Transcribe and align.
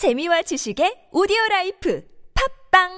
재미와 0.00 0.40
지식의 0.40 1.10
오디오 1.12 1.36
라이프 1.50 2.00
팟빵 2.70 2.88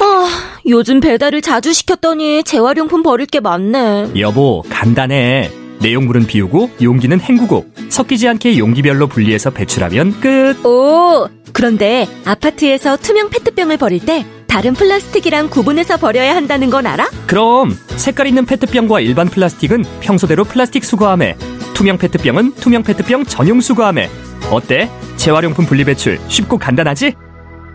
아, 0.00 0.60
요즘 0.68 1.00
배달을 1.00 1.42
자주 1.42 1.72
시켰더니 1.72 2.44
재활용품 2.44 3.02
버릴 3.02 3.26
게 3.26 3.40
많네. 3.40 4.12
여보, 4.16 4.62
간단해. 4.70 5.50
내용물은 5.80 6.28
비우고 6.28 6.70
용기는 6.80 7.20
헹구고 7.20 7.66
섞이지 7.88 8.28
않게 8.28 8.58
용기별로 8.58 9.08
분리해서 9.08 9.50
배출하면 9.50 10.20
끝. 10.20 10.64
오, 10.64 11.28
그런데 11.52 12.06
아파트에서 12.24 12.96
투명 12.96 13.28
페트병을 13.30 13.76
버릴 13.76 14.06
때 14.06 14.24
다른 14.46 14.72
플라스틱이랑 14.72 15.50
구분해서 15.50 15.96
버려야 15.96 16.36
한다는 16.36 16.70
건 16.70 16.86
알아? 16.86 17.10
그럼 17.26 17.76
색깔 17.96 18.28
있는 18.28 18.46
페트병과 18.46 19.00
일반 19.00 19.26
플라스틱은 19.28 19.82
평소대로 20.00 20.44
플라스틱 20.44 20.84
수거함에 20.84 21.36
투명 21.74 21.98
페트병은 21.98 22.54
투명 22.54 22.84
페트병 22.84 23.24
전용 23.24 23.60
수거함에 23.60 24.08
어때? 24.50 24.88
재활용품 25.16 25.66
분리 25.66 25.84
배출 25.84 26.18
쉽고 26.28 26.58
간단하지? 26.58 27.14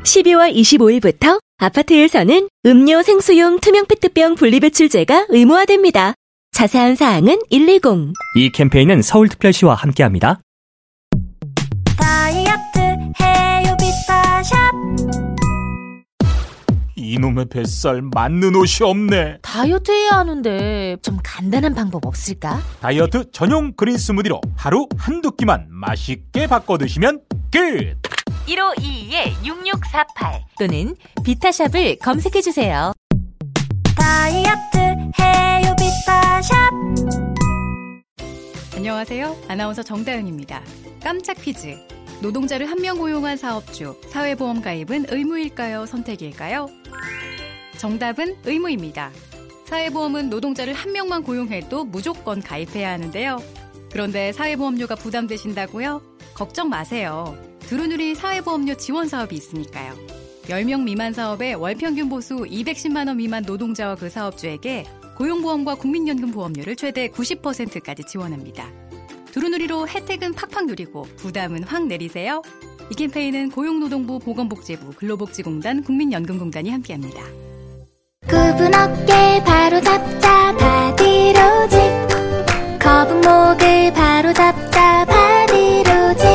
12월 0.03 0.53
25일부터 0.55 1.39
아파트에서는 1.57 2.47
음료 2.65 3.01
생수용 3.01 3.59
투명 3.59 3.85
페트병 3.85 4.35
분리배출제가 4.35 5.27
의무화됩니다. 5.29 6.13
자세한 6.51 6.95
사항은 6.95 7.39
110. 7.51 8.13
이 8.35 8.51
캠페인은 8.51 9.01
서울특별시와 9.01 9.75
함께합니다. 9.75 10.39
이놈의 17.09 17.45
뱃살 17.49 18.01
맞는 18.13 18.55
옷이 18.55 18.87
없네. 18.87 19.39
다이어트 19.41 19.91
해야 19.91 20.11
하는데 20.19 20.97
좀 21.01 21.17
간단한 21.23 21.73
방법 21.73 22.05
없을까? 22.05 22.61
다이어트 22.81 23.31
전용 23.31 23.73
그린 23.73 23.97
스무디로 23.97 24.39
하루 24.55 24.87
한두 24.97 25.31
끼만 25.31 25.67
맛있게 25.69 26.45
바꿔 26.47 26.77
드시면 26.77 27.21
끝. 27.51 27.97
1522-6648 28.47 30.43
또는 30.59 30.95
비타샵을 31.23 31.97
검색해 31.99 32.41
주세요. 32.41 32.93
다이어트 33.97 34.77
해요 35.19 35.75
비타샵 35.77 36.55
안녕하세요. 38.75 39.35
아나운서 39.47 39.83
정다은입니다. 39.83 40.61
깜짝 41.03 41.33
퀴즈. 41.41 41.75
노동자를 42.21 42.69
한 42.69 42.79
명 42.79 42.97
고용한 42.97 43.37
사업주, 43.37 43.95
사회보험 44.07 44.61
가입은 44.61 45.05
의무일까요? 45.09 45.85
선택일까요? 45.85 46.69
정답은 47.77 48.35
의무입니다. 48.45 49.11
사회보험은 49.65 50.29
노동자를 50.29 50.73
한 50.73 50.91
명만 50.91 51.23
고용해도 51.23 51.85
무조건 51.85 52.41
가입해야 52.41 52.91
하는데요. 52.91 53.37
그런데 53.91 54.31
사회보험료가 54.33 54.95
부담되신다고요? 54.95 56.01
걱정 56.33 56.69
마세요. 56.69 57.37
두루누리 57.61 58.15
사회보험료 58.15 58.75
지원 58.75 59.07
사업이 59.07 59.35
있으니까요. 59.35 59.93
10명 60.47 60.83
미만 60.83 61.13
사업에 61.13 61.53
월 61.53 61.75
평균 61.75 62.09
보수 62.09 62.37
210만원 62.37 63.17
미만 63.17 63.43
노동자와 63.43 63.95
그 63.95 64.09
사업주에게 64.09 64.85
고용보험과 65.17 65.75
국민연금 65.75 66.31
보험료를 66.31 66.75
최대 66.75 67.07
90%까지 67.09 68.03
지원합니다. 68.05 68.88
두루누리로 69.31 69.87
혜택은 69.87 70.33
팍팍 70.33 70.65
누리고 70.65 71.07
부담은 71.17 71.63
확 71.63 71.85
내리세요. 71.85 72.41
이 72.91 72.95
캠페인은 72.95 73.51
고용노동부 73.51 74.19
보건복지부 74.19 74.93
근로복지공단 74.93 75.83
국민연금공단이 75.83 76.69
함께합니다. 76.71 77.21
굽은 78.27 78.73
어깨 78.73 79.43
바로 79.43 79.79
잡자 79.81 80.55
바디로직 80.57 81.79
거북목을 82.79 83.93
바로 83.93 84.33
잡자 84.33 85.05
바디로직 85.05 86.25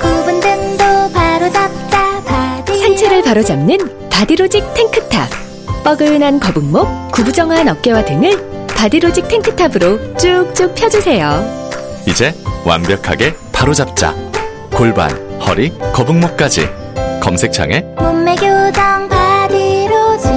굽은 0.00 0.40
등도 0.40 1.12
바로 1.12 1.50
잡자 1.50 2.22
바디로직 2.24 2.82
상체를 2.84 3.22
바로 3.24 3.42
잡는 3.42 4.08
바디로직 4.08 4.62
탱크탑. 4.74 5.28
뻐근한 5.84 6.38
거북목, 6.40 7.12
구부정한 7.12 7.68
어깨와 7.68 8.04
등을 8.04 8.66
바디로직 8.68 9.26
탱크탑으로 9.28 10.16
쭉쭉 10.16 10.74
펴주세요. 10.74 11.67
이제 12.08 12.32
완벽하게 12.64 13.34
바로잡자. 13.52 14.14
골반, 14.74 15.10
허리, 15.42 15.70
거북목까지. 15.92 16.66
검색창에 17.20 17.80
몸매 17.98 18.34
교정 18.36 19.08
바디로직 19.10 20.30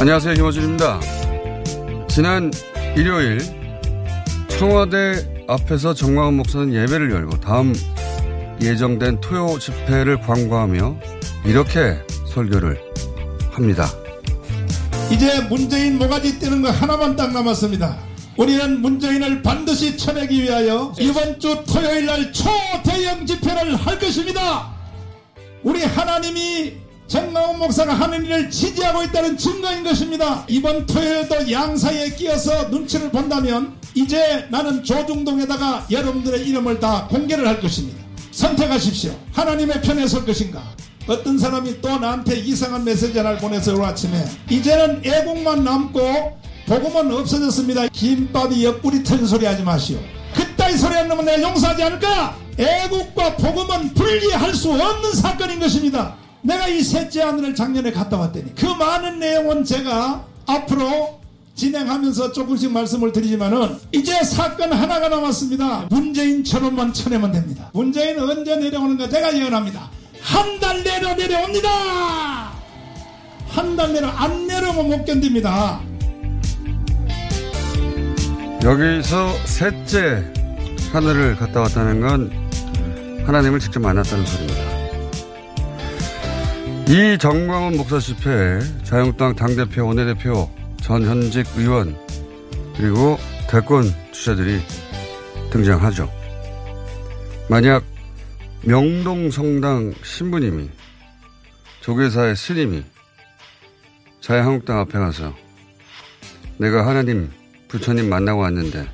안녕하세요. 0.00 0.34
김호준입니다. 0.34 1.00
지난 2.08 2.52
일요일 2.96 3.40
청와대 4.48 5.44
앞에서 5.48 5.92
정광훈 5.92 6.36
목사는 6.36 6.72
예배를 6.72 7.10
열고 7.10 7.40
다음 7.40 7.74
예정된 8.60 9.20
토요 9.20 9.58
집회를 9.58 10.20
광고하며 10.20 11.00
이렇게 11.44 11.98
설교를 12.32 12.80
합니다. 13.50 13.88
이제 15.10 15.40
문재인 15.48 15.98
모가지 15.98 16.38
떼는 16.38 16.62
거 16.62 16.70
하나만 16.70 17.16
딱 17.16 17.32
남았습니다. 17.32 17.98
우리는 18.36 18.80
문재인을 18.80 19.42
반드시 19.42 19.96
쳐내기 19.96 20.44
위하여 20.44 20.92
이번 21.00 21.40
주 21.40 21.64
토요일 21.66 22.06
날 22.06 22.32
초대형 22.32 23.26
집회를 23.26 23.74
할 23.74 23.98
것입니다. 23.98 24.72
우리 25.64 25.82
하나님이 25.82 26.87
정강훈 27.08 27.58
목사가 27.58 27.94
하는 27.94 28.22
일을 28.26 28.50
지지하고 28.50 29.02
있다는 29.04 29.38
증거인 29.38 29.82
것입니다. 29.82 30.44
이번 30.46 30.84
토요일도 30.84 31.50
양사에 31.50 32.10
끼어서 32.10 32.68
눈치를 32.68 33.10
본다면 33.10 33.74
이제 33.94 34.46
나는 34.50 34.84
조중동에다가 34.84 35.86
여러분들의 35.90 36.46
이름을 36.46 36.78
다 36.78 37.08
공개를 37.08 37.48
할 37.48 37.60
것입니다. 37.60 37.98
선택하십시오. 38.30 39.18
하나님의 39.32 39.80
편에 39.80 40.06
설 40.06 40.26
것인가? 40.26 40.62
어떤 41.08 41.38
사람이 41.38 41.80
또 41.80 41.98
나한테 41.98 42.36
이상한 42.40 42.84
메시지 42.84 43.16
하나를 43.16 43.38
보내서 43.38 43.72
오늘 43.72 43.86
아침에 43.86 44.26
이제는 44.50 45.00
애국만 45.02 45.64
남고 45.64 46.38
복음은 46.66 47.10
없어졌습니다. 47.10 47.88
김밥이 47.88 48.62
옆구리 48.66 49.02
터진 49.02 49.26
소리 49.26 49.46
하지 49.46 49.62
마시오. 49.62 49.98
그따위 50.34 50.76
소리 50.76 50.92
하는 50.94 51.08
놈은 51.08 51.24
내가 51.24 51.40
용서하지 51.40 51.82
않을까? 51.82 52.36
애국과 52.58 53.36
복음은 53.36 53.94
분리할 53.94 54.54
수 54.54 54.70
없는 54.70 55.12
사건인 55.14 55.58
것입니다. 55.58 56.14
내가 56.48 56.66
이 56.66 56.82
셋째 56.82 57.20
하늘을 57.22 57.54
작년에 57.54 57.92
갔다 57.92 58.16
왔더니 58.16 58.54
그 58.54 58.64
많은 58.64 59.18
내용은 59.18 59.64
제가 59.64 60.24
앞으로 60.46 61.18
진행하면서 61.54 62.32
조금씩 62.32 62.72
말씀을 62.72 63.12
드리지만은 63.12 63.76
이제 63.92 64.22
사건 64.24 64.72
하나가 64.72 65.08
남았습니다. 65.10 65.88
문재인처럼만 65.90 66.92
쳐내면 66.94 67.32
됩니다. 67.32 67.68
문재인 67.74 68.18
언제 68.18 68.56
내려오는가 68.56 69.08
제가 69.10 69.36
예언합니다. 69.36 69.90
한 70.22 70.58
달 70.60 70.82
내려 70.82 71.14
내려옵니다. 71.14 71.68
한 73.48 73.76
달 73.76 73.92
내려 73.92 74.08
안 74.08 74.46
내려오면 74.46 74.88
못 74.88 75.04
견딥니다. 75.04 75.80
여기서 78.64 79.32
셋째 79.44 80.24
하늘을 80.92 81.36
갔다 81.36 81.60
왔다는 81.60 82.00
건 82.00 83.24
하나님을 83.26 83.60
직접 83.60 83.80
만났다는 83.80 84.24
소리입니다. 84.26 84.67
이 86.88 87.18
정광훈 87.18 87.76
목사 87.76 87.98
집회에 87.98 88.60
자유한국당 88.82 89.36
당대표, 89.36 89.86
원내대표, 89.86 90.50
전 90.80 91.04
현직 91.04 91.46
의원, 91.58 91.94
그리고 92.78 93.18
대권 93.50 93.84
주자들이 94.10 94.58
등장하죠. 95.50 96.10
만약 97.50 97.84
명동성당 98.62 99.96
신부님이 100.02 100.70
조계사의 101.82 102.34
스님이 102.36 102.82
자유한국당 104.22 104.78
앞에 104.78 104.98
가서 104.98 105.34
내가 106.56 106.86
하나님, 106.86 107.30
부처님 107.68 108.08
만나고 108.08 108.40
왔는데 108.40 108.88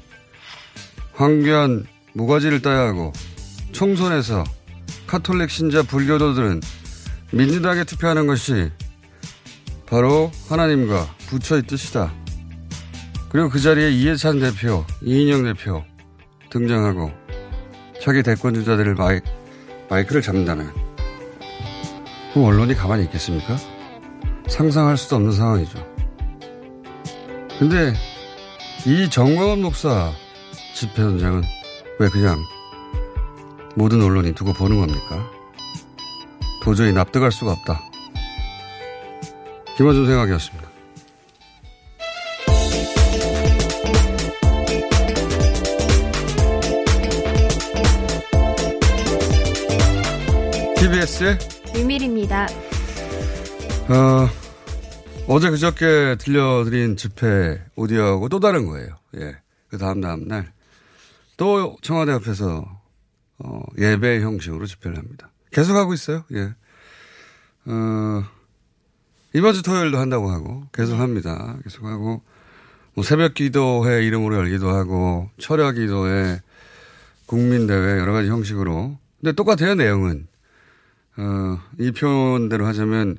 황교안 1.12 1.86
무가지를 2.14 2.60
따야 2.60 2.88
하고 2.88 3.12
총선에서 3.70 4.42
카톨릭 5.06 5.48
신자 5.48 5.84
불교도들은 5.84 6.60
민주당에 7.34 7.82
투표하는 7.82 8.28
것이 8.28 8.70
바로 9.86 10.30
하나님과 10.48 11.16
부처의 11.26 11.64
뜻이다. 11.64 12.12
그리고 13.28 13.48
그 13.48 13.58
자리에 13.58 13.90
이해찬 13.90 14.38
대표, 14.38 14.84
이인영 15.02 15.42
대표 15.42 15.82
등장하고 16.50 17.10
자기 18.00 18.22
대권 18.22 18.54
주자들을 18.54 18.94
마이, 18.94 19.20
마이크를 19.90 20.22
잡는다면 20.22 20.72
그럼 22.32 22.46
언론이 22.46 22.74
가만히 22.74 23.02
있겠습니까? 23.04 23.56
상상할 24.46 24.96
수도 24.96 25.16
없는 25.16 25.32
상황이죠. 25.32 25.84
근데 27.58 27.94
이 28.86 29.10
정광원 29.10 29.60
목사 29.60 30.12
집회 30.76 31.02
현장은 31.02 31.42
왜 31.98 32.08
그냥 32.10 32.38
모든 33.74 34.00
언론이 34.02 34.34
두고 34.34 34.52
보는 34.52 34.78
겁니까? 34.78 35.33
도저히 36.64 36.92
납득할 36.92 37.30
수가 37.30 37.52
없다. 37.52 37.80
김원준 39.76 40.06
생각이었습니다. 40.06 40.68
TBS의 50.76 51.38
유밀입니다. 51.76 52.46
어, 53.88 54.28
어제 55.28 55.50
그저께 55.50 56.16
들려드린 56.18 56.96
집회 56.96 57.60
오디오하고 57.76 58.28
또 58.28 58.40
다른 58.40 58.66
거예요. 58.66 58.96
예. 59.16 59.36
그 59.68 59.78
다음 59.78 60.00
다음 60.00 60.26
날 60.26 60.54
또 61.36 61.76
청와대 61.82 62.12
앞에서 62.12 62.64
어, 63.38 63.62
예배 63.78 64.20
형식으로 64.20 64.66
집회를 64.66 64.96
합니다. 64.98 65.30
계속 65.54 65.76
하고 65.76 65.94
있어요. 65.94 66.24
예. 66.34 66.54
어, 67.66 68.24
이번 69.32 69.54
주 69.54 69.62
토요일도 69.62 69.98
한다고 69.98 70.30
하고 70.30 70.64
계속 70.72 70.96
합니다. 70.96 71.56
계속 71.64 71.86
하고 71.86 72.22
뭐 72.94 73.04
새벽 73.04 73.34
기도회 73.34 74.04
이름으로 74.04 74.36
열기도 74.36 74.68
하고 74.70 75.30
철야 75.38 75.72
기도회 75.72 76.40
국민대회 77.26 77.98
여러 77.98 78.12
가지 78.12 78.28
형식으로 78.28 78.98
근데 79.20 79.32
똑같아요 79.32 79.74
내용은 79.74 80.26
어, 81.16 81.60
이 81.78 81.90
표현대로 81.92 82.66
하자면 82.66 83.18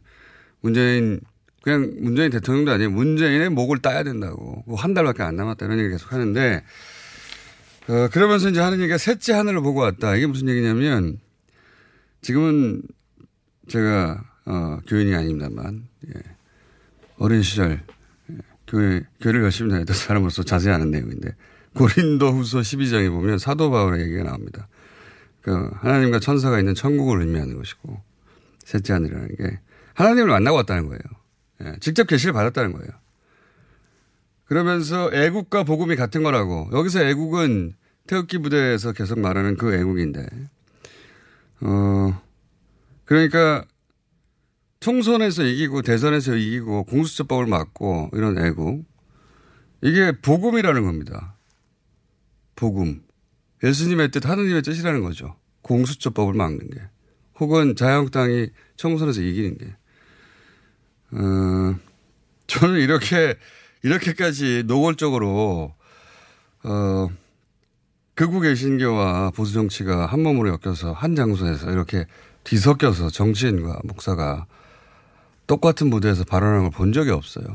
문재인 0.61 1.19
그냥 1.65 1.95
문재인 1.99 2.29
대통령도 2.29 2.71
아니에요. 2.73 2.91
문재인의 2.91 3.49
목을 3.49 3.79
따야 3.79 4.03
된다고. 4.03 4.63
뭐 4.67 4.77
한 4.77 4.93
달밖에 4.93 5.23
안 5.23 5.35
남았다. 5.35 5.65
이런 5.65 5.79
얘기 5.79 5.89
계속 5.89 6.13
하는데, 6.13 6.63
어, 7.87 8.07
그러면서 8.11 8.49
이제 8.49 8.59
하는 8.59 8.79
얘기가 8.81 8.99
셋째 8.99 9.33
하늘을 9.33 9.61
보고 9.61 9.79
왔다. 9.79 10.15
이게 10.15 10.27
무슨 10.27 10.47
얘기냐면, 10.47 11.17
지금은 12.25 12.81
제가, 13.67 14.19
어, 14.45 14.79
교인이 14.87 15.13
아닙니다만, 15.13 15.87
예. 16.07 16.21
어린 17.19 17.43
시절, 17.43 17.83
예. 18.31 18.37
교회, 18.65 19.03
교회를 19.21 19.43
열심히 19.43 19.69
다녔던 19.69 19.95
사람으로서 19.95 20.41
자세히 20.41 20.73
아는 20.73 20.89
내용인데, 20.89 21.35
고린도 21.75 22.31
후서 22.31 22.61
12장에 22.61 23.11
보면 23.11 23.37
사도 23.37 23.69
바울의 23.69 24.01
얘기가 24.05 24.23
나옵니다. 24.23 24.67
그, 25.43 25.69
하나님과 25.75 26.19
천사가 26.19 26.57
있는 26.57 26.73
천국을 26.73 27.21
의미하는 27.21 27.57
것이고, 27.57 28.01
셋째 28.63 28.93
하늘이라는 28.93 29.35
게, 29.35 29.59
하나님을 29.93 30.27
만나고 30.27 30.57
왔다는 30.57 30.87
거예요. 30.87 31.01
예, 31.63 31.77
직접 31.79 32.07
계시를 32.07 32.33
받았다는 32.33 32.71
거예요. 32.71 32.89
그러면서 34.45 35.13
애국과 35.13 35.63
복음이 35.63 35.95
같은 35.95 36.23
거라고. 36.23 36.71
여기서 36.73 37.03
애국은 37.03 37.75
태극기 38.07 38.39
부대에서 38.39 38.93
계속 38.93 39.19
말하는 39.19 39.57
그 39.57 39.75
애국인데. 39.75 40.25
어, 41.61 42.21
그러니까 43.05 43.65
총선에서 44.79 45.43
이기고 45.43 45.81
대선에서 45.81 46.35
이기고 46.35 46.83
공수처법을 46.83 47.47
막고 47.47 48.11
이런 48.13 48.37
애국. 48.37 48.85
이게 49.81 50.11
복음이라는 50.21 50.83
겁니다. 50.83 51.37
복음. 52.55 53.03
예수님의 53.63 54.11
뜻, 54.11 54.25
하느님의 54.25 54.61
뜻이라는 54.61 55.01
거죠. 55.01 55.35
공수처법을 55.61 56.33
막는 56.33 56.69
게. 56.69 56.81
혹은 57.39 57.75
자유한국당이 57.75 58.49
총선에서 58.75 59.21
이기는 59.21 59.57
게. 59.57 59.75
어, 61.11 61.75
저는 62.47 62.79
이렇게, 62.79 63.35
이렇게까지 63.83 64.63
노골적으로, 64.67 65.73
어, 66.63 67.09
극우 68.15 68.39
개신교와 68.41 69.31
보수 69.31 69.53
정치가 69.53 70.05
한 70.05 70.23
몸으로 70.23 70.57
엮여서 70.63 70.93
한 70.93 71.15
장소에서 71.15 71.71
이렇게 71.71 72.05
뒤섞여서 72.45 73.09
정치인과 73.09 73.81
목사가 73.83 74.45
똑같은 75.47 75.89
무대에서 75.89 76.23
발언하는 76.23 76.63
걸 76.63 76.71
본 76.71 76.93
적이 76.93 77.11
없어요. 77.11 77.45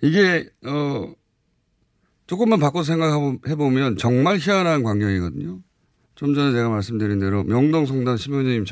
이게, 0.00 0.48
어, 0.66 1.12
조금만 2.26 2.58
바꿔서 2.58 2.92
생각해 2.92 3.54
보면 3.56 3.96
정말 3.96 4.38
희한한 4.38 4.82
광경이거든요. 4.82 5.60
좀 6.16 6.34
전에 6.34 6.52
제가 6.52 6.68
말씀드린 6.68 7.20
대로 7.20 7.44
명동 7.44 7.86
성당 7.86 8.16
신부님 8.16 8.64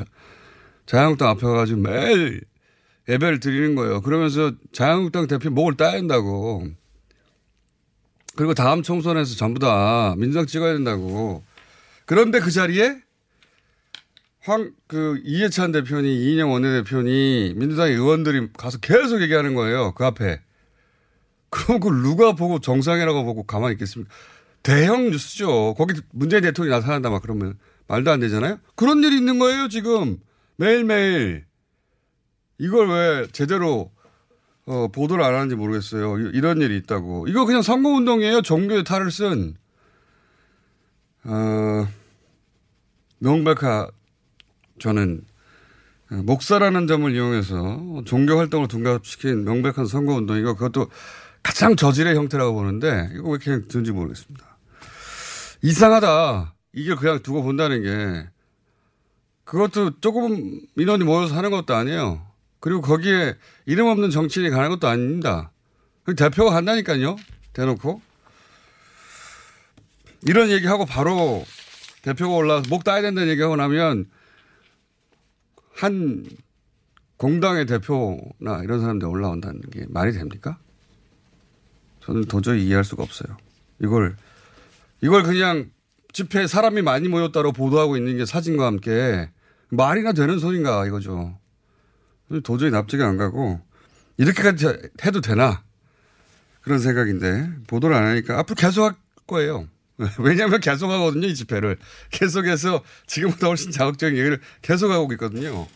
자유한국당 0.85 1.29
앞에 1.29 1.41
가가지고 1.41 1.81
매일 1.81 2.41
예배를 3.07 3.39
드리는 3.39 3.75
거예요. 3.75 4.01
그러면서 4.01 4.51
자유한국당 4.73 5.27
대표 5.27 5.49
목을 5.49 5.75
따야 5.77 5.93
된다고. 5.93 6.67
그리고 8.35 8.53
다음 8.53 8.81
총선에서 8.81 9.35
전부 9.35 9.59
다 9.59 10.15
민주당 10.17 10.45
찍어야 10.45 10.73
된다고. 10.73 11.43
그런데 12.05 12.39
그 12.39 12.51
자리에 12.51 13.01
황, 14.41 14.71
그, 14.87 15.21
이해찬 15.23 15.71
대표니, 15.71 16.15
이인영 16.15 16.51
원내대표니, 16.51 17.53
민주당 17.55 17.89
의원들이 17.89 18.49
가서 18.57 18.79
계속 18.79 19.21
얘기하는 19.21 19.53
거예요. 19.53 19.93
그 19.93 20.03
앞에. 20.03 20.41
그럼 21.49 21.79
그 21.79 21.89
누가 21.89 22.33
보고 22.33 22.59
정상이라고 22.59 23.23
보고 23.23 23.43
가만히 23.43 23.73
있겠습니까? 23.73 24.11
대형 24.63 25.11
뉴스죠. 25.11 25.75
거기 25.77 25.99
문재인 26.11 26.41
대통령이 26.43 26.79
나타난다 26.79 27.09
막 27.09 27.21
그러면 27.21 27.57
말도 27.87 28.09
안 28.09 28.19
되잖아요? 28.19 28.57
그런 28.75 29.03
일이 29.03 29.17
있는 29.17 29.37
거예요, 29.37 29.67
지금. 29.67 30.17
매일매일. 30.55 31.45
이걸 32.57 32.89
왜 32.89 33.27
제대로 33.31 33.91
어, 34.65 34.87
보도를 34.89 35.23
안 35.23 35.33
하는지 35.33 35.55
모르겠어요. 35.55 36.17
이런 36.33 36.61
일이 36.61 36.77
있다고. 36.77 37.27
이거 37.27 37.45
그냥 37.45 37.61
선거운동이에요. 37.61 38.41
종교의 38.41 38.83
탈을 38.83 39.11
쓴. 39.11 39.55
어, 41.23 41.87
명백하, 43.19 43.87
저는 44.79 45.21
목사라는 46.09 46.87
점을 46.87 47.09
이용해서 47.13 48.03
종교 48.05 48.37
활동을 48.37 48.67
둔갑시킨 48.67 49.45
명백한 49.45 49.85
선거운동이고 49.85 50.55
그것도 50.55 50.89
가장 51.43 51.75
저질의 51.75 52.15
형태라고 52.15 52.53
보는데 52.53 53.09
이거 53.13 53.29
왜 53.29 53.37
그냥 53.37 53.67
드는지 53.67 53.91
모르겠습니다. 53.91 54.57
이상하다. 55.61 56.55
이게 56.73 56.95
그냥 56.95 57.21
두고 57.21 57.43
본다는 57.43 57.83
게 57.83 58.29
그것도 59.43 59.99
조금 59.99 60.61
민원이 60.75 61.03
모여서 61.03 61.35
하는 61.35 61.51
것도 61.51 61.75
아니에요. 61.75 62.25
그리고 62.61 62.79
거기에 62.79 63.35
이름 63.65 63.87
없는 63.87 64.11
정치인이 64.11 64.49
가는 64.51 64.69
것도 64.69 64.87
아닙니다. 64.87 65.51
대표가 66.15 66.51
간다니까요. 66.51 67.17
대놓고. 67.53 68.01
이런 70.27 70.49
얘기하고 70.51 70.85
바로 70.85 71.43
대표가 72.03 72.35
올라와서 72.35 72.69
목 72.69 72.83
따야 72.83 73.01
된다는 73.01 73.29
얘기하고 73.29 73.55
나면 73.55 74.05
한 75.73 76.23
공당의 77.17 77.65
대표나 77.65 78.61
이런 78.63 78.79
사람들 78.79 79.07
올라온다는 79.07 79.61
게 79.71 79.85
말이 79.89 80.11
됩니까? 80.11 80.59
저는 82.03 82.25
도저히 82.25 82.65
이해할 82.65 82.83
수가 82.83 83.01
없어요. 83.03 83.37
이걸, 83.81 84.15
이걸 85.01 85.23
그냥 85.23 85.71
집회에 86.13 86.45
사람이 86.45 86.83
많이 86.83 87.07
모였다고 87.07 87.53
보도하고 87.53 87.97
있는 87.97 88.17
게 88.17 88.25
사진과 88.25 88.67
함께 88.67 89.31
말이나 89.69 90.13
되는 90.13 90.37
소린가 90.37 90.85
이거죠. 90.85 91.40
도저히 92.39 92.71
납득이 92.71 93.03
안 93.03 93.17
가고 93.17 93.59
이렇게까지 94.17 94.67
해도 95.05 95.19
되나 95.19 95.63
그런 96.61 96.79
생각인데 96.79 97.49
보도를 97.67 97.95
안 97.95 98.05
하니까 98.05 98.39
앞으로 98.39 98.55
계속 98.55 98.83
할 98.83 98.93
거예요. 99.27 99.67
왜냐하면 100.19 100.59
계속 100.61 100.89
하거든요 100.89 101.27
이 101.27 101.35
집회를 101.35 101.77
계속해서 102.09 102.83
지금보다 103.07 103.47
훨씬 103.47 103.71
자극적인 103.71 104.17
얘기를 104.17 104.39
계속 104.61 104.89
하고 104.91 105.11
있거든요. 105.13 105.67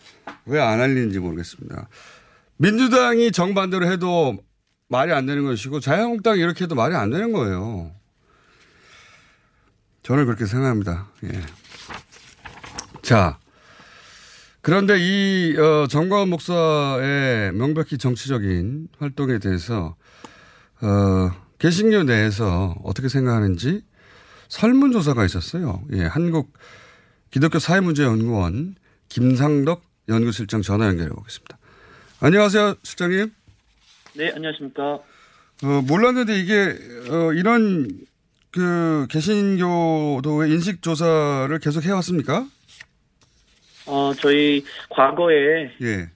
왜 0.45 0.59
안 0.59 0.79
알리는지 0.81 1.19
모르겠습니다. 1.19 1.87
민주당이 2.57 3.31
정반대로 3.31 3.85
해도 3.91 4.37
말이 4.87 5.11
안 5.11 5.25
되는 5.25 5.43
것이고 5.43 5.79
자유한국당이 5.79 6.39
이렇게 6.39 6.63
해도 6.63 6.75
말이 6.75 6.95
안 6.95 7.09
되는 7.09 7.31
거예요. 7.31 7.91
저는 10.03 10.25
그렇게 10.25 10.45
생각합니다. 10.45 11.09
예. 11.25 11.41
자, 13.01 13.39
그런데 14.65 14.97
이 14.97 15.55
어, 15.59 15.85
정광훈 15.85 16.27
목사의 16.31 17.51
명백히 17.53 17.99
정치적인 17.99 18.87
활동에 18.97 19.37
대해서 19.37 19.95
어, 20.81 21.31
개신교 21.59 22.01
내에서 22.01 22.75
어떻게 22.83 23.07
생각하는지 23.07 23.83
설문조사가 24.47 25.23
있었어요. 25.23 25.83
예, 25.93 26.05
한국 26.05 26.51
기독교 27.29 27.59
사회문제연구원 27.59 28.73
김상덕 29.07 29.83
연구실장 30.09 30.63
전화 30.63 30.87
연결해 30.87 31.09
보겠습니다. 31.09 31.59
안녕하세요, 32.21 32.77
실장님. 32.81 33.31
네, 34.15 34.31
안녕하십니까. 34.33 34.83
어, 34.93 35.81
몰랐는데 35.87 36.39
이게, 36.39 36.75
어, 37.11 37.33
이런 37.33 37.87
그 38.49 39.05
개신교도의 39.11 40.51
인식 40.51 40.81
조사를 40.81 41.55
계속 41.59 41.83
해왔습니까? 41.83 42.47
어, 43.85 44.13
저희 44.13 44.63
과거에 44.89 45.71
예. 45.81 46.09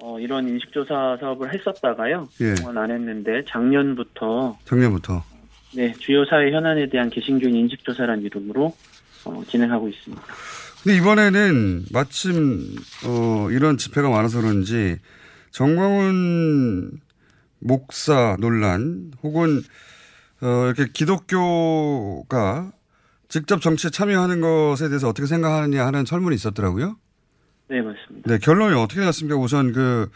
어, 0.00 0.18
이런 0.20 0.48
인식조사 0.48 1.18
사업을 1.20 1.52
했었다가요. 1.54 2.28
예. 2.40 2.54
그동안 2.54 2.78
안 2.78 2.90
했는데 2.90 3.42
작년부터 3.46 4.58
작년부터. 4.64 5.24
네, 5.74 5.92
주요 5.98 6.24
사회 6.24 6.50
현안에 6.50 6.88
대한 6.88 7.10
개신교인 7.10 7.54
인식조사라는 7.54 8.24
이름으로 8.24 8.74
어, 9.24 9.42
진행하고 9.48 9.88
있습니다. 9.88 10.22
근데 10.82 10.96
이번에는 10.96 11.86
마침, 11.92 12.76
어, 13.04 13.48
이런 13.50 13.76
집회가 13.76 14.08
많아서 14.08 14.40
그런지 14.40 14.96
정광훈 15.50 17.00
목사 17.58 18.36
논란 18.38 19.12
혹은 19.22 19.60
어, 20.40 20.66
이렇게 20.66 20.86
기독교가 20.92 22.70
직접 23.28 23.60
정치에 23.60 23.90
참여하는 23.90 24.40
것에 24.40 24.88
대해서 24.88 25.08
어떻게 25.08 25.26
생각하느냐 25.26 25.86
하는 25.86 26.04
설문이 26.04 26.34
있었더라고요. 26.34 26.96
네, 27.68 27.82
맞습니다. 27.82 28.30
네, 28.30 28.38
결론이 28.38 28.74
어떻게 28.74 29.00
났습니까? 29.00 29.38
우선 29.38 29.72
그, 29.72 30.10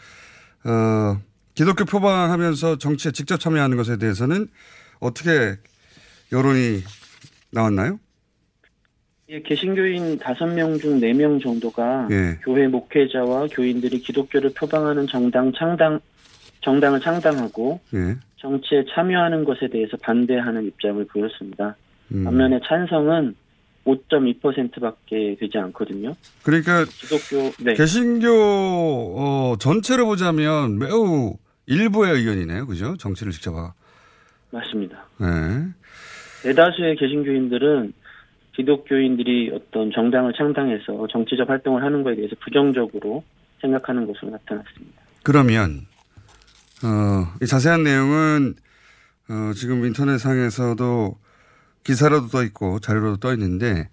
어, 0.65 1.21
기독교 1.53 1.85
표방하면서 1.85 2.79
정치에 2.79 3.11
직접 3.11 3.39
참여하는 3.39 3.77
것에 3.77 3.97
대해서는 3.97 4.47
어떻게 4.99 5.57
여론이 6.31 6.81
나왔나요? 7.51 7.99
예, 9.29 9.41
개신교인 9.41 10.17
5명 10.17 10.81
중 10.81 10.99
4명 10.99 11.41
정도가 11.41 12.07
예. 12.11 12.39
교회 12.43 12.67
목회자와 12.67 13.47
교인들이 13.51 13.99
기독교를 13.99 14.53
표방하는 14.53 15.07
정당 15.07 15.51
창당 15.57 15.99
정당을 16.61 16.99
창당하고 16.99 17.79
예. 17.93 18.17
정치에 18.37 18.83
참여하는 18.93 19.43
것에 19.43 19.69
대해서 19.69 19.95
반대하는 19.97 20.65
입장을 20.65 21.05
보였습니다. 21.05 21.75
음. 22.13 22.23
반면에 22.23 22.59
찬성은 22.67 23.35
5.2%밖에 23.85 25.35
되지 25.39 25.57
않거든요. 25.57 26.13
그러니까 26.43 26.85
기독교 26.85 27.51
네. 27.63 27.73
개신교 27.73 28.29
어, 28.29 29.55
전체로 29.59 30.05
보자면 30.05 30.79
매우 30.79 31.37
일부의 31.65 32.13
의견이네요. 32.13 32.67
그죠? 32.67 32.95
정치를 32.97 33.31
직접 33.31 33.55
하. 33.55 33.73
맞습니다. 34.51 35.05
네. 35.19 35.27
대다수의 36.43 36.95
개신교인들은 36.97 37.93
기독교인들이 38.55 39.51
어떤 39.53 39.91
정당을 39.91 40.33
창당해서 40.37 41.07
정치적 41.11 41.49
활동을 41.49 41.83
하는 41.83 42.03
것에 42.03 42.17
대해서 42.17 42.35
부정적으로 42.43 43.23
생각하는 43.61 44.05
것으로 44.05 44.31
나타났습니다. 44.31 45.01
그러면 45.23 45.87
어, 46.83 47.33
이 47.41 47.47
자세한 47.47 47.83
내용은 47.83 48.53
어, 49.29 49.53
지금 49.55 49.85
인터넷상에서도 49.85 51.15
기사로도 51.83 52.27
떠 52.27 52.43
있고 52.43 52.79
자료로도 52.79 53.17
떠 53.17 53.33
있는데 53.33 53.89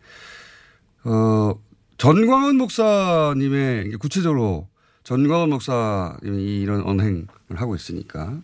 어, 1.05 1.55
전광훈 1.99 2.57
목사님의 2.57 3.91
구체적으로 4.01 4.69
전광훈 5.03 5.51
목사님이 5.51 6.61
이런 6.61 6.83
언행을 6.83 7.27
하고 7.57 7.75
있으니까 7.75 8.39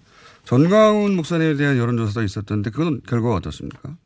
전광훈 0.44 1.16
목사님에 1.16 1.54
대한 1.54 1.76
여론조사도 1.78 2.24
있었던데 2.24 2.70
그건 2.70 3.00
결과가 3.02 3.36
어떻습니까? 3.36 3.96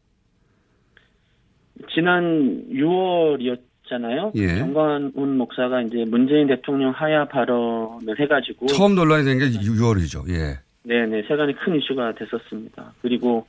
지난 1.94 2.64
6월이었잖아요. 2.70 4.32
예. 4.36 4.58
정관훈 4.58 5.36
목사가 5.38 5.80
이제 5.82 6.04
문재인 6.06 6.46
대통령 6.46 6.90
하야 6.92 7.26
발언을 7.28 8.18
해가지고 8.20 8.66
처음 8.66 8.94
논란이 8.94 9.24
된 9.24 9.38
게 9.38 9.46
6월이죠. 9.50 10.28
예. 10.30 10.58
네네 10.82 11.22
세간에 11.28 11.54
큰 11.54 11.76
이슈가 11.76 12.14
됐었습니다. 12.14 12.92
그리고 13.02 13.46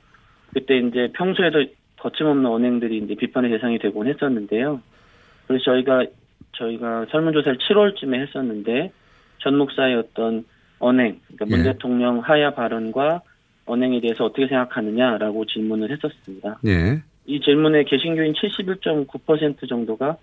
그때 0.52 0.78
이제 0.78 1.10
평소에도 1.14 1.64
거침없는 2.02 2.46
언행들이 2.46 2.98
이제 2.98 3.14
비판의 3.14 3.50
대상이 3.50 3.78
되곤 3.78 4.08
했었는데요. 4.08 4.80
그래서 5.46 5.64
저희가 5.64 6.04
저희가 6.52 7.06
설문조사를 7.10 7.58
7월쯤에 7.58 8.26
했었는데 8.26 8.92
전 9.38 9.56
목사의 9.56 9.94
어떤 9.96 10.44
언행, 10.80 11.20
그러니까 11.26 11.46
문 11.46 11.60
예. 11.60 11.72
대통령 11.72 12.18
하야 12.18 12.54
발언과 12.54 13.22
언행에 13.66 14.00
대해서 14.00 14.24
어떻게 14.24 14.48
생각하느냐라고 14.48 15.46
질문을 15.46 15.92
했었습니다. 15.92 16.58
예. 16.66 17.00
이 17.26 17.40
질문에 17.40 17.84
개신교인 17.84 18.32
71.9% 18.32 19.68
정도가 19.68 20.16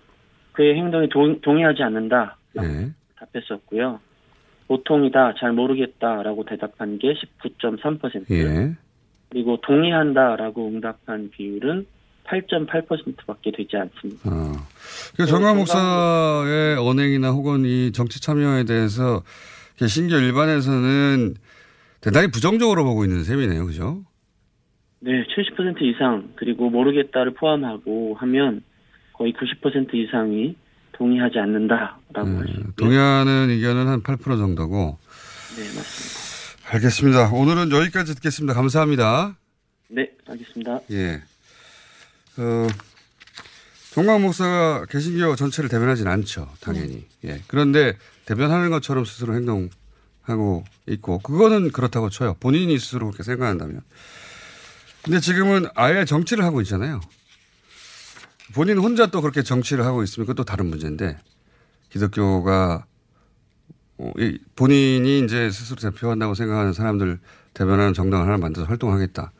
그의 0.52 0.74
행동에 0.76 1.08
동, 1.08 1.40
동의하지 1.40 1.82
않는다 1.82 2.36
예. 2.58 2.90
답했었고요. 3.16 4.00
보통이다, 4.68 5.34
잘 5.38 5.52
모르겠다라고 5.52 6.44
대답한 6.44 6.98
게 6.98 7.14
19.3%. 7.14 8.30
예. 8.30 8.76
그리고 9.30 9.58
동의한다라고 9.60 10.68
응답한 10.68 11.30
비율은 11.30 11.86
8.8%밖에 12.24 13.50
되지 13.50 13.76
않습니다. 13.76 14.30
어. 14.30 14.52
그 15.16 15.26
정강 15.26 15.56
목사의 15.56 16.76
언행이나 16.78 17.30
혹은 17.30 17.64
이 17.64 17.92
정치 17.92 18.20
참여에 18.20 18.64
대해서 18.64 19.22
개신교 19.76 20.16
일반에서는 20.16 21.34
대단히 22.00 22.30
부정적으로 22.30 22.84
보고 22.84 23.04
있는 23.04 23.24
셈이네요. 23.24 23.66
그죠? 23.66 24.02
네, 25.00 25.24
70% 25.24 25.82
이상 25.82 26.28
그리고 26.36 26.70
모르겠다를 26.70 27.34
포함하고 27.34 28.14
하면 28.18 28.62
거의 29.12 29.32
90% 29.32 29.94
이상이 29.94 30.56
동의하지 30.92 31.38
않는다라고 31.38 31.98
할수 32.14 32.52
있고요. 32.52 32.72
동의하는 32.76 33.48
의견은 33.50 33.86
한 33.86 34.02
8% 34.02 34.22
정도고. 34.22 34.98
네, 35.56 35.62
맞습니다. 35.62 36.29
알겠습니다. 36.72 37.30
오늘은 37.30 37.72
여기까지 37.72 38.14
듣겠습니다. 38.14 38.54
감사합니다. 38.54 39.36
네, 39.88 40.08
알겠습니다. 40.28 40.78
예. 40.92 41.20
어, 42.36 42.68
종강 43.92 44.22
목사가 44.22 44.86
개신교 44.86 45.34
전체를 45.34 45.68
대변하지는 45.68 46.12
않죠. 46.12 46.48
당연히. 46.60 47.08
예. 47.24 47.42
그런데 47.48 47.98
대변하는 48.24 48.70
것처럼 48.70 49.04
스스로 49.04 49.34
행동하고 49.34 50.64
있고, 50.86 51.18
그거는 51.18 51.72
그렇다고 51.72 52.08
쳐요. 52.08 52.36
본인이 52.38 52.78
스스로 52.78 53.06
그렇게 53.06 53.24
생각한다면. 53.24 53.82
근데 55.02 55.18
지금은 55.18 55.66
아예 55.74 56.04
정치를 56.04 56.44
하고 56.44 56.60
있잖아요. 56.60 57.00
본인 58.54 58.78
혼자 58.78 59.08
또 59.08 59.20
그렇게 59.20 59.42
정치를 59.42 59.84
하고 59.84 60.04
있으면 60.04 60.24
그것도 60.24 60.44
다른 60.44 60.66
문제인데, 60.66 61.18
기독교가 61.90 62.86
본인이 64.56 65.20
이제 65.20 65.50
스스로 65.50 65.80
대표한다고 65.80 66.34
생각하는 66.34 66.72
사람들 66.72 67.18
대변하는 67.54 67.94
정당을 67.94 68.26
하나 68.26 68.36
만들어서 68.38 68.68
활동하겠다. 68.68 69.32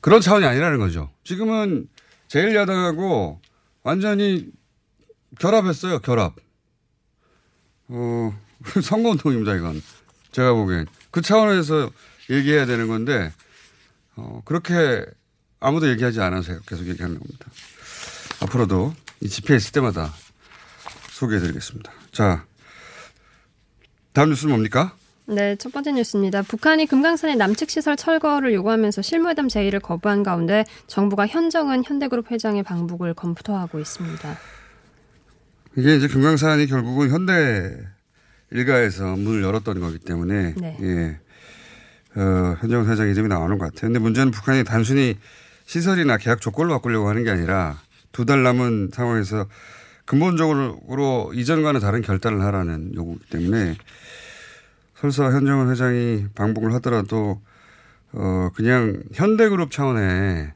그런 0.00 0.20
차원이 0.20 0.46
아니라는 0.46 0.78
거죠. 0.78 1.10
지금은 1.24 1.88
제1야당하고 2.28 3.38
완전히 3.82 4.48
결합했어요, 5.38 6.00
결합. 6.00 6.34
어, 7.88 8.38
선거운동입니다, 8.82 9.56
이건. 9.56 9.82
제가 10.32 10.54
보기엔. 10.54 10.86
그 11.10 11.22
차원에서 11.22 11.90
얘기해야 12.30 12.66
되는 12.66 12.88
건데, 12.88 13.32
어, 14.16 14.42
그렇게 14.44 15.04
아무도 15.58 15.88
얘기하지 15.90 16.20
않아서 16.20 16.58
계속 16.60 16.86
얘기하는 16.86 17.18
겁니다. 17.18 17.46
앞으로도 18.42 18.94
이 19.20 19.28
집회 19.28 19.56
있을 19.56 19.72
때마다 19.72 20.12
소개해 21.10 21.40
드리겠습니다. 21.40 21.92
자, 22.12 22.46
다음 24.12 24.30
뉴스는 24.30 24.52
뭡니까? 24.52 24.94
네, 25.26 25.54
첫 25.56 25.72
번째 25.72 25.92
뉴스입니다. 25.92 26.42
북한이 26.42 26.86
금강산의 26.86 27.36
남측 27.36 27.70
시설 27.70 27.96
철거를 27.96 28.52
요구하면서 28.52 29.02
실무회담 29.02 29.48
제의를 29.48 29.78
거부한 29.78 30.24
가운데 30.24 30.64
정부가 30.88 31.26
현정은 31.28 31.84
현대그룹 31.84 32.30
회장의 32.32 32.64
방북을 32.64 33.14
검토하고 33.14 33.78
있습니다. 33.78 34.36
이게 35.76 35.96
이제 35.96 36.08
금강산이 36.08 36.66
결국은 36.66 37.10
현대 37.10 37.76
일가에서 38.50 39.14
문을 39.14 39.44
열었던 39.44 39.78
거기 39.78 39.98
때문에 40.00 40.54
네. 40.56 40.76
예. 40.82 41.20
어, 42.20 42.56
현정 42.60 42.90
회장 42.90 43.08
이름이 43.08 43.28
나오는 43.28 43.56
것 43.56 43.66
같아요. 43.66 43.82
근데 43.82 44.00
문제는 44.00 44.32
북한이 44.32 44.64
단순히 44.64 45.16
시설이나 45.66 46.16
계약 46.16 46.40
조건을 46.40 46.70
바꾸려고 46.70 47.08
하는 47.08 47.22
게 47.22 47.30
아니라 47.30 47.78
두 48.10 48.24
달 48.24 48.42
남은 48.42 48.90
상황에서 48.92 49.46
근본적으로 50.10 51.32
이전과는 51.36 51.78
다른 51.78 52.02
결단을 52.02 52.42
하라는 52.42 52.96
요구이기 52.96 53.26
때문에 53.26 53.76
설사 54.96 55.30
현정은 55.30 55.70
회장이 55.70 56.26
방북을 56.34 56.74
하더라도 56.74 57.40
어 58.10 58.50
그냥 58.56 59.04
현대그룹 59.14 59.70
차원의 59.70 60.52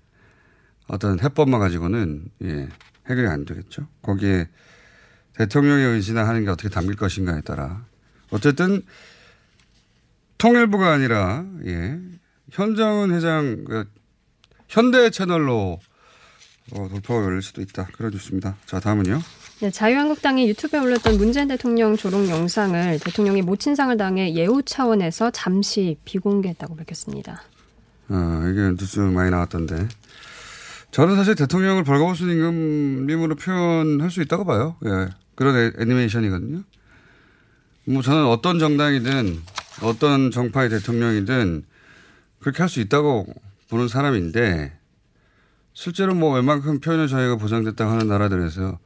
어떤 0.89 1.21
해법만 1.21 1.61
가지고는 1.61 2.25
예 2.43 2.69
해결이 3.09 3.29
안 3.29 3.45
되겠죠. 3.45 3.87
거기에 4.03 4.49
대통령의 5.35 5.87
의지나 5.87 6.27
하는 6.27 6.43
게 6.43 6.51
어떻게 6.51 6.69
담길 6.69 6.97
것인가에 6.97 7.43
따라 7.43 7.85
어쨌든 8.31 8.83
통일부가 10.37 10.91
아니라 10.91 11.45
예 11.65 12.01
현정은 12.51 13.15
회장 13.15 13.63
그 13.63 13.89
현대 14.67 15.11
채널로 15.11 15.79
어, 16.73 16.89
돌파가 16.89 17.23
열릴 17.27 17.41
수도 17.41 17.63
있다. 17.63 17.87
그런 17.93 18.11
뉴스입니다. 18.11 18.57
자 18.67 18.81
다음은요. 18.81 19.21
네, 19.61 19.71
자유한국당이 19.71 20.49
유튜브에 20.49 20.81
올렸던 20.81 21.17
문재인 21.17 21.49
대통령 21.49 21.97
조롱 21.97 22.29
영상을 22.29 22.99
대통령이 22.99 23.43
모친상을 23.43 23.97
당해 23.97 24.35
예우 24.35 24.63
차원에서 24.63 25.31
잠시 25.31 25.97
비공개했다고 26.05 26.77
밝혔습니다. 26.77 27.43
어, 28.09 28.43
이게 28.51 28.61
뉴스 28.77 28.99
많이 29.01 29.31
나왔던데. 29.31 29.89
저는 30.91 31.17
사실 31.17 31.35
대통령을 31.35 31.85
벌거벗은 31.85 32.31
임금님으로 32.31 33.37
표현할 33.37 34.11
수 34.11 34.21
있다고 34.23 34.45
봐요. 34.45 34.77
예. 34.87 35.09
그런 35.35 35.57
애, 35.57 35.73
애니메이션이거든요. 35.79 36.63
뭐 37.87 38.03
저는 38.03 38.27
어떤 38.27 38.59
정당이든 38.59 39.41
어떤 39.83 40.31
정파의 40.31 40.69
대통령이든 40.71 41.65
그렇게 42.41 42.63
할 42.63 42.69
수 42.69 42.81
있다고 42.81 43.27
보는 43.71 43.89
사람인데 43.89 44.79
실제로 45.73 46.15
뭐 46.15 46.35
웬만큼 46.35 46.81
표현의 46.81 47.09
자유가 47.09 47.37
보장됐다고 47.37 47.91
하는 47.91 48.07
나라들에서 48.09 48.79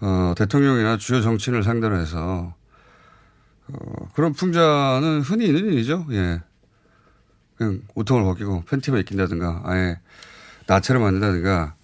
어, 0.00 0.34
대통령이나 0.36 0.96
주요 0.98 1.20
정치인을 1.20 1.62
상대로 1.62 1.98
해서 1.98 2.54
어, 3.68 4.08
그런 4.14 4.32
풍자는 4.32 5.22
흔히 5.22 5.46
있는 5.46 5.72
일이죠. 5.72 6.06
예. 6.10 6.42
그냥 7.56 7.80
우통을 7.94 8.22
벗기고 8.24 8.64
팬티만 8.64 9.00
입긴다든가 9.00 9.62
아예 9.64 9.98
나체를 10.66 11.00
만든다든가 11.00 11.74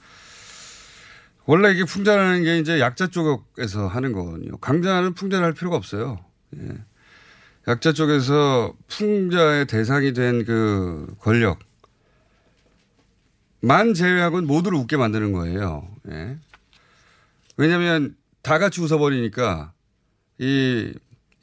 원래 1.46 1.72
이게 1.72 1.84
풍자라는 1.84 2.44
게 2.44 2.58
이제 2.58 2.78
약자 2.78 3.08
쪽에서 3.08 3.88
하는 3.88 4.12
거거든요. 4.12 4.56
강자는 4.58 5.14
풍자를 5.14 5.44
할 5.44 5.52
필요가 5.54 5.76
없어요. 5.76 6.20
예. 6.56 6.68
약자 7.68 7.92
쪽에서 7.92 8.74
풍자의 8.88 9.66
대상이 9.66 10.12
된 10.12 10.44
그 10.44 11.14
권력 11.20 11.58
만 13.60 13.94
제외하고는 13.94 14.46
모두를 14.46 14.76
웃게 14.76 14.96
만드는 14.96 15.32
거예요. 15.32 15.88
예. 16.10 16.36
왜냐하면 17.62 18.16
다 18.42 18.58
같이 18.58 18.80
웃어버리니까 18.80 19.72
이 20.38 20.92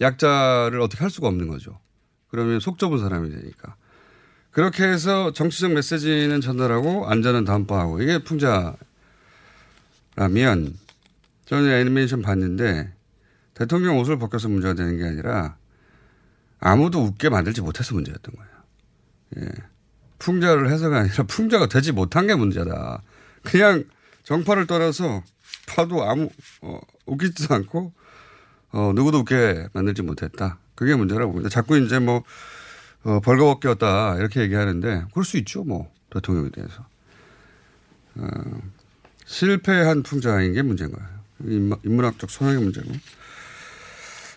약자를 0.01 0.81
어떻게 0.81 0.99
할 0.99 1.09
수가 1.09 1.29
없는 1.29 1.47
거죠. 1.47 1.79
그러면 2.27 2.59
속 2.59 2.77
좁은 2.77 2.99
사람이 2.99 3.29
되니까. 3.29 3.77
그렇게 4.51 4.83
해서 4.83 5.31
정치적 5.31 5.71
메시지는 5.71 6.41
전달하고 6.41 7.07
안전은 7.07 7.45
담보하고 7.45 8.01
이게 8.01 8.17
풍자라면 8.21 8.75
저는 11.45 11.71
애니메이션 11.71 12.21
봤는데 12.21 12.91
대통령 13.53 13.97
옷을 13.97 14.19
벗겨서 14.19 14.49
문제가 14.49 14.73
되는 14.73 14.97
게 14.97 15.05
아니라 15.05 15.55
아무도 16.59 16.99
웃게 17.01 17.29
만들지 17.29 17.61
못해서 17.61 17.93
문제였던 17.95 18.35
거예요. 18.35 18.51
예. 19.38 19.49
풍자를 20.17 20.69
해서가 20.69 20.97
아니라 20.97 21.23
풍자가 21.31 21.67
되지 21.67 21.93
못한 21.93 22.27
게 22.27 22.35
문제다. 22.35 23.03
그냥 23.43 23.85
정파를 24.23 24.67
떠나서 24.67 25.23
봐도 25.69 26.03
아무 26.03 26.29
어, 26.61 26.79
웃기지도 27.05 27.53
않고 27.53 27.93
어, 28.71 28.91
누구도 28.93 29.19
웃게 29.19 29.67
만들지 29.73 30.01
못했다. 30.01 30.59
그게 30.75 30.95
문제라고 30.95 31.31
봅니다. 31.31 31.49
자꾸 31.49 31.77
이제 31.77 31.99
뭐 31.99 32.23
어, 33.03 33.19
벌거벗겼다 33.21 34.17
이렇게 34.17 34.41
얘기하는데 34.41 35.05
그럴 35.11 35.25
수 35.25 35.38
있죠. 35.38 35.63
뭐 35.63 35.91
대통령에 36.09 36.49
대해서 36.49 36.85
어, 38.15 38.27
실패한 39.25 40.03
풍자인 40.03 40.53
게 40.53 40.61
문제인 40.61 40.91
거예요. 40.91 41.07
인문학적 41.83 42.29
소양의 42.29 42.61
문제고. 42.61 42.91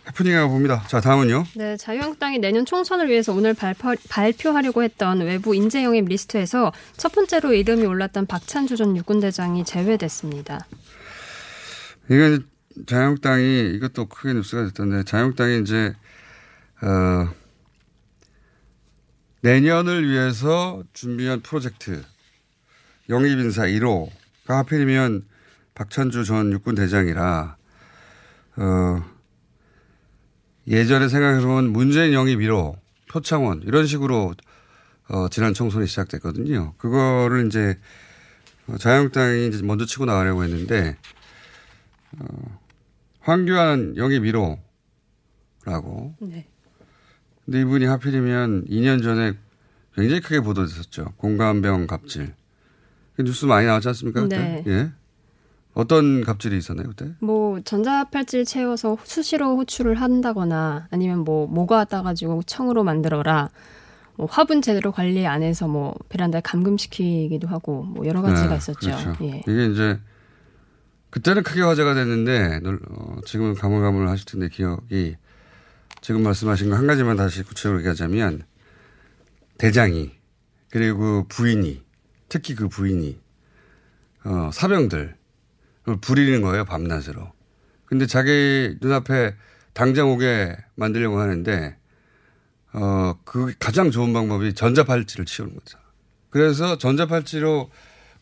해프닝이라고 0.08 0.50
봅니다. 0.50 0.84
자, 0.88 1.00
다음은요. 1.00 1.44
네, 1.54 1.76
자유한국당이 1.76 2.38
내년 2.38 2.66
총선을 2.66 3.08
위해서 3.08 3.32
오늘 3.32 3.54
발표, 3.54 3.94
발표하려고 4.08 4.82
했던 4.82 5.20
외부 5.20 5.54
인재 5.54 5.84
영입 5.84 6.06
리스트에서 6.06 6.72
첫 6.96 7.12
번째로 7.12 7.54
이름이 7.54 7.86
올랐던 7.86 8.26
박찬주 8.26 8.76
전 8.76 8.96
육군대장이 8.96 9.64
제외됐습니다. 9.64 10.66
이건 12.10 12.46
자유한국당이 12.86 13.70
이것도 13.74 14.06
크게 14.06 14.34
뉴스가 14.34 14.64
됐던데 14.64 15.04
자유한국당이 15.04 15.60
이제 15.60 15.94
어, 16.82 17.32
내년을 19.42 20.08
위해서 20.08 20.82
준비한 20.92 21.40
프로젝트 21.40 22.02
영입 23.08 23.38
인사 23.38 23.62
1호가 23.62 24.10
하필이면 24.48 25.22
박찬주 25.74 26.24
전 26.24 26.52
육군 26.52 26.74
대장이라 26.74 27.56
어, 28.56 29.04
예전에 30.66 31.08
생각해보면 31.08 31.70
문재인 31.72 32.12
영입 32.12 32.38
1호 32.38 32.76
표창원 33.10 33.62
이런 33.64 33.86
식으로 33.86 34.34
어, 35.08 35.28
지난 35.28 35.52
총선이 35.52 35.86
시작됐거든요. 35.86 36.74
그거를 36.78 37.46
이제 37.46 37.78
자유한국당이 38.78 39.48
이제 39.48 39.62
먼저 39.62 39.84
치고 39.84 40.06
나가려고 40.06 40.44
했는데 40.44 40.96
어, 42.20 42.58
황교안 43.20 43.96
영입 43.96 44.22
1호라고. 44.22 46.14
네. 46.20 46.46
근데 47.44 47.60
이분이 47.60 47.84
하필이면 47.86 48.66
2년 48.66 49.02
전에 49.02 49.34
굉장히 49.94 50.20
크게 50.20 50.40
보도됐었죠. 50.40 51.12
공감병 51.16 51.86
갑질. 51.86 52.34
그 53.16 53.22
뉴스 53.22 53.44
많이 53.44 53.66
나왔지 53.66 53.88
않습니까? 53.88 54.22
그때? 54.22 54.38
네. 54.38 54.64
예. 54.66 54.92
어떤 55.74 56.22
갑질이 56.22 56.56
있었나요, 56.56 56.88
그때? 56.88 57.14
뭐, 57.20 57.60
전자팔찌 57.60 58.44
채워서 58.44 58.98
수시로 59.04 59.56
호출을 59.56 59.94
한다거나 59.94 60.86
아니면 60.90 61.20
뭐, 61.20 61.46
모가 61.46 61.84
따가지고 61.84 62.42
청으로 62.44 62.84
만들어라. 62.84 63.50
뭐 64.16 64.26
화분 64.30 64.60
제대로 64.60 64.92
관리 64.92 65.26
안 65.26 65.42
해서 65.42 65.68
뭐, 65.68 65.94
베란다에 66.10 66.42
감금시키기도 66.42 67.48
하고 67.48 67.84
뭐, 67.84 68.06
여러 68.06 68.20
가지가 68.20 68.50
네, 68.50 68.56
있었죠. 68.56 68.90
그렇죠. 68.90 69.16
예. 69.22 69.42
이게 69.46 69.66
이제, 69.66 69.98
그때는 71.12 71.42
크게 71.42 71.60
화제가 71.60 71.92
됐는데, 71.92 72.60
어, 72.64 73.16
지금은 73.26 73.54
가물가물 73.54 74.08
하실 74.08 74.24
텐데 74.24 74.48
기억이 74.48 75.16
지금 76.00 76.22
말씀하신 76.22 76.70
거 76.70 76.76
한 76.76 76.86
가지만 76.86 77.16
다시 77.16 77.42
구체적으로 77.42 77.80
얘기하자면, 77.80 78.44
대장이, 79.58 80.10
그리고 80.70 81.26
부인이, 81.28 81.82
특히 82.30 82.54
그 82.54 82.68
부인이, 82.68 83.20
어, 84.24 84.50
사병들, 84.54 85.14
부리는 86.00 86.40
거예요, 86.40 86.64
밤낮으로. 86.64 87.30
근데 87.84 88.06
자기 88.06 88.78
눈앞에 88.80 89.36
당장 89.74 90.10
오게 90.10 90.56
만들려고 90.76 91.20
하는데, 91.20 91.76
어, 92.72 93.18
그 93.24 93.52
가장 93.58 93.90
좋은 93.90 94.14
방법이 94.14 94.54
전자팔찌를 94.54 95.26
치우는 95.26 95.54
거죠. 95.54 95.78
그래서 96.30 96.78
전자팔찌로 96.78 97.70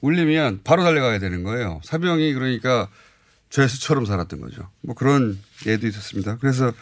울리면 0.01 0.61
바로 0.65 0.83
달려가야 0.83 1.19
되는 1.19 1.43
거예요. 1.43 1.81
사병이 1.85 2.33
그러니까 2.35 2.89
죄수처럼 3.51 4.07
살았던 4.07 4.41
거죠. 4.41 4.69
뭐 4.81 4.95
그런 4.95 5.39
예도 5.67 5.87
있었습니다. 5.87 6.39
그래서 6.41 6.73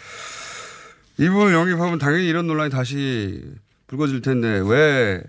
이분을 1.19 1.53
영입하면 1.53 1.99
당연히 1.99 2.29
이런 2.29 2.47
논란이 2.47 2.71
다시 2.71 3.43
불거질 3.89 4.23
텐데 4.23 4.63
왜 4.65 5.23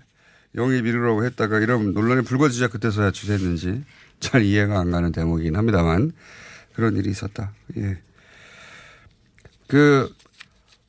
영입 0.54 0.86
이르라고 0.86 1.24
했다가 1.24 1.58
이런 1.60 1.92
논란이 1.94 2.22
불거지자 2.22 2.68
그때서야 2.68 3.10
취소했는지 3.10 3.82
잘 4.20 4.42
이해가 4.42 4.78
안 4.78 4.90
가는 4.90 5.10
대목이긴 5.12 5.56
합니다만 5.56 6.12
그런 6.74 6.96
일이 6.96 7.10
있었다. 7.10 7.52
예. 7.76 7.98
그 9.66 10.12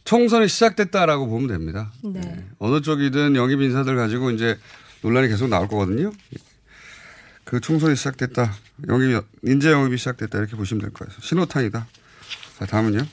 총선이 0.03 0.47
시작됐다라고 0.47 1.27
보면 1.27 1.47
됩니다. 1.47 1.91
네. 2.03 2.21
예. 2.23 2.45
어느 2.59 2.81
쪽이든 2.81 3.35
영입 3.35 3.61
인사들 3.61 3.95
가지고 3.95 4.31
이제 4.31 4.57
논란이 5.01 5.29
계속 5.29 5.47
나올 5.47 5.67
거거든요. 5.67 6.11
그 7.43 7.59
총선이 7.59 7.95
시작됐다. 7.95 8.53
영입, 8.87 9.23
인재 9.43 9.71
영입이 9.71 9.97
시작됐다. 9.97 10.37
이렇게 10.37 10.55
보시면 10.55 10.81
될 10.81 10.91
거예요. 10.91 11.11
신호탄이다. 11.21 11.87
자, 12.59 12.65
다음은요. 12.65 13.05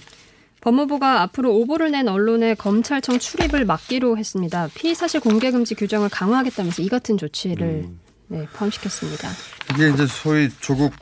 법무부가 0.60 1.22
앞으로 1.22 1.54
오보를 1.54 1.92
낸 1.92 2.08
언론의 2.08 2.56
검찰청 2.56 3.18
출입을 3.18 3.64
막기로 3.64 4.18
했습니다. 4.18 4.68
피의 4.74 4.94
사실 4.94 5.20
공개 5.20 5.50
금지 5.50 5.74
규정을 5.74 6.08
강화하겠다면서 6.08 6.82
이 6.82 6.88
같은 6.88 7.16
조치를 7.16 7.66
음. 7.86 8.00
네, 8.26 8.46
포함시켰습니다. 8.52 9.28
이게 9.72 9.90
이제 9.90 10.06
소위 10.06 10.50
조국 10.60 10.92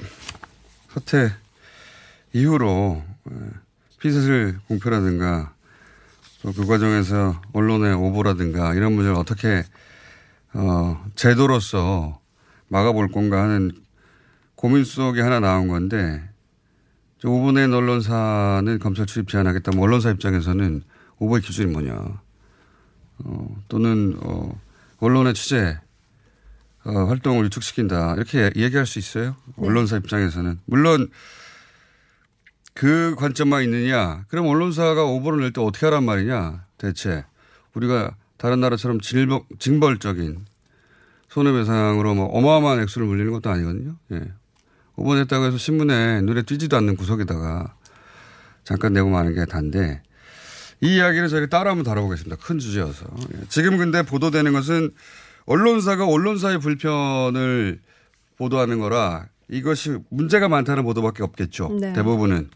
사태 0.92 1.32
이후로 2.32 3.02
피의 4.00 4.14
사실 4.14 4.58
공표라든가 4.68 5.52
또 6.42 6.52
그 6.52 6.64
과정에서 6.64 7.40
언론의 7.52 7.94
오보라든가 7.94 8.74
이런 8.74 8.92
문제를 8.92 9.16
어떻게 9.16 9.64
어, 10.52 11.04
제도로서 11.16 12.20
막아볼 12.68 13.08
건가 13.08 13.42
하는 13.42 13.70
고민 14.54 14.84
속에 14.84 15.20
하나 15.20 15.40
나온 15.40 15.68
건데 15.68 16.28
5분의 17.22 17.72
언론사는 17.74 18.78
검찰 18.78 19.06
출입 19.06 19.28
제한하겠다. 19.28 19.72
뭐 19.72 19.84
언론사 19.84 20.10
입장에서는 20.10 20.82
오보의 21.18 21.42
기준이 21.42 21.72
뭐냐. 21.72 22.20
어, 23.18 23.62
또는 23.68 24.16
어, 24.20 24.60
언론의 24.98 25.34
취재 25.34 25.78
어, 26.84 26.90
활동을 27.06 27.44
위축시킨다. 27.46 28.14
이렇게 28.14 28.50
얘기할 28.54 28.86
수 28.86 28.98
있어요. 28.98 29.36
네. 29.56 29.66
언론사 29.66 29.96
입장에서는. 29.96 30.60
물론 30.66 31.08
그 32.74 33.14
관점만 33.16 33.62
있느냐. 33.64 34.24
그럼 34.28 34.46
언론사가 34.46 35.04
오보를 35.04 35.40
낼 35.40 35.52
때 35.52 35.60
어떻게 35.60 35.86
하란 35.86 36.04
말이냐. 36.04 36.64
대체. 36.78 37.24
우리가 37.74 38.14
다른 38.36 38.60
나라처럼 38.60 39.00
징벌적인 39.58 40.44
손해배상으로 41.36 42.14
뭐 42.14 42.26
어마어마한 42.28 42.80
액수를 42.80 43.06
물리는 43.06 43.30
것도 43.30 43.50
아니거든요. 43.50 43.96
예. 44.12 44.22
오버냈다고 44.96 45.44
해서 45.44 45.58
신문에 45.58 46.22
눈에 46.22 46.42
띄지도 46.42 46.78
않는 46.78 46.96
구석에다가 46.96 47.74
잠깐 48.64 48.94
내고 48.94 49.10
마는 49.10 49.34
게 49.34 49.44
단데 49.44 50.02
이 50.80 50.96
이야기를 50.96 51.28
저희가 51.28 51.46
따로 51.48 51.68
한번 51.68 51.84
다뤄보겠습니다. 51.84 52.36
큰 52.36 52.58
주제여서. 52.58 53.06
예. 53.34 53.40
지금 53.50 53.76
근데 53.76 54.02
보도되는 54.02 54.50
것은 54.54 54.92
언론사가 55.44 56.06
언론사의 56.06 56.58
불편을 56.58 57.80
보도하는 58.38 58.80
거라 58.80 59.26
이것이 59.50 59.98
문제가 60.08 60.48
많다는 60.48 60.84
보도밖에 60.84 61.22
없겠죠. 61.22 61.68
네. 61.80 61.92
대부분은 61.92 62.48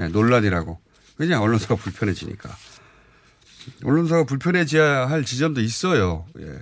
예, 0.00 0.08
논란이라고. 0.08 0.80
그냥 1.16 1.40
언론사가 1.40 1.76
불편해지니까. 1.76 2.50
언론사가 3.84 4.24
불편해져야 4.24 5.08
할 5.08 5.24
지점도 5.24 5.60
있어요. 5.60 6.26
예. 6.40 6.58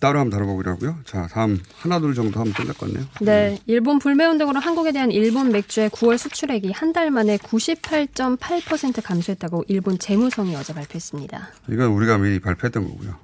따로 0.00 0.18
한번 0.20 0.38
다뤄보기로 0.38 0.70
하고요. 0.72 0.98
자, 1.04 1.26
다음 1.28 1.58
하나 1.76 1.98
둘 1.98 2.14
정도 2.14 2.38
하면 2.40 2.52
끝날 2.52 2.74
것 2.74 2.80
같네요. 2.90 3.06
네, 3.22 3.58
일본 3.66 3.98
불매운 3.98 4.36
등으로 4.38 4.60
한국에 4.60 4.92
대한 4.92 5.10
일본 5.10 5.50
맥주의 5.50 5.88
9월 5.90 6.18
수출액이 6.18 6.72
한 6.72 6.92
달 6.92 7.10
만에 7.10 7.36
98.8% 7.38 9.02
감소했다고 9.02 9.64
일본 9.68 9.98
재무성이 9.98 10.56
어제 10.56 10.72
발표했습니다. 10.74 11.48
이건 11.70 11.88
우리가 11.92 12.18
미리 12.18 12.38
발표했던 12.40 12.88
거고요. 12.88 13.14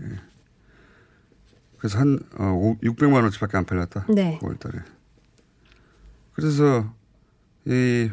예. 0.00 0.04
그래서 1.78 1.98
한 1.98 2.18
어, 2.38 2.44
오- 2.52 2.76
600만 2.82 3.22
원치밖에 3.22 3.56
안 3.56 3.64
팔렸다. 3.64 4.06
네. 4.08 4.38
9월 4.42 4.58
달에. 4.58 4.78
그래서 6.32 6.92
이 7.66 8.10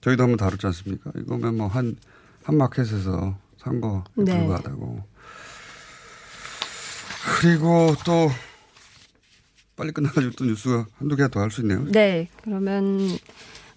저희도 0.00 0.22
한번 0.22 0.36
다뤘지 0.38 0.66
않습니까? 0.66 1.10
이거면 1.16 1.56
뭐 1.56 1.68
한 1.68 1.96
한 2.42 2.56
마켓에서 2.56 3.36
산거 3.58 4.04
네. 4.16 4.38
불과하다고. 4.38 5.04
그리고 7.40 7.94
또 8.04 8.30
빨리 9.76 9.92
끝나가지고 9.92 10.32
또 10.36 10.44
뉴스가 10.44 10.86
한두 10.98 11.16
개 11.16 11.28
더 11.28 11.40
할 11.40 11.50
수 11.50 11.60
있네요. 11.62 11.84
네, 11.90 12.28
그러면 12.42 12.98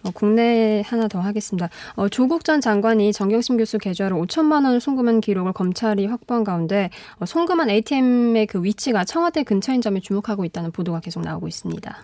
어, 0.04 0.12
국내 0.12 0.84
하나 0.86 1.08
더 1.08 1.20
하겠습니다. 1.22 1.70
어, 1.96 2.10
조국 2.10 2.44
전 2.44 2.60
장관이 2.60 3.14
정경심 3.14 3.56
교수 3.58 3.78
계좌로 3.78 4.18
5천만 4.26 4.66
원을 4.66 4.82
송금한 4.82 5.22
기록을 5.22 5.54
검찰이 5.54 6.06
확보한 6.08 6.44
가운데 6.44 6.90
어, 7.20 7.26
송금한 7.26 7.70
ATM의 7.70 8.48
그 8.48 8.62
위치가 8.64 9.06
청와대 9.06 9.44
근처인 9.44 9.82
점에 9.82 10.02
주목하고 10.02 10.44
있다는 10.44 10.72
보도가 10.72 11.00
계속 11.00 11.22
나오고 11.24 11.48
있습니다. 11.48 11.98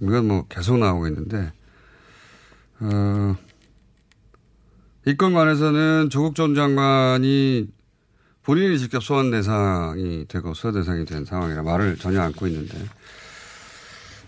이건 0.00 0.26
뭐 0.28 0.46
계속 0.48 0.78
나오고 0.78 1.06
있는데, 1.08 1.52
어, 2.80 3.36
이 5.06 5.14
건 5.16 5.34
관해서는 5.34 6.08
조국 6.10 6.34
전 6.34 6.54
장관이 6.54 7.68
본인이 8.44 8.78
직접 8.78 9.02
소환 9.02 9.30
대상이 9.30 10.26
되고 10.26 10.52
수사 10.54 10.72
대상이 10.72 11.04
된 11.04 11.24
상황이라 11.24 11.62
말을 11.62 11.96
전혀 11.96 12.20
않고 12.22 12.46
있는데, 12.48 12.76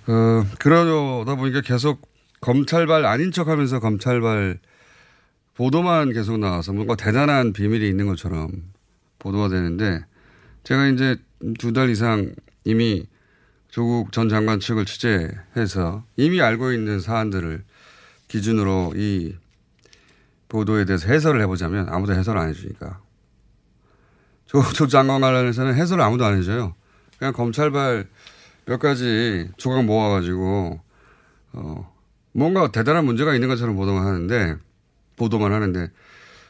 어, 0.07 0.47
그러다 0.59 1.35
보니까 1.35 1.61
계속 1.63 2.09
검찰발 2.41 3.07
아닌 3.07 3.33
척 3.33 3.49
하면서 3.49 3.81
검찰발 3.81 4.59
보도만 5.55 6.13
계속 6.13 6.39
나와서 6.39 6.73
뭔가 6.73 6.95
대단한 6.95 7.53
비밀이 7.53 7.89
있는 7.89 8.07
것처럼 8.07 8.51
보도가 9.19 9.49
되는데, 9.49 10.05
제가 10.63 10.87
이제 10.89 11.17
두 11.59 11.73
달 11.73 11.91
이상 11.91 12.35
이미 12.65 13.05
조국 13.69 14.13
전 14.13 14.29
장관 14.29 14.61
측을 14.61 14.85
취재해서 14.85 16.05
이미 16.17 16.41
알고 16.41 16.73
있는 16.73 17.01
사안들을 17.01 17.65
기준으로 18.29 18.93
이 18.97 19.35
보도에 20.49 20.85
대해서 20.85 21.09
해설을 21.09 21.41
해보자면 21.43 21.89
아무도 21.89 22.15
해설 22.15 22.39
안 22.39 22.49
해주니까. 22.51 23.01
조국 24.55 24.73
전 24.73 24.89
장관 24.89 25.21
관련해서는 25.21 25.75
해설을 25.75 26.01
아무도 26.05 26.25
안 26.25 26.39
해줘요. 26.39 26.77
그냥 27.19 27.33
검찰발 27.33 28.07
몇 28.67 28.79
가지 28.79 29.51
조각 29.57 29.85
모아가지고, 29.85 30.81
어, 31.55 31.93
뭔가 32.31 32.71
대단한 32.71 33.05
문제가 33.05 33.35
있는 33.35 33.49
것처럼 33.49 33.75
보도만 33.75 34.07
하는데, 34.07 34.55
보도만 35.17 35.53
하는데, 35.53 35.91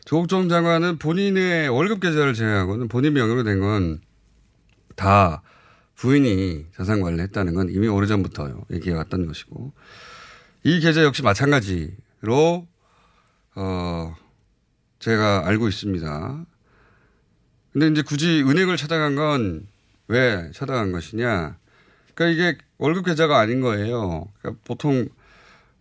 조국 0.04 0.28
전 0.28 0.50
장관은 0.50 0.98
본인의 0.98 1.70
월급 1.70 2.00
계좌를 2.00 2.34
제외하고는 2.34 2.88
본인 2.88 3.14
명의로 3.14 3.42
된 3.42 3.60
건 3.60 4.00
다 4.96 5.42
부인이 5.96 6.66
자산 6.76 7.00
관리를 7.00 7.24
했다는 7.24 7.54
건 7.54 7.68
이미 7.70 7.88
오래전부터 7.88 8.66
얘기가 8.70 8.98
왔던 8.98 9.26
것이고, 9.26 9.72
이 10.64 10.80
계좌 10.80 11.02
역시 11.04 11.22
마찬가지로, 11.22 12.66
어, 13.56 14.14
제가 14.98 15.46
알고 15.46 15.68
있습니다. 15.68 16.44
근데 17.74 17.88
이제 17.88 18.00
굳이 18.00 18.42
은행을 18.42 18.78
찾아간 18.78 19.14
건 19.14 19.74
왜 20.08 20.50
찾아간 20.52 20.92
것이냐. 20.92 21.56
그러니까 22.14 22.26
이게 22.28 22.58
월급 22.78 23.06
계좌가 23.06 23.38
아닌 23.38 23.60
거예요. 23.60 24.28
그러니까 24.38 24.60
보통 24.64 25.08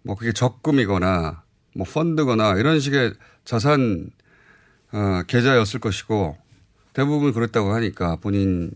뭐 0.01 0.15
그게 0.15 0.31
적금이거나 0.31 1.43
뭐 1.75 1.85
펀드거나 1.85 2.55
이런 2.57 2.79
식의 2.79 3.13
자산 3.45 4.09
어, 4.91 5.23
계좌였을 5.27 5.79
것이고 5.79 6.37
대부분 6.93 7.33
그랬다고 7.33 7.73
하니까 7.73 8.15
본인 8.17 8.71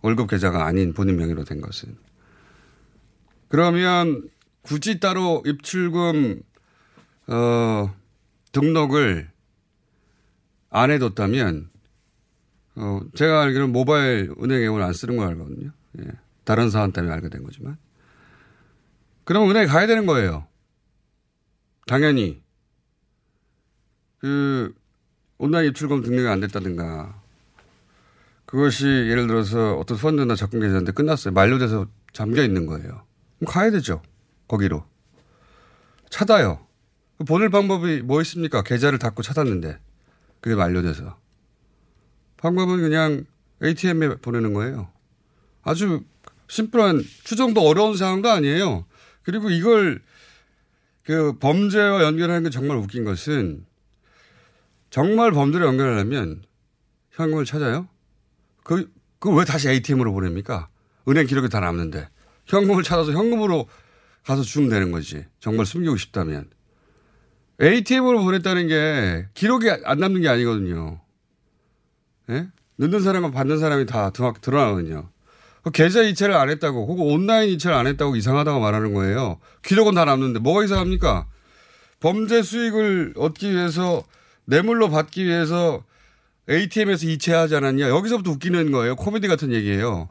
월급 0.00 0.30
계좌가 0.30 0.64
아닌 0.64 0.92
본인 0.94 1.16
명의로 1.16 1.44
된 1.44 1.60
것은. 1.60 1.96
그러면 3.48 4.28
굳이 4.62 5.00
따로 5.00 5.42
입출금 5.44 6.42
어, 7.28 7.94
등록을 8.52 9.30
안 10.70 10.90
해뒀다면 10.90 11.70
어, 12.80 13.00
제가 13.16 13.42
알기로는 13.42 13.72
모바일 13.72 14.32
은행 14.40 14.62
앱을 14.62 14.80
안 14.82 14.92
쓰는 14.92 15.16
걸 15.16 15.28
알거든요. 15.28 15.72
예. 16.00 16.04
다른 16.44 16.70
사안 16.70 16.92
때문에 16.92 17.12
알게 17.12 17.28
된 17.28 17.42
거지만. 17.42 17.76
그러면 19.24 19.50
은행에 19.50 19.66
가야 19.66 19.86
되는 19.88 20.06
거예요. 20.06 20.46
당연히. 21.86 22.40
그, 24.20 24.72
온라인 25.38 25.68
입출금 25.70 26.02
등록이 26.02 26.28
안 26.28 26.40
됐다든가. 26.40 27.20
그것이 28.46 28.86
예를 28.86 29.26
들어서 29.26 29.74
어떤 29.74 29.98
펀드나 29.98 30.36
적금 30.36 30.60
계좌인데 30.60 30.92
끝났어요. 30.92 31.34
만료돼서 31.34 31.86
잠겨 32.12 32.42
있는 32.42 32.66
거예요. 32.66 33.04
그럼 33.38 33.52
가야 33.52 33.70
되죠. 33.70 34.02
거기로. 34.46 34.84
찾아요. 36.10 36.64
보낼 37.26 37.50
방법이 37.50 38.02
뭐 38.02 38.22
있습니까? 38.22 38.62
계좌를 38.62 38.98
닫고 38.98 39.22
찾았는데. 39.22 39.78
그게 40.40 40.54
만료돼서. 40.54 41.18
방법은 42.38 42.80
그냥 42.80 43.24
ATM에 43.62 44.16
보내는 44.16 44.54
거예요. 44.54 44.90
아주 45.62 46.04
심플한 46.48 47.02
추정도 47.24 47.60
어려운 47.60 47.96
상황도 47.96 48.30
아니에요. 48.30 48.86
그리고 49.22 49.50
이걸 49.50 50.00
그 51.04 51.38
범죄와 51.38 52.02
연결하는 52.02 52.44
게 52.44 52.50
정말 52.50 52.76
웃긴 52.78 53.04
것은 53.04 53.66
정말 54.90 55.32
범죄를 55.32 55.66
연결하려면 55.66 56.42
현금을 57.12 57.44
찾아요? 57.44 57.88
그, 58.62 58.90
그왜 59.18 59.44
다시 59.44 59.68
ATM으로 59.68 60.12
보냅니까? 60.12 60.68
은행 61.08 61.26
기록이 61.26 61.48
다 61.48 61.60
남는데. 61.60 62.08
현금을 62.46 62.82
찾아서 62.82 63.12
현금으로 63.12 63.68
가서 64.24 64.42
주면 64.42 64.70
되는 64.70 64.90
거지. 64.90 65.24
정말 65.40 65.66
숨기고 65.66 65.96
싶다면. 65.96 66.48
ATM으로 67.60 68.22
보냈다는 68.22 68.68
게 68.68 69.26
기록이 69.34 69.70
안 69.84 69.98
남는 69.98 70.22
게 70.22 70.28
아니거든요. 70.28 71.00
예? 72.30 72.48
넣는 72.76 73.00
사람과 73.02 73.30
받는 73.30 73.58
사람이 73.58 73.86
다 73.86 74.10
드러- 74.10 74.34
드러나거든요. 74.40 75.08
그 75.62 75.70
계좌 75.70 76.02
이체를 76.02 76.34
안 76.36 76.48
했다고, 76.50 76.86
혹은 76.86 77.04
온라인 77.04 77.50
이체를 77.50 77.76
안 77.76 77.86
했다고 77.86 78.16
이상하다고 78.16 78.60
말하는 78.60 78.94
거예요. 78.94 79.38
기록은 79.62 79.94
다 79.94 80.04
남는데 80.04 80.38
뭐가 80.40 80.64
이상합니까? 80.64 81.26
범죄 82.00 82.42
수익을 82.42 83.14
얻기 83.16 83.50
위해서 83.52 84.04
뇌물로 84.44 84.88
받기 84.88 85.24
위해서 85.24 85.82
ATM에서 86.48 87.06
이체하지 87.06 87.56
않았냐? 87.56 87.88
여기서부터 87.88 88.30
웃기는 88.30 88.70
거예요. 88.70 88.96
코미디 88.96 89.26
같은 89.28 89.52
얘기예요. 89.52 90.08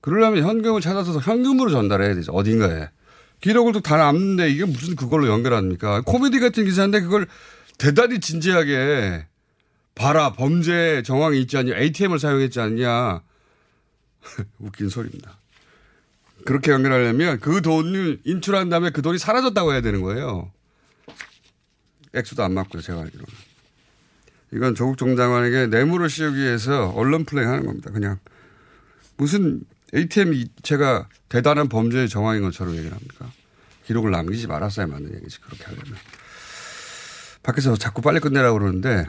그러려면 0.00 0.44
현금을 0.44 0.80
찾아서 0.80 1.18
현금으로 1.20 1.70
전달해야 1.70 2.14
되죠. 2.16 2.32
어딘가에. 2.32 2.88
기록을 3.40 3.72
또 3.72 3.80
다 3.80 3.96
남는데 3.96 4.50
이게 4.50 4.64
무슨 4.64 4.96
그걸로 4.96 5.28
연결합니까? 5.28 6.02
코미디 6.02 6.40
같은 6.40 6.64
기사인데 6.64 7.00
그걸 7.00 7.26
대단히 7.78 8.18
진지하게 8.20 9.26
봐라 9.96 10.32
범죄 10.32 11.02
정황이 11.02 11.40
있지 11.40 11.56
않냐 11.56 11.74
ATM을 11.74 12.20
사용했지 12.20 12.60
않냐 12.60 13.22
웃긴 14.60 14.88
소리입니다. 14.88 15.38
그렇게 16.44 16.70
연결하려면 16.70 17.40
그 17.40 17.60
돈을 17.60 18.20
인출한 18.24 18.68
다음에 18.68 18.90
그 18.90 19.02
돈이 19.02 19.18
사라졌다고 19.18 19.72
해야 19.72 19.80
되는 19.80 20.02
거예요. 20.02 20.52
액수도 22.14 22.44
안 22.44 22.52
맞고요 22.52 22.82
제가 22.82 23.00
알기로는. 23.00 23.26
이건 24.52 24.74
조국 24.74 24.96
정 24.96 25.16
장관에게 25.16 25.66
뇌물을 25.66 26.08
씌우기 26.08 26.36
위해서 26.36 26.90
언론 26.90 27.24
플레이 27.24 27.46
하는 27.46 27.66
겁니다. 27.66 27.90
그냥 27.90 28.18
무슨 29.16 29.62
ATM 29.94 30.34
이체가 30.34 31.08
대단한 31.28 31.68
범죄의 31.68 32.08
정황인 32.08 32.42
것처럼 32.42 32.74
얘기를 32.76 32.94
합니까? 32.94 33.30
기록을 33.86 34.10
남기지 34.10 34.46
말았어야 34.46 34.86
맞는 34.86 35.14
얘기지 35.16 35.40
그렇게 35.40 35.64
하려면. 35.64 35.96
밖에서 37.42 37.76
자꾸 37.76 38.02
빨리 38.02 38.20
끝내라고 38.20 38.58
그러는데 38.58 39.06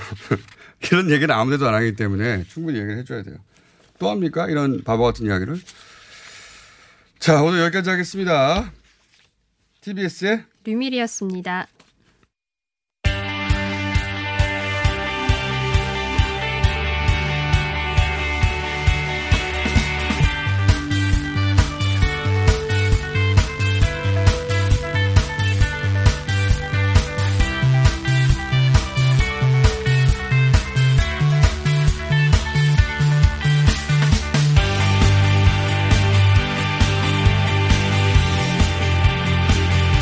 이런 0.90 1.10
얘기는 1.10 1.34
아무데도 1.34 1.66
안 1.68 1.74
하기 1.74 1.96
때문에 1.96 2.44
충분히 2.48 2.78
얘기를 2.78 2.98
해줘야 2.98 3.22
돼요. 3.22 3.36
또 3.98 4.10
합니까? 4.10 4.48
이런 4.48 4.82
바보 4.84 5.04
같은 5.04 5.26
이야기를. 5.26 5.60
자, 7.18 7.42
오늘 7.42 7.60
여기까지 7.60 7.90
하겠습니다. 7.90 8.72
TBS의 9.80 10.44
류밀이었습니다. 10.64 11.68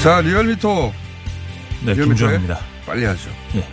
자, 0.05 0.21
리얼미터. 0.21 0.93
네, 1.87 1.95
김주환입니다. 1.95 2.61
빨리 2.85 3.07
하죠. 3.07 3.31
예. 3.55 3.67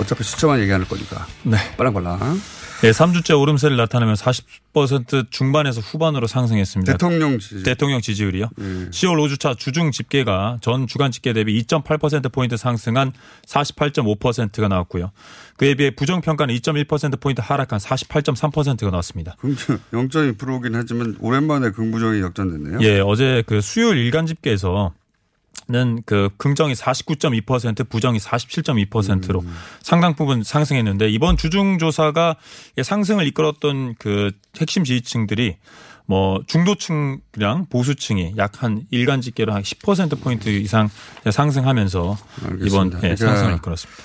어차피 0.00 0.22
숫자만 0.22 0.60
얘기하는 0.60 0.86
거니까. 0.86 1.26
네. 1.42 1.56
빨랑빨랑. 1.76 2.40
예, 2.84 2.92
3주째 2.92 3.36
오름세를 3.40 3.76
나타내며 3.76 4.12
40% 4.12 5.32
중반에서 5.32 5.80
후반으로 5.80 6.28
상승했습니다. 6.28 6.92
대통령 6.92 7.40
지지. 7.40 7.64
대통령 7.64 8.00
지지율이요. 8.00 8.44
예. 8.56 8.62
10월 8.62 9.16
5주차 9.16 9.58
주중 9.58 9.90
집계가 9.90 10.58
전 10.60 10.86
주간 10.86 11.10
집계 11.10 11.32
대비 11.32 11.60
2.8%포인트 11.64 12.56
상승한 12.56 13.10
48.5%가 13.48 14.68
나왔고요. 14.68 15.10
그에 15.56 15.74
비해 15.74 15.90
부정평가는 15.90 16.54
2.1%포인트 16.54 17.40
하락한 17.44 17.80
48.3%가 17.80 18.90
나왔습니다. 18.92 19.34
0.2%긴 19.42 20.76
하지만 20.78 21.16
오랜만에 21.18 21.72
긍부정이 21.72 22.20
역전됐네요. 22.20 22.78
예, 22.82 23.00
어제 23.00 23.42
그 23.44 23.60
수요일 23.60 23.96
일간 23.96 24.26
집계에서 24.26 24.92
는그 25.68 26.30
긍정이 26.36 26.74
49.2% 26.74 27.88
부정이 27.88 28.18
47.2%로 28.18 29.40
음. 29.40 29.56
상당 29.82 30.14
부분 30.14 30.42
상승했는데 30.42 31.08
이번 31.10 31.36
주중 31.36 31.78
조사가 31.78 32.36
상승을 32.82 33.26
이끌었던 33.26 33.96
그 33.98 34.30
핵심 34.60 34.84
지지층들이 34.84 35.56
뭐 36.06 36.42
중도층이랑 36.46 37.66
보수층이 37.68 38.34
약 38.38 38.62
한 38.62 38.82
일간 38.90 39.20
집계로 39.20 39.52
한 39.52 39.62
10% 39.62 40.20
포인트 40.20 40.48
이상 40.48 40.90
상승하면서 41.30 42.18
이번 42.40 42.52
알겠습니다. 42.52 42.96
예, 42.98 43.00
그러니까 43.00 43.26
상승을 43.26 43.54
이끌었습니다. 43.56 44.02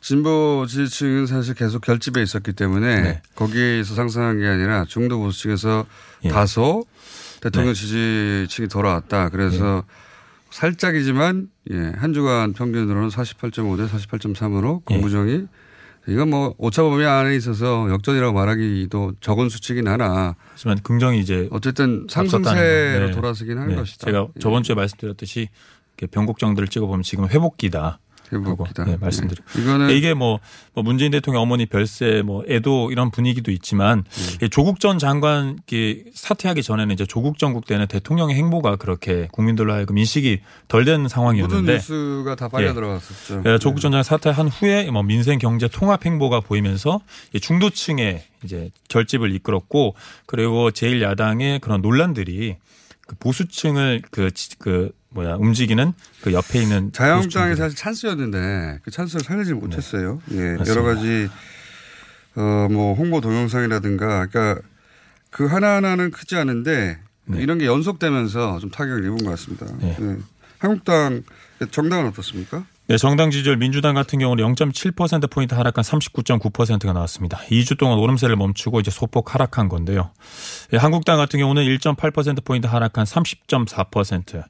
진보 0.00 0.66
지지층은 0.68 1.26
사실 1.26 1.54
계속 1.54 1.80
결집해 1.82 2.20
있었기 2.22 2.54
때문에 2.54 3.00
네. 3.00 3.22
거기에서 3.36 3.94
상승한 3.94 4.40
게 4.40 4.46
아니라 4.48 4.84
중도 4.88 5.20
보수층에서 5.20 5.86
예. 6.24 6.28
다소 6.28 6.84
대통령 7.40 7.74
네. 7.74 7.80
지지층이 7.80 8.68
돌아왔다. 8.68 9.28
그래서 9.28 9.84
살짝이지만 10.52 11.48
예, 11.70 11.76
한 11.96 12.12
주간 12.12 12.52
평균으로는 12.52 13.08
48.5 13.08 13.76
대 13.76 13.86
48.3으로 13.86 14.80
예. 14.90 14.94
공부정이 14.94 15.46
이건 16.08 16.30
뭐 16.30 16.54
오차 16.58 16.82
범위 16.82 17.04
안에 17.04 17.34
있어서 17.36 17.88
역전이라고 17.90 18.32
말하기도 18.32 19.14
적은 19.20 19.48
수치긴 19.48 19.88
하나. 19.88 20.34
하지만 20.52 20.78
긍정이 20.82 21.20
이제 21.20 21.48
어쨌든 21.52 22.06
상승세로 22.10 22.44
거. 22.44 23.06
네. 23.06 23.10
돌아서긴 23.12 23.56
하는 23.58 23.70
네. 23.70 23.76
것이다. 23.76 24.06
제가 24.06 24.28
예. 24.36 24.40
저번 24.40 24.62
주에 24.62 24.74
말씀드렸듯이 24.74 25.48
이렇게 25.96 26.10
변곡정들을 26.10 26.68
찍어보면 26.68 27.02
지금 27.02 27.28
회복기다. 27.28 28.00
회복기다. 28.36 28.84
네, 28.84 28.96
말씀드려. 29.00 29.42
예. 29.58 29.62
이거는 29.62 29.90
이게 29.90 30.14
뭐, 30.14 30.40
뭐 30.74 30.82
문재인 30.82 31.10
대통령 31.10 31.42
어머니 31.42 31.66
별세 31.66 32.22
뭐 32.22 32.44
애도 32.48 32.90
이런 32.92 33.10
분위기도 33.10 33.50
있지만 33.50 34.04
예. 34.40 34.46
이 34.46 34.48
조국 34.50 34.80
전 34.80 34.98
장관 34.98 35.58
이 35.70 36.04
사퇴하기 36.14 36.62
전에는 36.62 36.92
이제 36.94 37.04
조국 37.06 37.38
전국 37.38 37.66
때는 37.66 37.86
대통령의 37.86 38.36
행보가 38.36 38.76
그렇게 38.76 39.28
국민들로 39.32 39.72
하여금 39.72 39.98
인식이 39.98 40.40
덜된 40.68 40.92
모든 41.02 41.08
상황이었는데 41.08 41.72
뉴스가 41.74 42.34
다 42.36 42.48
빨려 42.48 42.68
예. 42.70 42.72
들어갔었죠. 42.74 43.42
예, 43.46 43.58
조국 43.58 43.80
전 43.80 43.92
장관 43.92 44.02
사퇴한 44.02 44.48
후에 44.48 44.90
뭐 44.90 45.02
민생 45.02 45.38
경제 45.38 45.68
통합 45.68 46.04
행보가 46.06 46.40
보이면서 46.40 47.00
이 47.34 47.40
중도층의 47.40 48.22
이제 48.44 48.70
결집을 48.88 49.34
이끌었고 49.34 49.94
그리고 50.26 50.70
제일 50.70 51.00
야당의 51.02 51.60
그런 51.60 51.80
논란들이 51.82 52.56
그 53.06 53.16
보수층을 53.16 54.02
그, 54.10 54.30
지- 54.32 54.56
그 54.58 54.90
뭐야 55.14 55.36
움직이는 55.36 55.92
그 56.22 56.32
옆에 56.32 56.62
있는 56.62 56.92
자유한국당이 56.92 57.56
사실 57.56 57.76
찬스였는데 57.76 58.80
그 58.82 58.90
찬스를 58.90 59.24
살리지 59.24 59.54
못했어요. 59.54 60.20
예, 60.32 60.36
네. 60.36 60.56
맞습니다. 60.56 60.70
여러 60.70 60.82
가지 60.82 61.28
어뭐 62.34 62.94
홍보 62.94 63.20
동영상이라든가 63.20 64.26
그러니까 64.26 64.66
그 65.30 65.46
하나 65.46 65.76
하나는 65.76 66.10
크지 66.10 66.36
않은데 66.36 66.98
네. 67.26 67.42
이런 67.42 67.58
게 67.58 67.66
연속되면서 67.66 68.58
좀 68.58 68.70
타격을 68.70 69.04
입은 69.04 69.18
것 69.18 69.30
같습니다. 69.30 69.66
예. 69.82 69.96
한국당 70.58 71.22
정당은 71.70 72.06
어떻습니까? 72.08 72.64
네, 72.92 72.98
정당 72.98 73.30
지지율 73.30 73.56
민주당 73.56 73.94
같은 73.94 74.18
경우는 74.18 74.44
0.7% 74.54 75.30
포인트 75.30 75.54
하락한 75.54 75.82
39.9%가 75.82 76.92
나왔습니다. 76.92 77.38
2주 77.48 77.78
동안 77.78 77.96
오름세를 77.98 78.36
멈추고 78.36 78.80
이제 78.80 78.90
소폭 78.90 79.34
하락한 79.34 79.70
건데요. 79.70 80.10
예, 80.74 80.76
한국당 80.76 81.16
같은 81.16 81.40
경우는 81.40 81.62
1.8% 81.62 82.44
포인트 82.44 82.66
하락한 82.66 83.06
30.4%. 83.06 84.44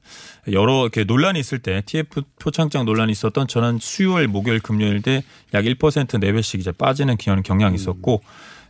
여러 0.51 0.81
이렇게 0.81 1.05
논란이 1.05 1.39
있을 1.39 1.59
때 1.59 1.83
TF 1.85 2.23
표창장 2.37 2.83
논란이 2.83 3.13
있었던 3.13 3.47
저는 3.47 3.77
수요일, 3.79 4.27
목요일, 4.27 4.59
금요일 4.59 5.01
때 5.01 5.23
약 5.53 5.63
1% 5.63 6.19
내외씩 6.19 6.59
이제 6.59 6.73
빠지는 6.73 7.15
경향이 7.15 7.75
있었고 7.75 8.21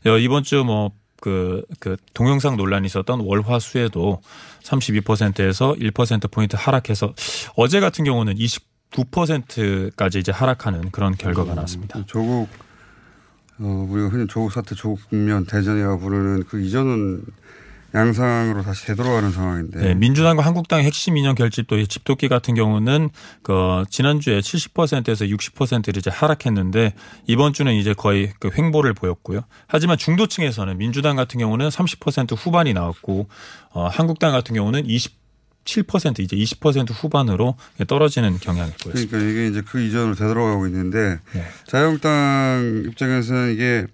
어, 0.05 0.17
이번 0.19 0.43
주뭐 0.43 0.91
그, 1.19 1.63
그, 1.79 1.95
동영상 2.13 2.57
논란이 2.57 2.85
있었던 2.85 3.21
월화 3.21 3.57
수에도 3.57 4.21
32%에서 4.61 5.73
1% 5.73 6.29
포인트 6.29 6.57
하락해서 6.59 7.15
어제 7.55 7.79
같은 7.79 8.03
경우는 8.03 8.37
29%까지 8.93 10.19
이제 10.19 10.31
하락하는 10.31 10.91
그런 10.91 11.15
결과가 11.15 11.55
나왔습니다. 11.55 12.03
조국 12.05 12.47
어 13.59 13.87
우리가 13.89 14.09
흔히 14.09 14.27
조국 14.27 14.51
사태, 14.51 14.75
조국 14.75 14.99
국면 15.09 15.45
대전이라고 15.45 15.99
부르는 15.99 16.43
그 16.43 16.61
이전은 16.61 17.23
양상으로 17.95 18.63
다시 18.63 18.87
되돌아가는 18.87 19.31
상황인데. 19.31 19.79
네, 19.79 19.93
민주당과 19.93 20.43
한국당의 20.43 20.85
핵심 20.85 21.15
인연 21.15 21.35
결집도 21.35 21.77
이 21.77 21.85
집도끼 21.85 22.27
같은 22.27 22.55
경우는 22.55 23.09
그 23.43 23.83
지난주에 23.89 24.39
70%에서 24.39 25.25
60%를 25.25 25.97
이제 25.97 26.09
하락했는데 26.09 26.95
이번 27.27 27.53
주는 27.53 27.71
이제 27.73 27.93
거의 27.93 28.33
그 28.39 28.49
횡보를 28.57 28.93
보였고요. 28.93 29.41
하지만 29.67 29.97
중도층에서는 29.97 30.77
민주당 30.77 31.15
같은 31.15 31.39
경우는 31.39 31.69
30% 31.69 32.35
후반이 32.35 32.73
나왔고 32.73 33.27
어 33.71 33.87
한국당 33.87 34.31
같은 34.31 34.55
경우는 34.55 34.89
27% 35.65 36.19
이제 36.19 36.35
20% 36.35 36.91
후반으로 36.91 37.55
떨어지는 37.87 38.37
경향이 38.39 38.71
보였습니다. 38.83 39.09
그러니까 39.17 39.31
이게 39.31 39.47
이제 39.47 39.61
그 39.61 39.81
이전으로 39.81 40.15
되돌아가고 40.15 40.67
있는데 40.67 41.19
네. 41.33 41.45
자유한국당 41.67 42.83
입장에서는 42.87 43.53
이게 43.53 43.85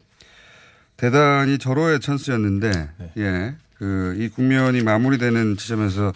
대단히 0.97 1.57
절호의 1.57 1.99
찬스였는데 1.99 2.71
네. 2.97 3.11
예. 3.17 3.55
그 3.77 4.15
이 4.17 4.27
국면이 4.27 4.81
마무리되는 4.83 5.55
지점에서 5.55 6.11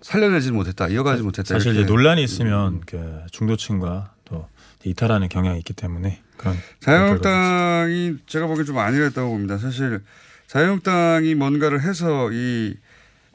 살려내지 0.00 0.52
못했다. 0.52 0.88
이어가지 0.88 1.22
못했다. 1.22 1.54
사실 1.54 1.72
이제. 1.72 1.84
논란이 1.84 2.22
있으면 2.24 2.80
그 2.86 3.20
중도층과 3.30 4.14
또 4.24 4.48
이탈하는 4.84 5.28
경향이 5.28 5.58
있기 5.58 5.74
때문에 5.74 6.20
그런 6.38 6.56
자유한국당이 6.80 8.16
제가 8.26 8.46
보기엔 8.46 8.64
좀 8.66 8.78
아니랬다고 8.78 9.30
봅니다. 9.30 9.58
사실 9.58 10.00
자유한국당이 10.48 11.34
뭔가를 11.34 11.82
해서 11.82 12.30
이, 12.32 12.74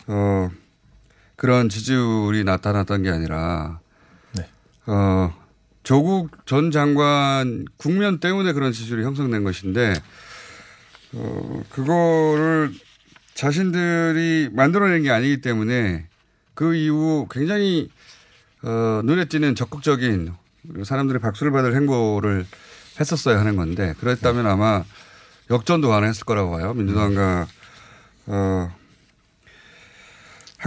어, 0.07 0.49
그런 1.37 1.69
지지율이 1.69 2.43
나타났던 2.43 3.03
게 3.03 3.09
아니라, 3.09 3.79
네. 4.33 4.45
어, 4.87 5.33
조국 5.83 6.45
전 6.45 6.71
장관 6.71 7.65
국면 7.77 8.19
때문에 8.19 8.51
그런 8.51 8.73
지지율이 8.73 9.03
형성된 9.05 9.45
것인데, 9.45 9.93
어, 11.13 11.63
그거를 11.69 12.73
자신들이 13.33 14.49
만들어낸 14.51 15.03
게 15.03 15.11
아니기 15.11 15.41
때문에 15.41 16.07
그 16.55 16.75
이후 16.75 17.27
굉장히 17.29 17.89
어, 18.63 19.01
눈에 19.03 19.25
띄는 19.25 19.53
적극적인 19.53 20.33
사람들이 20.83 21.19
박수를 21.19 21.51
받을 21.51 21.75
행보를 21.75 22.45
했었어야 22.99 23.39
하는 23.39 23.55
건데 23.55 23.93
그랬다면 23.99 24.47
아마 24.47 24.83
역전도 25.51 25.87
가능했을 25.87 26.25
거라고 26.25 26.51
봐요. 26.51 26.73
민주당과 26.73 27.47
어, 28.25 28.75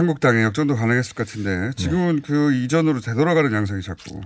한국당의 0.01 0.43
역전도 0.45 0.75
가능했을 0.75 1.13
것 1.13 1.27
같은데 1.27 1.71
지금은 1.75 2.21
그 2.23 2.53
이전으로 2.53 3.01
되돌아가는 3.01 3.53
양상이 3.53 3.83
자꾸 3.83 4.21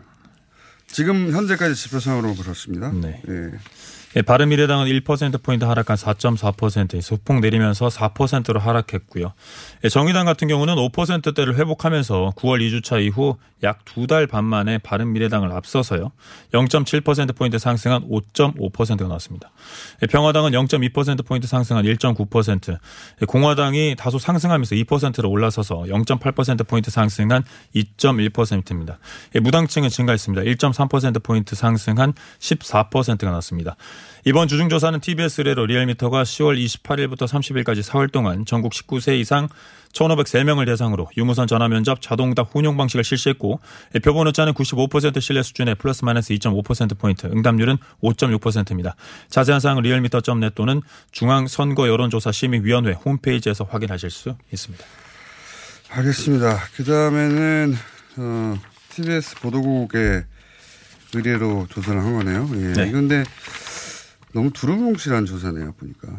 지금 0.87 1.31
현재까지 1.31 1.75
지표상으로 1.75 2.35
그렇습니다. 2.35 2.91
네. 2.93 3.21
예. 3.27 3.51
예, 4.17 4.21
바른미래당은 4.21 4.85
1%포인트 4.87 5.65
하락한 5.65 5.97
4.4%, 5.97 7.01
소폭 7.01 7.39
내리면서 7.41 7.87
4%로 7.89 8.59
하락했고요. 8.59 9.33
예, 9.83 9.89
정의당 9.89 10.25
같은 10.25 10.47
경우는 10.47 10.75
5%대를 10.75 11.57
회복하면서 11.57 12.33
9월 12.37 12.61
2주차 12.61 13.01
이후 13.03 13.37
약 13.63 13.79
두 13.85 14.07
달 14.07 14.27
반 14.27 14.43
만에 14.45 14.77
바른미래당을 14.77 15.51
앞서서요. 15.51 16.11
0.7%포인트 16.53 17.57
상승한 17.57 18.03
5.5%가 18.07 19.07
나왔습니다. 19.07 19.51
예, 20.03 20.07
평화당은 20.07 20.51
0.2%포인트 20.51 21.47
상승한 21.47 21.85
1.9%, 21.85 22.77
예, 23.21 23.25
공화당이 23.25 23.95
다소 23.97 24.19
상승하면서 24.19 24.75
2%로 24.75 25.29
올라서서 25.29 25.85
0.8%포인트 25.87 26.91
상승한 26.91 27.43
2.1%입니다. 27.75 28.99
예, 29.35 29.39
무당층은 29.39 29.89
증가했습니다. 29.89 30.43
1.3%포인트 30.43 31.55
상승한 31.55 32.13
14%가 32.39 33.29
나왔습니다. 33.29 33.75
이번 34.25 34.47
주중조사는 34.47 34.99
TBS 34.99 35.41
의뢰로 35.41 35.65
리얼미터가 35.65 36.23
10월 36.23 36.57
28일부터 36.63 37.27
30일까지 37.27 37.83
4월 37.83 38.11
동안 38.11 38.45
전국 38.45 38.73
19세 38.73 39.19
이상 39.19 39.47
1,503명을 39.95 40.65
대상으로 40.65 41.09
유무선 41.17 41.47
전화 41.47 41.67
면접 41.67 42.01
자동답 42.01 42.53
혼용 42.53 42.75
방식을 42.77 43.03
실시했고 43.03 43.59
표본 44.03 44.27
오차는 44.27 44.53
95% 44.53 45.21
신뢰 45.21 45.41
수준의 45.41 45.75
플러스 45.75 46.03
마이너스 46.03 46.33
2.5%포인트, 46.33 47.27
응답률은 47.27 47.77
5.6%입니다. 48.03 48.95
자세한 49.29 49.59
사항은 49.61 49.83
리얼미터.net 49.83 50.55
또는 50.55 50.81
중앙선거여론조사심의위원회 51.11 52.93
홈페이지에서 52.93 53.63
확인하실 53.63 54.09
수 54.09 54.35
있습니다. 54.51 54.83
알겠습니다. 55.89 56.59
그 56.75 56.83
다음에는 56.83 57.75
어, 58.17 58.57
TBS 58.89 59.35
보도국의 59.39 60.25
의뢰로 61.13 61.67
조사를 61.69 61.99
한 61.99 62.13
거네요. 62.17 62.49
예. 62.55 62.73
네. 62.73 62.91
근데 62.91 63.23
너무 64.35 64.51
두루뭉실한 64.51 65.25
조사네요. 65.25 65.71
보니까 65.79 66.09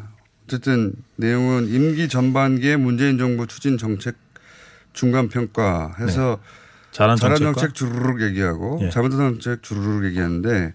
어쨌든 0.46 0.94
내용은 1.16 1.68
임기 1.68 2.08
전반기에 2.08 2.76
문재인 2.76 3.18
정부 3.18 3.46
추진 3.46 3.76
정책 3.76 4.16
중간 4.94 5.28
평가해서 5.28 6.40
잘한 6.92 7.18
잘한 7.18 7.36
정책과? 7.36 7.60
정책 7.60 7.74
주르륵 7.74 8.22
얘기하고 8.22 8.80
예. 8.82 8.88
잘못한 8.88 9.18
정책 9.18 9.62
주르륵 9.62 10.06
얘기하는데 10.06 10.72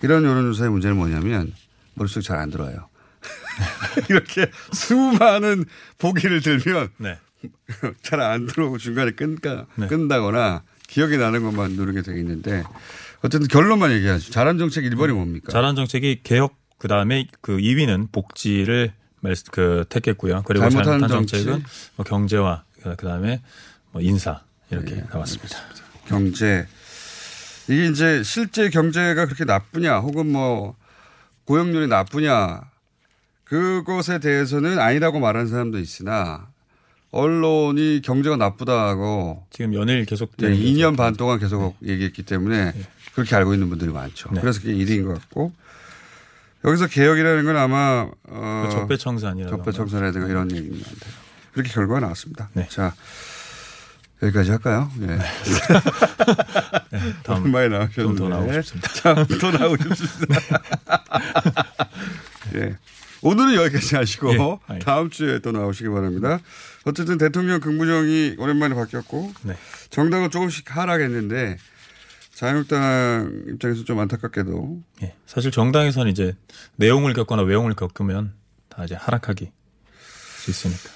이런 0.00 0.24
여론조사의 0.24 0.70
문제는 0.70 0.96
뭐냐면 0.96 1.52
머릿속에 1.96 2.22
잘안 2.22 2.50
들어요. 2.50 2.88
이렇게 4.08 4.50
수많은 4.72 5.66
보기를 5.98 6.40
들면 6.40 6.88
네. 6.96 7.18
잘안 8.00 8.46
들어오고 8.46 8.78
중간에 8.78 9.10
끈가, 9.10 9.66
네. 9.76 9.86
끈다거나 9.86 10.62
기억이 10.86 11.18
나는 11.18 11.42
것만 11.42 11.72
누르게 11.72 12.00
되어 12.00 12.16
있는데 12.16 12.64
어쨌든 13.24 13.48
결론만 13.48 13.90
얘기하죠. 13.92 14.30
잘한 14.30 14.58
정책 14.58 14.84
1번이 14.84 15.12
뭡니까? 15.14 15.50
잘한 15.50 15.76
정책이 15.76 16.20
개혁 16.22 16.56
그다음에 16.78 17.26
그 17.40 17.56
2위는 17.56 18.12
복지를 18.12 18.92
그 19.50 19.86
택했고요. 19.88 20.42
그리고 20.44 20.68
잘못한 20.68 21.00
잘못한? 21.00 21.08
정책은 21.08 21.64
뭐 21.96 22.04
경제와 22.04 22.64
그다음에 22.98 23.40
뭐 23.92 24.02
인사 24.02 24.42
이렇게 24.70 25.02
나왔습니다. 25.10 25.58
경제. 26.06 26.66
이게 27.70 27.86
이제 27.86 28.22
실제 28.22 28.68
경제가 28.68 29.24
그렇게 29.24 29.46
나쁘냐 29.46 30.00
혹은 30.00 30.30
뭐 30.30 30.76
고용률이 31.44 31.86
나쁘냐 31.86 32.60
그것에 33.44 34.18
대해서는 34.18 34.78
아니라고 34.78 35.18
말하는 35.18 35.48
사람도 35.48 35.78
있으나 35.78 36.48
언론이 37.10 38.02
경제가 38.02 38.36
나쁘다고 38.36 39.46
지금 39.48 39.72
연일 39.72 40.04
계속 40.04 40.36
네, 40.36 40.48
2년 40.48 40.96
반 40.96 41.14
동안 41.14 41.38
계속 41.38 41.76
얘기했기 41.82 42.22
때문에 42.24 42.72
그렇게 43.14 43.36
알고 43.36 43.54
있는 43.54 43.68
분들이 43.68 43.92
많죠. 43.92 44.30
네. 44.32 44.40
그래서 44.40 44.60
그게 44.60 44.74
1위인 44.74 45.06
것 45.06 45.14
같고 45.14 45.52
여기서 46.64 46.86
개혁이라는 46.86 47.44
건 47.44 47.56
아마 47.56 48.08
어, 48.24 48.64
그 48.66 48.72
적배청산이라든가. 48.72 49.56
적배청산이라든가 49.56 50.28
이런 50.28 50.50
얘기입니다. 50.50 50.90
그렇게 51.52 51.70
결과가 51.70 52.00
나왔습니다. 52.00 52.48
네. 52.54 52.66
자 52.70 52.94
여기까지 54.22 54.50
할까요? 54.50 54.90
예. 55.02 55.18
다음 57.24 57.50
많이 57.50 57.68
나오셨는데. 57.68 57.94
좀더 57.94 58.28
나오고 58.28 58.52
싶습니다. 58.54 58.92
자, 58.94 59.14
더 59.14 59.50
나오고 59.50 59.94
싶습니다. 59.94 60.40
예. 62.54 62.76
오늘은 63.22 63.54
여기까지 63.54 63.96
하시고 63.96 64.60
예. 64.72 64.78
다음 64.80 65.10
주에 65.10 65.38
또 65.40 65.52
나오시기 65.52 65.88
바랍니다. 65.88 66.38
어쨌든 66.84 67.18
대통령 67.18 67.60
근무정이 67.60 68.36
오랜만에 68.38 68.74
바뀌었고 68.74 69.32
네. 69.42 69.56
정당은 69.90 70.30
조금씩 70.30 70.74
하락했는데 70.74 71.56
자유한국당 72.44 73.44
입장에서 73.48 73.84
좀 73.84 73.98
안타깝게도 74.00 74.82
예. 75.02 75.14
사실 75.26 75.50
정당에서는 75.50 76.10
이제 76.10 76.36
내용을 76.76 77.14
겪거나 77.14 77.42
외용을 77.42 77.74
겪으면 77.74 78.34
다 78.68 78.84
이제 78.84 78.94
하락하기 78.94 79.50
수 80.36 80.50
있으니까. 80.50 80.90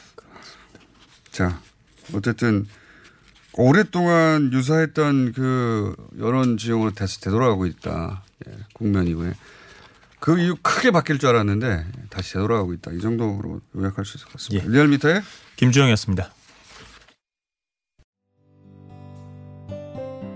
자 1.31 1.61
어쨌든 2.13 2.67
오랫동안 3.55 4.53
유사했던 4.53 5.33
그 5.33 5.97
여론 6.19 6.59
지형으로 6.59 6.93
다시 6.93 7.21
되돌아가고 7.23 7.65
있다. 7.65 8.23
예, 8.47 8.53
국면 8.75 9.07
이후에 9.07 9.33
그 10.21 10.39
이후 10.39 10.57
크게 10.61 10.91
바뀔 10.91 11.19
줄 11.19 11.31
알았는데 11.31 11.87
다시 12.11 12.35
되돌아가고 12.35 12.75
있다. 12.75 12.93
이 12.93 13.01
정도로 13.01 13.63
요약할 13.75 14.05
수 14.05 14.19
있을 14.19 14.27
것 14.27 14.35
같습니다. 14.35 14.67
예. 14.67 14.71
리얼미터의 14.71 15.23
김주영이었습니다. 15.57 16.31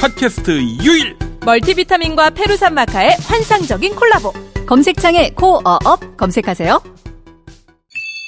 팟캐스트 0.00 0.50
유일 0.82 1.16
멀티비타민과 1.44 2.30
페루산 2.30 2.74
마카의 2.74 3.16
환상적인 3.24 3.94
콜라보. 3.94 4.32
검색창에 4.66 5.30
코어업 5.30 6.16
검색하세요. 6.16 6.82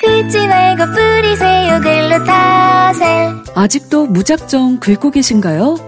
긁지 0.00 0.46
말고 0.46 0.84
뿌리세요 0.92 1.80
글루타셀 1.80 3.34
아직도 3.56 4.06
무작정 4.06 4.78
긁고 4.78 5.10
계신가요? 5.10 5.87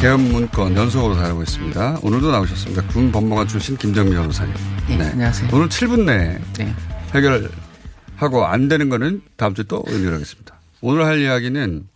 개헌 0.00 0.20
문건 0.30 0.76
연속으로 0.76 1.16
다루고 1.16 1.42
있습니다. 1.42 1.98
오늘도 2.02 2.30
나오셨습니다. 2.30 2.86
군 2.88 3.10
법무관 3.10 3.48
출신 3.48 3.76
김정미 3.76 4.12
변호사님. 4.12 4.54
네, 4.88 5.02
안녕하세요. 5.10 5.50
오늘 5.52 5.68
7분 5.68 6.04
내에 6.04 6.38
네. 6.56 6.74
해결하고 7.14 8.46
안 8.46 8.68
되는 8.68 8.88
거는 8.88 9.22
다음 9.36 9.54
주에 9.54 9.64
또 9.66 9.84
연결하겠습니다. 9.90 10.54
오늘 10.82 11.04
할 11.04 11.18
이야기는 11.20 11.88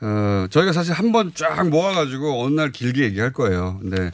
어, 0.00 0.46
저희가 0.50 0.72
사실 0.72 0.92
한 0.94 1.12
번 1.12 1.32
쫙 1.34 1.68
모아가지고 1.68 2.42
어느 2.42 2.54
날 2.54 2.72
길게 2.72 3.02
얘기할 3.04 3.32
거예요. 3.34 3.78
근데 3.82 4.10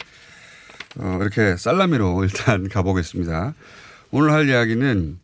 어, 0.99 1.19
이렇게 1.21 1.57
살라미로 1.57 2.23
일단 2.25 2.69
가보겠습니다. 2.69 3.55
오늘 4.11 4.33
할 4.33 4.49
이야기는 4.49 5.19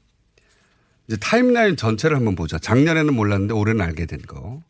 이제 1.08 1.16
타임라인 1.16 1.76
전체를 1.76 2.16
한번 2.16 2.36
보자. 2.36 2.58
작년에는 2.60 3.12
몰랐는데 3.12 3.54
올해는 3.54 3.80
알게 3.84 4.06
된 4.06 4.22
거. 4.22 4.62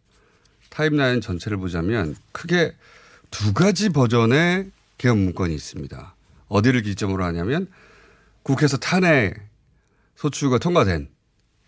타임라인 0.77 1.22
전체를 1.22 1.57
보자면 1.57 2.14
크게 2.33 2.74
두 3.31 3.55
가지 3.55 3.89
버전의 3.89 4.70
개헌 4.99 5.16
문건이 5.16 5.55
있습니다. 5.55 6.14
어디를 6.49 6.83
기점으로 6.83 7.24
하냐면 7.24 7.66
국회에서 8.43 8.77
탄핵 8.77 9.41
소추가 10.16 10.59
통과된 10.59 11.09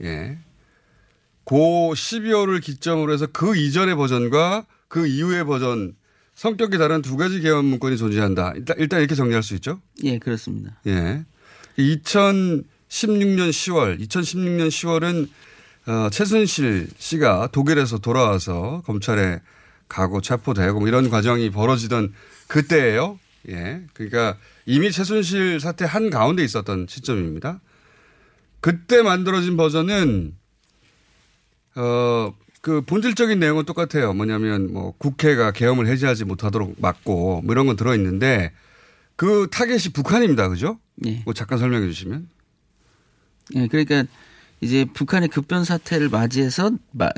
예. 0.03 0.39
고 1.45 1.93
12월을 1.95 2.63
기점으로 2.63 3.15
해서 3.15 3.27
그 3.33 3.57
이전의 3.57 3.97
버전과 3.97 4.67
그 4.89 5.07
이후의 5.07 5.47
버전 5.47 5.97
성격이 6.35 6.77
다른 6.77 7.01
두 7.01 7.17
가지 7.17 7.41
개헌 7.41 7.65
문건이 7.65 7.97
존재한다. 7.97 8.53
일단, 8.57 8.77
일단 8.79 9.01
이렇게 9.01 9.15
정리할 9.15 9.43
수 9.43 9.55
있죠? 9.55 9.81
예, 10.05 10.19
그렇습니다. 10.19 10.79
예. 10.87 11.25
2016년 11.79 13.49
10월, 13.49 13.99
2016년 14.07 14.69
10월은 14.69 15.29
어, 15.89 16.11
최순실 16.11 16.91
씨가 16.99 17.49
독일에서 17.51 17.97
돌아와서 17.97 18.83
검찰에 18.85 19.41
가고 19.89 20.21
체포되고 20.21 20.81
뭐 20.81 20.87
이런 20.87 21.09
과정이 21.09 21.51
벌어지던 21.51 22.13
그때예요. 22.47 23.19
예. 23.49 23.83
그러니까 23.95 24.37
이미 24.67 24.93
최순실 24.93 25.61
사태 25.61 25.87
한 25.87 26.11
가운데 26.11 26.45
있었던 26.45 26.87
시점입니다. 26.91 27.61
그때 28.61 29.01
만들어진 29.01 29.57
버전은 29.57 30.37
어, 31.77 32.35
그 32.61 32.83
본질적인 32.83 33.39
내용은 33.39 33.65
똑같아요. 33.65 34.13
뭐냐면 34.13 34.71
뭐 34.71 34.93
국회가 34.99 35.53
계엄을 35.53 35.87
해제하지 35.87 36.27
못하도록 36.27 36.77
막고 36.83 37.41
뭐 37.41 37.53
이런 37.53 37.67
건 37.67 37.77
들어 37.77 37.95
있는데 37.95 38.53
그 39.17 39.49
타겟이 39.51 39.95
북한입니다. 39.95 40.51
그죠? 40.51 40.79
예. 41.07 41.23
뭐 41.25 41.33
잠깐 41.33 41.59
설명해 41.59 41.87
주시면. 41.87 42.29
예, 43.55 43.69
그러니까 43.69 44.05
이제 44.61 44.85
북한의 44.93 45.29
급변 45.29 45.65
사태를 45.65 46.09
맞이해서 46.09 46.73
마, 46.93 47.07
어, 47.07 47.11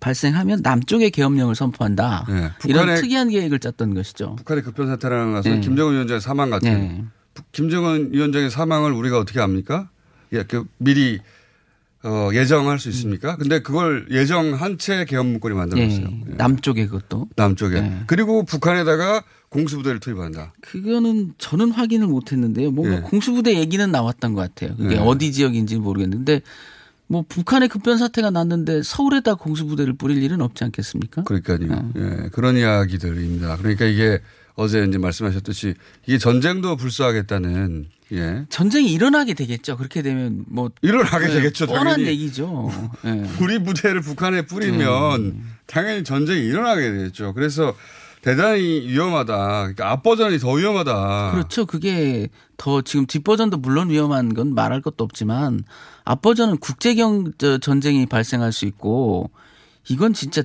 발생하면 0.00 0.60
남쪽에 0.62 1.10
계엄령을 1.10 1.54
선포한다. 1.54 2.26
예. 2.30 2.50
이런 2.68 2.94
특이한 2.94 3.28
계획을 3.30 3.58
짰던 3.58 3.94
것이죠. 3.94 4.36
북한의 4.36 4.62
급변 4.64 4.86
사태라는 4.86 5.32
것은 5.34 5.56
예. 5.56 5.60
김정은 5.60 5.94
위원장의 5.94 6.20
사망 6.20 6.50
같은. 6.50 6.68
예. 6.68 7.04
북- 7.34 7.52
김정은 7.52 8.12
위원장의 8.12 8.50
사망을 8.50 8.92
우리가 8.92 9.18
어떻게 9.18 9.40
압니까? 9.40 9.90
예, 10.32 10.42
그 10.44 10.64
미리 10.78 11.20
어, 12.04 12.30
예정할 12.32 12.78
수 12.78 12.88
있습니까? 12.90 13.36
근데 13.36 13.60
그걸 13.60 14.06
예정한 14.10 14.78
채 14.78 15.04
계엄 15.04 15.26
문건이 15.32 15.54
만들어졌어요. 15.56 16.06
예. 16.30 16.34
남쪽에 16.36 16.86
그것도. 16.86 17.28
남쪽에. 17.34 17.76
예. 17.76 17.92
그리고 18.06 18.44
북한에다가 18.44 19.24
공수부대를 19.48 19.98
투입한다. 19.98 20.52
그거는 20.60 21.34
저는 21.38 21.70
확인을 21.72 22.06
못 22.06 22.30
했는데요. 22.32 22.70
뭔가 22.70 22.96
예. 22.98 23.00
공수부대 23.00 23.58
얘기는 23.58 23.90
나왔던 23.90 24.34
것 24.34 24.42
같아요. 24.42 24.76
그게 24.76 24.94
예. 24.94 24.98
어디 25.00 25.32
지역인지는 25.32 25.82
모르겠는데 25.82 26.42
뭐 27.08 27.24
북한의 27.28 27.68
급변 27.68 27.98
사태가 27.98 28.30
났는데 28.30 28.82
서울에다 28.82 29.34
공수부대를 29.34 29.94
뿌릴 29.94 30.22
일은 30.22 30.40
없지 30.42 30.62
않겠습니까? 30.64 31.24
그러니까요. 31.24 31.92
예, 31.96 32.28
그런 32.32 32.56
이야기들입니다. 32.56 33.56
그러니까 33.56 33.86
이게 33.86 34.20
어제 34.54 34.84
이제 34.84 34.98
말씀하셨듯이 34.98 35.74
이게 36.06 36.18
전쟁도 36.18 36.76
불사하겠다는 36.76 37.86
예. 38.12 38.44
전쟁이 38.48 38.92
일어나게 38.92 39.34
되겠죠. 39.34 39.76
그렇게 39.76 40.02
되면 40.02 40.44
뭐 40.48 40.70
일어나게 40.82 41.28
네, 41.28 41.34
되겠죠. 41.34 41.66
뻔한. 41.66 42.00
얘기죠. 42.00 42.70
예. 43.04 43.24
우리 43.40 43.62
부대를 43.62 44.00
북한에 44.00 44.42
뿌리면 44.42 45.42
당연히 45.66 46.04
전쟁이 46.04 46.46
일어나게 46.46 46.90
되겠죠. 46.90 47.34
그래서 47.34 47.74
대단히 48.22 48.86
위험하다. 48.88 49.36
그러니까 49.58 49.90
앞버전이 49.92 50.38
더 50.38 50.52
위험하다. 50.52 51.32
그렇죠. 51.32 51.66
그게 51.66 52.28
더 52.56 52.82
지금 52.82 53.06
뒷버전도 53.06 53.58
물론 53.58 53.90
위험한 53.90 54.34
건 54.34 54.54
말할 54.54 54.82
것도 54.82 55.04
없지만 55.04 55.62
앞버전은 56.04 56.58
국제경 56.58 57.32
저 57.38 57.58
전쟁이 57.58 58.06
발생할 58.06 58.52
수 58.52 58.64
있고 58.66 59.30
이건 59.88 60.12
진짜 60.12 60.42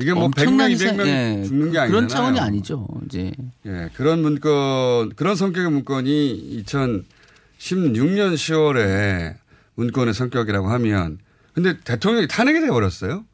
이게 0.00 0.12
뭐 0.14 0.24
엄청난 0.24 0.70
100명, 0.70 0.72
이상- 0.72 0.96
200명이 0.96 1.06
예, 1.08 1.44
죽는 1.44 1.72
게 1.72 1.78
아니잖아요. 1.78 1.88
그런 1.90 2.08
차원이 2.08 2.38
아니죠. 2.38 2.86
이제 3.06 3.32
예, 3.66 3.90
그런 3.94 4.20
문건, 4.22 5.14
그런 5.16 5.34
성격의 5.34 5.70
문건이 5.72 6.62
2016년 6.64 8.34
10월에 8.34 9.34
문건의 9.74 10.14
성격이라고 10.14 10.68
하면, 10.68 11.18
근데 11.52 11.78
대통령이 11.80 12.28
탄핵이 12.28 12.60
돼버렸어요. 12.60 13.24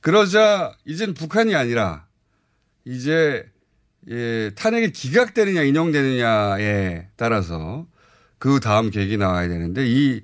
그러자 0.00 0.72
이젠 0.86 1.12
북한이 1.14 1.54
아니라 1.54 2.04
이제 2.84 3.46
예, 4.10 4.50
탄핵이 4.54 4.92
기각되느냐 4.92 5.62
인용되느냐에 5.62 7.08
따라서 7.16 7.86
그 8.38 8.60
다음 8.60 8.90
계획이 8.90 9.16
나와야 9.16 9.48
되는데 9.48 9.86
이 9.86 10.22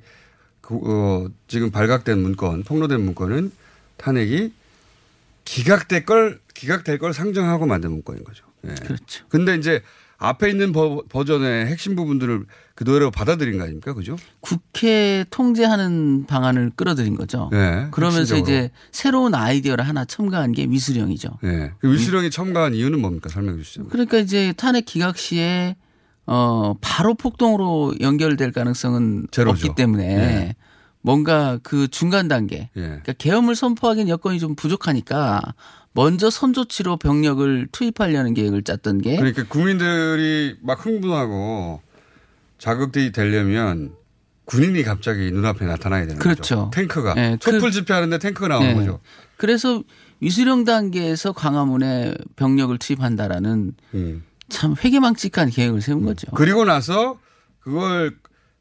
그, 0.60 0.74
어, 0.74 1.30
지금 1.48 1.70
발각된 1.70 2.18
문건, 2.18 2.64
폭로된 2.64 3.00
문건은 3.00 3.50
탄핵이 3.96 4.52
기각될 5.44 6.04
걸 6.04 6.40
기각될 6.54 6.98
걸 6.98 7.12
상정하고 7.12 7.66
만든 7.66 7.90
문건인 7.92 8.22
거죠. 8.24 8.44
예. 8.64 8.74
그렇죠. 8.74 9.26
근데 9.28 9.56
이제 9.56 9.82
앞에 10.20 10.50
있는 10.50 10.72
버, 10.72 11.02
버전의 11.08 11.66
핵심 11.66 11.96
부분들을 11.96 12.44
그대로 12.74 13.10
받아들인 13.10 13.56
거 13.58 13.64
아닙니까? 13.64 13.94
그죠? 13.94 14.16
국회 14.40 15.24
통제하는 15.30 16.26
방안을 16.26 16.72
끌어들인 16.76 17.16
거죠. 17.16 17.48
네, 17.50 17.88
그러면서 17.90 18.34
핵심적으로. 18.34 18.42
이제 18.42 18.70
새로운 18.92 19.34
아이디어를 19.34 19.88
하나 19.88 20.04
첨가한 20.04 20.52
게 20.52 20.66
위수령이죠. 20.68 21.38
예. 21.44 21.72
그 21.78 21.90
위수령이 21.90 22.30
첨가한 22.30 22.74
이유는 22.74 23.00
뭡니까? 23.00 23.30
설명해 23.30 23.62
주시죠. 23.62 23.88
그러니까 23.88 24.18
이제 24.18 24.52
탄핵 24.56 24.84
기각 24.84 25.16
시에 25.16 25.76
어 26.26 26.74
바로 26.82 27.14
폭동으로 27.14 27.94
연결될 28.00 28.52
가능성은 28.52 29.28
제로죠. 29.30 29.66
없기 29.68 29.74
때문에 29.74 30.04
예. 30.04 30.54
뭔가 31.00 31.58
그 31.62 31.88
중간 31.88 32.28
단계 32.28 32.68
예. 32.76 32.80
그러니까 32.82 33.14
계엄을 33.14 33.54
선포하기는 33.54 34.08
여건이 34.08 34.38
좀 34.38 34.54
부족하니까 34.54 35.40
먼저 35.92 36.30
선조치로 36.30 36.98
병력을 36.98 37.68
투입하려는 37.72 38.34
계획을 38.34 38.62
짰던 38.62 39.00
게 39.02 39.16
그러니까 39.16 39.44
국민들이 39.48 40.56
막 40.62 40.84
흥분하고 40.84 41.82
자극이 42.58 43.12
되려면 43.12 43.92
군인이 44.44 44.82
갑자기 44.82 45.30
눈앞에 45.30 45.64
나타나야 45.66 46.02
되는 46.06 46.18
그렇죠. 46.18 46.40
거죠. 46.66 46.70
탱크가. 46.74 47.14
예, 47.16 47.36
촛불 47.40 47.60
그- 47.60 47.70
집회하는데 47.70 48.18
탱크가 48.18 48.48
나오는 48.48 48.68
네. 48.68 48.74
거죠. 48.74 49.00
그래서 49.36 49.82
위수령 50.20 50.64
단계에서 50.64 51.32
광화문에 51.32 52.14
병력을 52.36 52.76
투입한다라는 52.78 53.72
참 54.48 54.74
회개망측한 54.82 55.50
계획을 55.50 55.80
세운 55.80 56.04
거죠. 56.04 56.26
음. 56.30 56.34
그리고 56.34 56.64
나서 56.64 57.18
그걸 57.60 58.16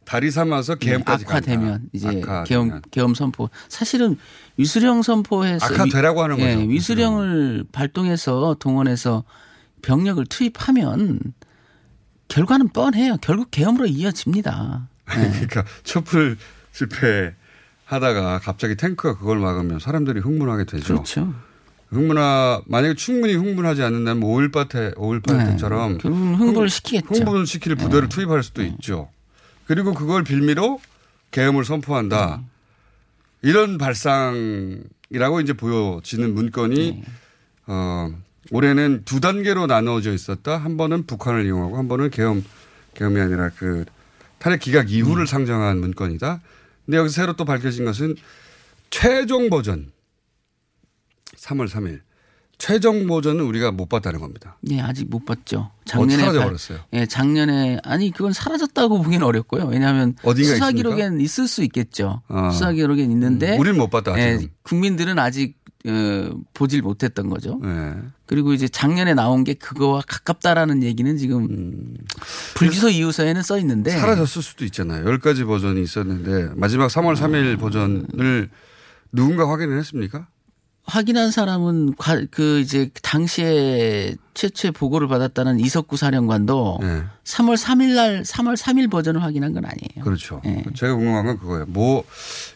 다리 0.10 0.32
삼아서 0.32 0.74
계엄까지 0.74 1.26
악화되면 1.26 1.70
간다. 1.70 1.86
이제 1.94 2.08
악화되면. 2.08 2.46
계엄 2.46 2.82
계엄 2.90 3.14
선포. 3.14 3.48
사실은 3.68 4.18
위수령 4.58 5.04
선포해서 5.04 5.64
악화되라고 5.64 6.24
하는 6.24 6.40
예, 6.40 6.56
거죠, 6.56 6.68
위수령을 6.68 7.66
발동해서 7.72 8.56
동원해서 8.60 9.24
병력을 9.84 10.26
투입하면 10.26 11.20
결과는 12.28 12.70
뻔해요. 12.70 13.18
결국 13.22 13.52
계엄으로 13.52 13.86
이어집니다. 13.86 14.90
그러니까 15.06 15.64
촛불 15.84 16.38
집회 16.74 17.36
하다가 17.86 18.40
갑자기 18.40 18.76
탱크가 18.76 19.20
그걸 19.20 19.38
막으면 19.38 19.78
사람들이 19.78 20.22
흥분하게 20.22 20.66
되죠. 20.66 20.96
그렇죠. 20.96 21.36
흥분하 21.90 22.64
만약에 22.66 22.96
충분히 22.96 23.36
흥분하지 23.36 23.84
않는다면 23.84 24.24
5.18때 24.24 24.96
5.18 24.96 25.52
때처럼 25.52 26.00
네. 26.00 26.10
흥분을 26.10 26.68
시키겠죠. 26.68 27.14
네. 27.14 27.20
흥분을 27.20 27.46
시킬 27.46 27.76
부대를 27.76 28.10
투입할 28.10 28.42
수도 28.42 28.64
있죠. 28.64 29.10
그리고 29.70 29.94
그걸 29.94 30.24
빌미로 30.24 30.82
계엄을 31.30 31.64
선포한다. 31.64 32.42
이런 33.44 33.78
발상이라고 33.78 35.42
이제 35.44 35.54
보여지는 35.54 36.34
문건이 36.34 36.92
네. 36.94 37.04
어 37.68 38.12
올해는 38.50 39.04
두 39.06 39.20
단계로 39.20 39.68
나눠져 39.68 40.12
있었다. 40.12 40.58
한 40.58 40.76
번은 40.76 41.06
북한을 41.06 41.46
이용하고 41.46 41.78
한 41.78 41.88
번은 41.88 42.10
계엄 42.10 42.44
계엄이 42.96 43.22
아니라 43.22 43.52
그 43.58 43.86
탄핵 44.40 44.60
기각 44.60 44.88
음. 44.88 44.90
이후를 44.90 45.28
상정한 45.28 45.78
문건이다. 45.78 46.42
근데 46.88 46.98
여기서 46.98 47.14
새로 47.14 47.34
또 47.34 47.46
밝혀진 47.46 47.86
것은 47.86 48.16
최종 48.90 49.52
버전 49.52 49.92
3월 51.36 51.70
3일 51.70 52.02
최종 52.60 53.08
버전은 53.08 53.44
우리가 53.46 53.72
못 53.72 53.88
봤다는 53.90 54.20
겁니다. 54.20 54.58
예, 54.70 54.82
아직 54.82 55.10
못 55.10 55.26
봤죠. 55.26 55.72
작년에 55.86 56.18
사라져 56.18 56.40
발- 56.40 56.48
버렸어요. 56.50 56.80
예, 56.94 57.06
작년에 57.06 57.80
아니 57.84 58.12
그건 58.12 58.34
사라졌다고 58.34 59.02
보기는 59.02 59.26
어렵고요. 59.26 59.66
왜냐하면 59.66 60.14
어딘가 60.24 60.54
수사? 60.54 60.72
기록엔 60.72 61.22
있을 61.22 61.48
수 61.48 61.64
있겠죠. 61.64 62.22
아. 62.28 62.52
수사 62.52 62.72
기록엔 62.74 63.10
있는데 63.12 63.56
음, 63.56 63.60
우린 63.62 63.78
못 63.78 63.90
봤다, 63.90 64.14
예, 64.20 64.38
지금. 64.38 64.54
국민들은 64.64 65.18
아직 65.18 65.58
어, 65.88 66.30
보질 66.54 66.82
못했던 66.82 67.30
거죠. 67.30 67.58
네. 67.64 67.94
그리고 68.26 68.52
이제 68.52 68.68
작년에 68.68 69.14
나온 69.14 69.46
게 69.46 69.54
그거와 69.54 70.02
가깝다라는 70.06 70.84
얘기는 70.84 71.16
지금 71.18 71.96
불기소 72.56 72.90
이유서에는 72.90 73.42
써 73.42 73.58
있는데 73.60 73.96
음. 73.96 74.00
사라졌을 74.00 74.42
수도 74.44 74.66
있잖아요. 74.66 75.06
10가지 75.06 75.48
버전이 75.48 75.82
있었는데 75.82 76.56
마지막 76.58 76.88
3월 76.90 77.16
3일 77.16 77.58
버전을 77.58 78.50
누군가 79.14 79.50
확인을 79.50 79.80
했습니까? 79.80 80.28
확인한 80.86 81.30
사람은 81.30 81.96
과- 81.98 82.24
그 82.32 82.60
이제 82.60 82.90
당시에 83.04 84.16
최초의 84.34 84.72
보고를 84.72 85.08
받았다는 85.08 85.60
이석구 85.60 85.98
사령관도 85.98 86.80
네. 86.82 87.04
3월 87.26 87.58
3일 87.58 87.96
날 87.96 88.24
3월 88.24 88.58
3일 88.58 88.90
버전을 88.90 89.22
확인한 89.22 89.54
건 89.54 89.66
아니에요. 89.66 90.04
그렇죠. 90.04 90.42
예. 90.46 90.64
제가 90.76 90.96
궁금한 90.96 91.26
건 91.26 91.38
그거예요. 91.38 91.66
뭐 91.68 92.04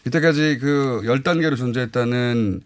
이때까지 0.06 0.58
그 0.60 1.02
10단계로 1.04 1.56
존재했다는 1.56 2.60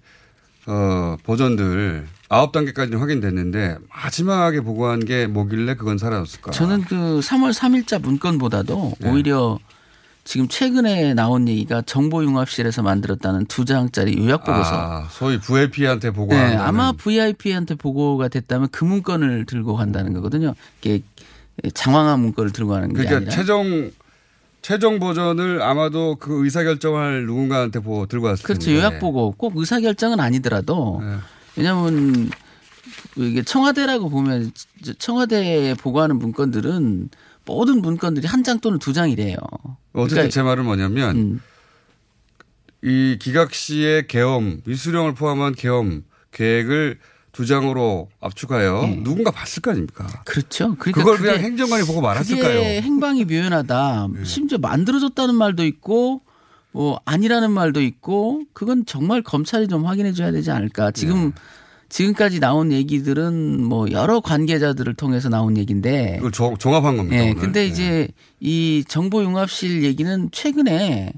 어, 0.68 1.16
버전들 1.24 2.06
9단계까지는 2.30 2.98
확인됐는데 2.98 3.76
마지막에 3.88 4.60
보고한 4.60 5.04
게 5.04 5.26
뭐길래 5.26 5.74
그건 5.74 5.98
사라졌을까? 5.98 6.50
저는 6.52 6.82
그 6.82 7.20
3월 7.22 7.52
3일자 7.52 8.00
문건보다도 8.00 8.94
네. 9.00 9.10
오히려 9.10 9.58
지금 10.28 10.46
최근에 10.46 11.14
나온 11.14 11.48
얘기가 11.48 11.80
정보융합실에서 11.80 12.82
만들었다는 12.82 13.46
두 13.46 13.64
장짜리 13.64 14.14
요약 14.18 14.44
보고서. 14.44 14.74
아, 14.74 15.08
소위 15.10 15.40
VIP한테 15.40 16.10
네, 16.10 16.14
보고하는 16.14 16.60
아마 16.60 16.92
VIP한테 16.92 17.76
보고가 17.76 18.28
됐다면 18.28 18.68
그 18.70 18.84
문건을 18.84 19.46
들고 19.46 19.74
간다는 19.74 20.12
거거든요. 20.12 20.54
이게 20.82 21.00
장황한 21.72 22.20
문건을 22.20 22.52
들고 22.52 22.72
가는 22.72 22.88
게 22.88 22.92
그러니까 22.92 23.16
아니라. 23.16 23.32
최종 23.32 23.90
최종 24.60 24.98
버전을 24.98 25.62
아마도 25.62 26.16
그 26.16 26.44
의사 26.44 26.62
결정할 26.62 27.24
누군가한테 27.24 27.80
보 27.80 28.04
들고 28.04 28.26
왔을 28.26 28.44
그렇죠. 28.44 28.66
텐데. 28.66 28.80
요약 28.80 28.98
보고 29.00 29.32
꼭 29.32 29.54
의사 29.56 29.80
결정은 29.80 30.20
아니더라도 30.20 31.00
왜냐하면 31.56 32.28
이게 33.16 33.40
청와대라고 33.40 34.10
보면 34.10 34.52
청와대에 34.98 35.72
보고하는 35.72 36.18
문건들은 36.18 37.08
모든 37.48 37.80
문건들이 37.82 38.26
한 38.26 38.42
장 38.44 38.60
또는 38.60 38.78
두 38.78 38.92
장이래요. 38.92 39.36
어쨌든 39.94 40.08
그러니까 40.16 40.28
제 40.32 40.42
말은 40.42 40.64
뭐냐면 40.64 41.16
음. 41.16 41.40
이 42.82 43.16
기각 43.20 43.52
씨의 43.54 44.06
계엄 44.06 44.60
위수령을 44.64 45.14
포함한 45.14 45.54
계엄 45.54 46.04
계획을 46.30 46.98
두 47.32 47.46
장으로 47.46 48.08
압축하여 48.20 49.00
누군가 49.02 49.30
봤을 49.30 49.60
거 49.62 49.70
아닙니까? 49.72 50.06
그렇죠. 50.24 50.74
그러니까 50.76 51.00
그걸 51.00 51.18
그냥 51.18 51.38
행정관이 51.40 51.84
보고 51.86 52.00
말았을까요? 52.00 52.60
행방이 52.82 53.24
묘연하다. 53.24 54.08
심지어 54.24 54.58
만들어졌다는 54.58 55.34
말도 55.34 55.64
있고 55.64 56.22
뭐 56.72 57.00
아니라는 57.04 57.50
말도 57.50 57.80
있고 57.82 58.42
그건 58.52 58.86
정말 58.86 59.22
검찰이 59.22 59.68
좀 59.68 59.84
확인해 59.86 60.12
줘야 60.12 60.30
되지 60.30 60.50
않을까. 60.50 60.90
지금 60.92 61.32
지금까지 61.88 62.38
나온 62.40 62.70
얘기들은 62.72 63.62
뭐 63.64 63.90
여러 63.90 64.20
관계자들을 64.20 64.94
통해서 64.94 65.28
나온 65.28 65.56
얘기인데 65.56 66.16
그걸 66.16 66.32
조- 66.32 66.56
종합한 66.58 66.96
겁니다. 66.96 67.16
예. 67.16 67.30
오늘. 67.30 67.36
근데 67.36 67.66
이제 67.66 68.08
이 68.40 68.84
정보융합실 68.86 69.82
얘기는 69.84 70.28
최근에 70.30 71.12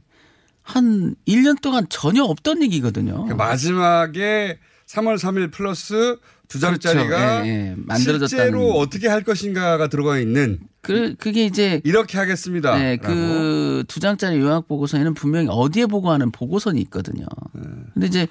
한 0.62 1.16
1년 1.26 1.60
동안 1.60 1.86
전혀 1.88 2.22
없던 2.22 2.62
얘기거든요. 2.62 3.24
그 3.26 3.32
마지막에 3.34 4.58
3월 4.86 5.18
3일 5.18 5.50
플러스 5.52 6.16
두 6.46 6.58
장짜리가 6.60 7.04
그렇죠. 7.08 7.46
예, 7.46 7.50
예. 7.50 7.74
만들어졌다는- 7.86 8.28
실제로 8.28 8.70
어떻게 8.72 9.08
할 9.08 9.22
것인가가 9.22 9.88
들어가 9.88 10.18
있는 10.18 10.58
그 10.82 11.14
그게 11.18 11.44
이제 11.44 11.80
이렇게 11.84 12.16
하겠습니다. 12.18 12.76
네, 12.78 12.96
그두 12.96 14.00
장짜리 14.00 14.38
요약 14.38 14.66
보고서에는 14.66 15.14
분명히 15.14 15.48
어디에 15.50 15.86
보고하는 15.86 16.30
보고선이 16.30 16.80
있거든요. 16.82 17.26
네. 17.52 17.62
근데 17.94 18.06
이제 18.06 18.26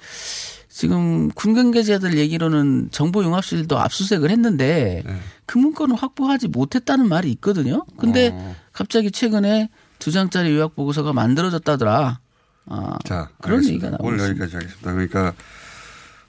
지금 0.68 1.28
군 1.30 1.54
관계자들 1.54 2.16
얘기로는 2.16 2.88
정보 2.90 3.22
융합실도 3.22 3.78
압수수색을 3.78 4.30
했는데 4.30 5.02
네. 5.04 5.16
그 5.46 5.58
문건을 5.58 5.96
확보하지 5.96 6.48
못했다는 6.48 7.08
말이 7.08 7.30
있거든요. 7.32 7.84
근데 7.98 8.30
어. 8.32 8.56
갑자기 8.72 9.10
최근에 9.10 9.68
두 9.98 10.10
장짜리 10.10 10.54
요약 10.54 10.74
보고서가 10.74 11.12
만들어졌다더라. 11.12 12.20
아, 12.66 12.98
자, 13.04 13.28
그런 13.42 13.58
알겠습니다. 13.58 13.86
얘기가 13.86 13.90
나오고 13.90 14.06
오늘 14.06 14.18
있습니다. 14.18 14.44
여기까지 14.44 14.56
하겠습니다. 14.56 14.92
그러니까 14.92 15.34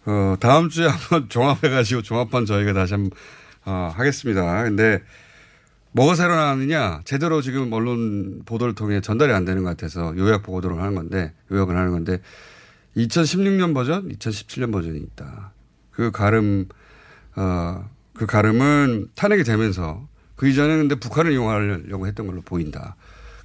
어, 0.05 0.35
다음 0.39 0.69
주에 0.69 0.87
한번 0.87 1.29
종합해 1.29 1.69
가지고 1.69 2.01
종합판 2.01 2.45
저희가 2.45 2.73
다시 2.73 2.93
한번 2.93 3.11
어, 3.65 3.91
하겠습니다. 3.95 4.63
근데 4.63 5.01
뭐가 5.91 6.15
새로 6.15 6.35
나왔느냐 6.35 7.01
제대로 7.05 7.41
지금 7.41 7.71
언론 7.73 8.41
보도를 8.45 8.75
통해 8.75 9.01
전달이 9.01 9.31
안 9.33 9.45
되는 9.45 9.63
것 9.63 9.69
같아서 9.69 10.15
요약 10.17 10.43
보도를 10.43 10.79
하는 10.79 10.95
건데 10.95 11.33
요약을 11.51 11.75
하는 11.75 11.91
건데 11.91 12.19
2016년 12.97 13.73
버전, 13.73 14.09
2017년 14.09 14.71
버전이 14.71 14.99
있다. 14.99 15.53
그 15.91 16.11
가름 16.11 16.67
어, 17.35 17.89
그 18.13 18.25
가름은 18.25 19.09
탄핵이 19.15 19.43
되면서 19.43 20.07
그 20.35 20.47
이전에 20.47 20.75
근데 20.77 20.95
북한을 20.95 21.31
이용하려고 21.31 22.07
했던 22.07 22.27
걸로 22.27 22.41
보인다. 22.41 22.95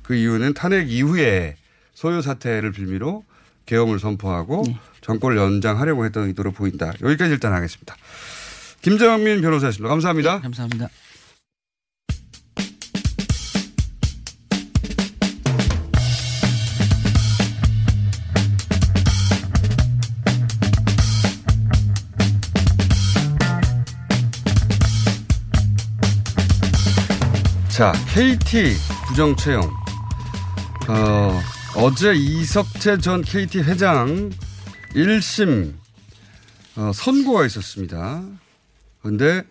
그 0.02 0.14
이유는 0.14 0.54
탄핵 0.54 0.90
이후에 0.90 1.56
소요 1.94 2.20
사태를 2.20 2.72
빌미로 2.72 3.24
계엄을 3.66 3.98
선포하고 3.98 4.64
정권을 5.00 5.36
연장하려고 5.36 6.04
했던 6.04 6.28
의도로 6.28 6.52
보인다. 6.52 6.92
여기까지 7.02 7.32
일단 7.32 7.52
하겠습니다. 7.52 7.96
김정민 8.82 9.40
변호사였습니다. 9.40 9.88
감사합니다. 9.88 10.40
감사합니다. 10.40 10.88
자, 27.76 27.92
KT 28.06 28.72
부정 29.06 29.36
채용. 29.36 29.60
어, 30.88 31.40
어제 31.76 32.14
이석재 32.14 32.96
전 32.96 33.20
KT 33.20 33.64
회장 33.64 34.30
1심 34.94 35.74
어, 36.76 36.90
선고가 36.94 37.44
있었습니다. 37.44 38.24
그런데 39.02 39.42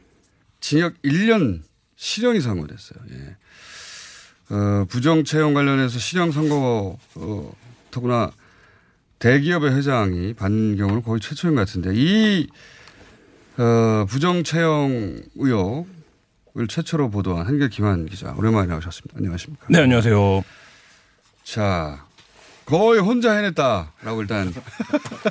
징역 0.59 0.99
1년 1.03 1.61
실형이 1.97 2.41
선고됐어요. 2.41 2.99
예. 3.11 4.55
어, 4.55 4.85
부정 4.89 5.23
채용 5.23 5.53
관련해서 5.53 5.99
실형 5.99 6.31
선고 6.31 6.97
어, 7.13 7.55
더구나 7.91 8.31
대기업의 9.19 9.71
회장이 9.75 10.33
받는 10.33 10.77
경우는 10.77 11.03
거의 11.03 11.21
최초인 11.21 11.53
것 11.53 11.61
같은데 11.67 11.91
이 11.93 12.47
어, 13.59 14.07
부정 14.09 14.43
채용 14.43 15.21
의혹 15.35 15.94
을 16.57 16.67
최초로 16.67 17.09
보도한 17.09 17.45
한결 17.45 17.67
김한 17.67 18.05
기자 18.05 18.33
오랜만에 18.37 18.67
나오셨습니다. 18.67 19.17
안녕하십니까? 19.17 19.65
네, 19.69 19.79
안녕하세요. 19.79 20.41
자, 21.43 22.05
거의 22.65 23.01
혼자 23.01 23.33
해냈다라고 23.33 24.21
일단 24.21 24.53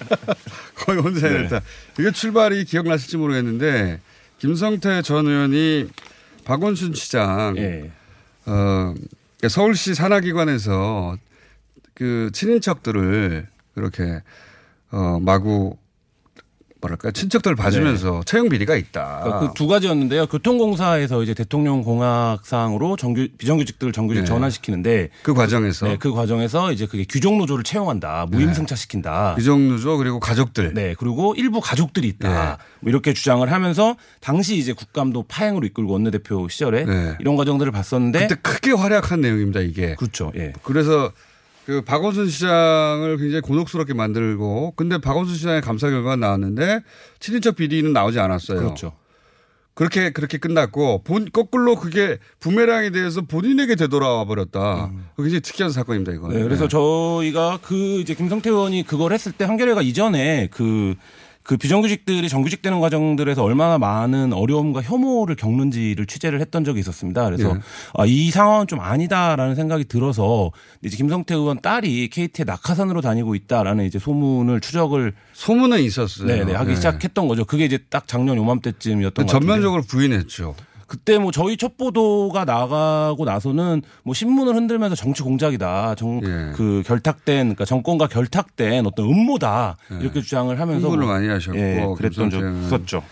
거의 0.76 1.00
혼자 1.00 1.26
네. 1.26 1.38
해냈다. 1.38 1.62
이게 1.98 2.10
출발이 2.10 2.66
기억나실지 2.66 3.16
모르겠는데 3.16 4.00
김성태 4.36 5.00
전 5.00 5.26
의원이 5.26 5.88
박원순 6.44 6.92
시장 6.92 7.54
예. 7.56 7.90
어, 8.44 8.92
그러니까 8.92 9.48
서울시 9.48 9.94
산하기관에서 9.94 11.16
그 11.94 12.28
친인척들을 12.34 13.46
그렇게 13.74 14.22
어, 14.90 15.18
마구 15.20 15.78
뭐랄까 16.84 17.10
친척들 17.10 17.54
봐주면서 17.56 18.22
채용 18.26 18.50
비리가 18.50 18.76
있다. 18.76 19.40
그두 19.40 19.66
가지였는데요. 19.66 20.26
교통공사에서 20.26 21.22
이제 21.22 21.32
대통령 21.32 21.82
공학상으로 21.82 22.96
정규 22.96 23.26
비정규직들을 23.38 23.92
정규직 23.92 24.22
네. 24.22 24.26
전환시키는데 24.26 25.08
그 25.22 25.32
과정에서 25.32 25.86
네, 25.88 25.96
그 25.98 26.12
과정에서 26.12 26.72
이제 26.72 26.86
그게 26.86 27.06
규정 27.08 27.38
노조를 27.38 27.64
채용한다, 27.64 28.26
무임승차 28.30 28.76
시킨다. 28.76 29.34
규정 29.36 29.68
노조 29.68 29.96
그리고 29.96 30.20
가족들. 30.20 30.74
네, 30.74 30.94
그리고 30.98 31.34
일부 31.36 31.60
가족들이 31.60 32.06
있다. 32.08 32.58
뭐 32.80 32.90
이렇게 32.90 33.14
주장을 33.14 33.50
하면서 33.50 33.96
당시 34.20 34.56
이제 34.56 34.72
국감도 34.74 35.24
파행으로 35.28 35.66
이끌고 35.66 35.92
원내대표 35.92 36.48
시절에 36.48 36.84
네. 36.84 37.14
이런 37.18 37.36
과정들을 37.36 37.72
봤었는데 37.72 38.26
그때 38.26 38.34
크게 38.42 38.72
활약한 38.72 39.22
내용입니다 39.22 39.60
이게. 39.60 39.94
그렇죠. 39.94 40.32
예. 40.36 40.52
그래서 40.62 41.12
그 41.66 41.82
박원순 41.82 42.28
시장을 42.28 43.16
굉장히 43.16 43.40
곤혹스럽게 43.40 43.94
만들고 43.94 44.74
근데 44.76 44.98
박원순 44.98 45.36
시장의 45.36 45.62
감사 45.62 45.88
결과가 45.88 46.16
나왔는데 46.16 46.80
친인척 47.20 47.56
비리는 47.56 47.92
나오지 47.92 48.20
않았어요. 48.20 48.58
그렇죠. 48.58 48.92
그렇게 49.74 50.10
그렇게 50.10 50.38
끝났고 50.38 51.02
본 51.02 51.28
거꾸로 51.32 51.74
그게 51.74 52.18
부메랑에 52.38 52.90
대해서 52.90 53.22
본인에게 53.22 53.74
되돌아와 53.74 54.24
버렸다. 54.24 54.92
그게 55.16 55.30
이제 55.30 55.40
특이한 55.40 55.72
사건입니다 55.72 56.12
이거. 56.12 56.28
네, 56.28 56.42
그래서 56.42 56.68
저희가 56.68 57.58
그 57.60 57.74
이제 58.00 58.14
김성태 58.14 58.50
의원이 58.50 58.84
그걸 58.84 59.12
했을 59.12 59.32
때 59.32 59.44
한겨레가 59.44 59.82
이전에 59.82 60.48
그, 60.52 60.94
그 61.44 61.58
비정규직들이 61.58 62.30
정규직 62.30 62.62
되는 62.62 62.80
과정들에서 62.80 63.44
얼마나 63.44 63.76
많은 63.76 64.32
어려움과 64.32 64.80
혐오를 64.80 65.36
겪는지를 65.36 66.06
취재를 66.06 66.40
했던 66.40 66.64
적이 66.64 66.80
있었습니다. 66.80 67.22
그래서 67.26 67.50
예. 67.50 67.60
아, 67.92 68.06
이 68.06 68.30
상황은 68.30 68.66
좀 68.66 68.80
아니다라는 68.80 69.54
생각이 69.54 69.84
들어서 69.84 70.50
이제 70.82 70.96
김성태 70.96 71.34
의원 71.34 71.60
딸이 71.60 72.08
KT에 72.08 72.44
낙하산으로 72.46 73.02
다니고 73.02 73.34
있다라는 73.34 73.84
이제 73.84 73.98
소문을 73.98 74.62
추적을 74.62 75.12
소문은 75.34 75.82
있었어요. 75.82 76.26
네네 76.26 76.54
하기 76.54 76.70
네. 76.70 76.76
시작했던 76.76 77.28
거죠. 77.28 77.44
그게 77.44 77.66
이제 77.66 77.78
딱 77.90 78.08
작년 78.08 78.38
요맘때쯤이었던 78.38 79.26
것 79.26 79.30
같은데. 79.30 79.46
전면적으로 79.46 79.82
부인했죠. 79.82 80.54
그때 80.94 81.18
뭐 81.18 81.32
저희 81.32 81.56
첫 81.56 81.76
보도가 81.76 82.44
나가고 82.44 83.24
나서는 83.24 83.82
뭐 84.04 84.14
신문을 84.14 84.54
흔들면서 84.54 84.94
정치 84.94 85.22
공작이다. 85.22 85.96
정, 85.96 86.20
예. 86.22 86.52
그 86.54 86.84
결탁된, 86.86 87.38
그러니까 87.46 87.64
정권과 87.64 88.06
결탁된 88.06 88.86
어떤 88.86 89.06
음모다. 89.06 89.76
이렇게 90.00 90.20
주장을 90.20 90.58
하면서. 90.58 90.86
홍보를 90.86 91.04
뭐 91.04 91.14
많이 91.14 91.28
하셨고 91.28 91.58
예, 91.58 91.84
그랬던 91.96 92.30
적. 92.30 92.38
있었죠. 92.38 93.02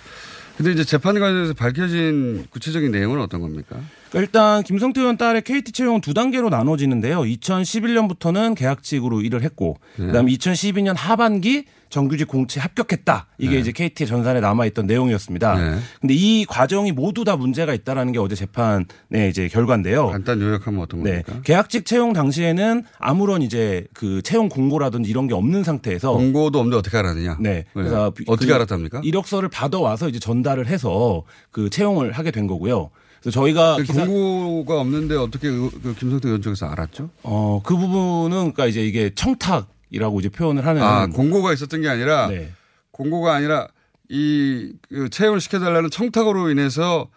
근데 0.57 0.73
이제 0.73 0.85
재판 0.85 1.19
과정에서 1.19 1.55
밝혀진 1.55 2.47
구체적인 2.51 2.93
내용은 2.93 3.21
어떤 3.21 3.41
겁니까? 3.41 3.81
그러니까 4.11 4.21
일단 4.21 4.63
김성태 4.63 5.01
의원 5.01 5.17
딸의 5.17 5.43
KT 5.43 5.73
채용은 5.73 6.01
두 6.03 6.15
단계로 6.15 6.51
나눠지는데요. 6.51 7.23
2011년부터는 7.23 8.55
계약직으로 8.55 9.23
일을 9.23 9.43
했고, 9.43 9.79
네. 9.97 10.07
그다음에 10.07 10.31
2012년 10.31 10.95
하반기 10.97 11.65
정규직 11.93 12.27
공채 12.27 12.59
합격했다. 12.59 13.27
이게 13.37 13.53
네. 13.57 13.59
이제 13.61 13.71
KT의 13.71 14.07
전산에 14.09 14.41
남아 14.41 14.65
있던 14.67 14.87
내용이었습니다. 14.87 15.55
네. 15.55 15.79
근데 16.01 16.15
이 16.15 16.47
과정이 16.47 16.91
모두 16.91 17.23
다 17.23 17.37
문제가 17.37 17.75
있다라는 17.75 18.13
게 18.15 18.19
어제 18.19 18.35
재판의 18.35 18.87
이제 19.29 19.47
결과인데요. 19.49 20.09
간단 20.09 20.41
요약하면 20.41 20.81
어떤 20.81 21.03
네. 21.03 21.21
겁니까? 21.21 21.43
계약직 21.45 21.85
채용 21.85 22.15
당시에는 22.15 22.85
아무런 22.99 23.43
이제 23.43 23.87
그 23.93 24.23
채용 24.23 24.49
공고라든지 24.49 25.11
이런 25.11 25.29
게 25.29 25.35
없는 25.35 25.65
상태에서 25.65 26.13
공고도 26.15 26.59
없는데 26.61 26.79
어떻게 26.79 26.97
알았느냐? 26.97 27.37
네. 27.41 27.51
왜? 27.51 27.65
그래서 27.75 28.11
어떻게 28.27 28.47
그 28.49 28.55
알았답니까? 28.55 29.03
이력서를 29.05 29.51
받아와서 29.51 30.09
이제 30.09 30.19
전달을 30.19 30.69
해서 30.69 31.25
그 31.51 31.69
채용을 31.69 32.13
하게 32.13 32.31
된 32.31 32.47
거고요. 32.47 32.89
그래서 33.21 33.39
저희가 33.39 33.77
그 33.77 33.85
공고가 33.93 34.81
없는데 34.81 35.15
어떻게 35.17 35.49
의- 35.49 35.71
그 35.83 35.95
김성태 35.95 36.27
의원 36.29 36.41
쪽에서 36.41 36.67
알았죠? 36.67 37.11
어, 37.23 37.61
그 37.63 37.77
부분은 37.77 38.31
그러니까 38.31 38.65
이제 38.67 38.83
이게 38.83 39.11
청탁 39.15 39.69
이라고 39.93 40.19
이제 40.21 40.29
표현을 40.29 40.67
하는 40.67 40.83
아 40.83 41.07
공고가 41.07 41.53
있었던 41.53 41.81
게 41.83 41.89
아니라 41.89 42.27
네. 42.29 42.51
공고가 42.91 43.35
아니라 43.35 43.69
이그 44.09 45.09
채용을 45.11 45.41
시켜달라는 45.41 45.91
청탁으로 45.91 46.51
인해서 46.51 47.09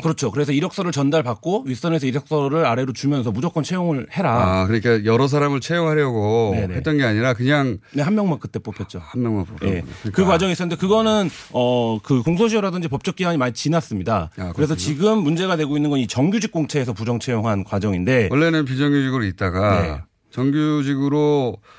그렇죠. 0.00 0.30
그래서 0.30 0.52
이력서를 0.52 0.92
전달받고 0.92 1.64
윗선에서 1.66 2.06
이력서를 2.06 2.64
아래로 2.64 2.92
주면서 2.92 3.32
무조건 3.32 3.64
채용을 3.64 4.06
해라. 4.12 4.60
아 4.60 4.66
그러니까 4.68 5.04
여러 5.04 5.26
사람을 5.26 5.60
채용하려고 5.60 6.52
네네. 6.54 6.74
했던 6.76 6.98
게 6.98 7.04
아니라 7.04 7.34
그냥 7.34 7.78
네, 7.92 8.02
한 8.02 8.14
명만 8.14 8.38
그때 8.38 8.60
뽑혔죠. 8.60 9.00
한 9.02 9.22
명만 9.22 9.44
뽑혔 9.44 9.68
예. 9.68 9.82
그 10.12 10.24
과정이 10.24 10.52
있었는데 10.52 10.78
그거는 10.80 11.28
어 11.52 11.98
그 12.04 12.22
공소시효라든지 12.22 12.86
법적 12.86 13.16
기한이 13.16 13.38
많이 13.38 13.52
지났습니다. 13.54 14.30
아, 14.38 14.52
그래서 14.54 14.76
지금 14.76 15.18
문제가 15.18 15.56
되고 15.56 15.76
있는 15.76 15.90
건 15.90 15.98
이 15.98 16.06
정규직 16.06 16.52
공채에서 16.52 16.92
부정 16.92 17.18
채용한 17.18 17.64
과정인데 17.64 18.28
원래는 18.30 18.66
비정규직으로 18.66 19.24
있다가 19.24 19.82
네. 19.82 19.98
정규직으로 20.30 21.56
어, 21.56 21.77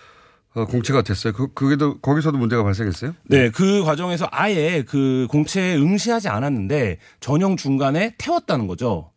공채가 0.66 1.02
됐어요. 1.02 1.34
그, 1.34 1.54
그게도 1.54 2.00
거기서도 2.00 2.38
문제가 2.38 2.64
발생했어요? 2.64 3.14
네, 3.24 3.50
그 3.50 3.84
과정에서 3.84 4.28
아예 4.32 4.84
그 4.88 5.28
공채에 5.30 5.76
응시하지 5.76 6.30
않았는데 6.30 6.98
전형 7.20 7.58
중간에 7.58 8.16
태웠다는 8.18 8.68
거죠. 8.68 9.12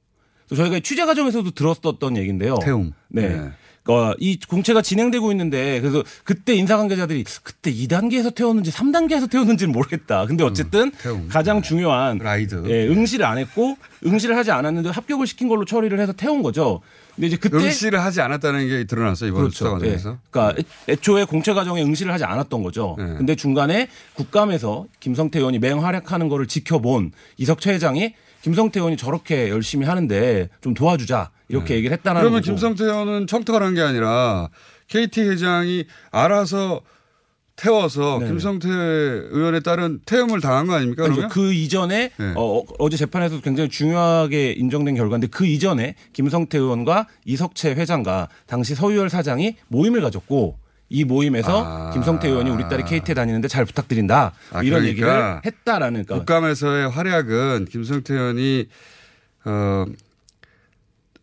저희가 0.54 0.80
취재 0.80 1.04
과정에서도 1.04 1.50
들었었던 1.52 2.16
얘기인데요. 2.16 2.56
태움. 2.62 2.92
네. 3.08 3.28
네. 3.28 3.50
그러니까 3.82 4.14
이 4.20 4.38
공채가 4.48 4.80
진행되고 4.80 5.30
있는데 5.32 5.80
그래서 5.80 6.02
그때 6.24 6.54
인사 6.54 6.76
관계자들이 6.76 7.24
그때 7.42 7.72
2단계에서 7.72 8.34
태웠는지 8.34 8.70
3단계에서 8.70 9.28
태웠는지는 9.28 9.72
모르겠다. 9.72 10.26
근데 10.26 10.44
어쨌든 10.44 10.92
가장 11.28 11.62
중요한 11.62 12.18
라이드. 12.18 12.62
예, 12.68 12.86
응시를 12.88 13.24
안 13.26 13.38
했고 13.38 13.76
응시를 14.06 14.36
하지 14.36 14.50
않았는데 14.52 14.90
합격을 14.90 15.26
시킨 15.26 15.48
걸로 15.48 15.64
처리를 15.64 15.98
해서 15.98 16.12
태운 16.12 16.42
거죠. 16.42 16.80
근데 17.16 17.26
이제 17.26 17.36
그때 17.36 17.56
응시를 17.56 18.00
하지 18.00 18.20
않았다는 18.22 18.68
게 18.68 18.84
드러났어요 18.84 19.28
이번 19.30 19.50
수사 19.50 19.70
과정에서. 19.70 20.10
예. 20.12 20.16
그러니까 20.30 20.60
애- 20.88 20.92
애초에 20.92 21.24
공채 21.24 21.52
과정에 21.52 21.82
응시를 21.82 22.12
하지 22.12 22.24
않았던 22.24 22.62
거죠. 22.62 22.94
네. 22.98 23.04
근데 23.18 23.34
중간에 23.34 23.88
국감에서 24.14 24.86
김성태 25.00 25.40
의원이 25.40 25.58
맹활약하는 25.58 26.28
거를 26.28 26.46
지켜본 26.46 27.12
이석채 27.36 27.72
회장이 27.74 28.14
김성태 28.42 28.80
의원이 28.80 28.96
저렇게 28.96 29.48
열심히 29.50 29.86
하는데 29.86 30.48
좀 30.60 30.74
도와주자 30.74 31.30
이렇게 31.48 31.74
얘기를 31.76 31.96
했다는 31.96 32.20
네. 32.20 32.22
그러면 32.22 32.40
거고. 32.40 32.50
김성태 32.52 32.84
의원은 32.84 33.26
청탁을 33.26 33.62
한 33.62 33.74
게 33.74 33.80
아니라 33.80 34.48
KT 34.88 35.22
회장이 35.22 35.84
알아서 36.10 36.80
태워서 37.54 38.18
네네. 38.18 38.30
김성태 38.32 38.68
의원에 38.68 39.60
따른 39.60 40.00
태움을 40.06 40.40
당한 40.40 40.66
거 40.66 40.74
아닙니까? 40.74 41.04
그러면? 41.04 41.28
그 41.28 41.52
이전에 41.52 42.10
네. 42.18 42.32
어, 42.36 42.62
어제 42.78 42.96
재판에서 42.96 43.40
굉장히 43.40 43.68
중요하게 43.68 44.52
인정된 44.52 44.94
결과인데 44.96 45.26
그 45.28 45.46
이전에 45.46 45.94
김성태 46.14 46.58
의원과 46.58 47.06
이석채 47.26 47.72
회장과 47.74 48.28
당시 48.46 48.74
서유열 48.74 49.10
사장이 49.10 49.56
모임을 49.68 50.00
가졌고 50.00 50.58
이 50.92 51.04
모임에서 51.04 51.64
아. 51.64 51.90
김성태 51.90 52.28
의원이 52.28 52.50
우리 52.50 52.68
딸이 52.68 52.84
KT에 52.84 53.14
다니는데 53.14 53.48
잘 53.48 53.64
부탁드린다 53.64 54.32
아, 54.52 54.62
이런 54.62 54.82
그러니까 54.82 54.88
얘기를 54.88 55.40
했다라는 55.46 56.04
그러니까 56.04 56.18
국감에서의 56.18 56.90
활약은 56.90 57.64
김성태 57.64 58.12
의원이 58.12 58.68
어 59.46 59.86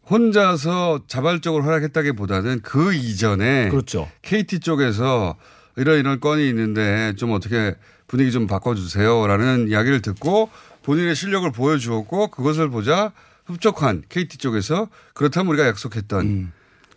혼자서 0.09 1.03
자발적으로 1.05 1.63
활약했다기보다는 1.65 2.61
그 2.63 2.95
이전에 2.95 3.69
그렇죠. 3.69 4.09
KT 4.23 4.61
쪽에서 4.61 5.35
이런 5.77 5.99
이런 5.99 6.19
건이 6.19 6.49
있는데 6.49 7.13
좀 7.15 7.31
어떻게 7.31 7.75
분위기 8.07 8.31
좀 8.31 8.47
바꿔주세요라는 8.47 9.69
이야기를 9.69 10.01
듣고 10.01 10.49
본인의 10.81 11.15
실력을 11.15 11.49
보여주었고 11.51 12.29
그것을 12.29 12.69
보자 12.69 13.11
흡족한 13.45 14.01
KT 14.09 14.39
쪽에서 14.39 14.89
그렇다면 15.13 15.53
우리가 15.53 15.67
약속했던 15.67 16.51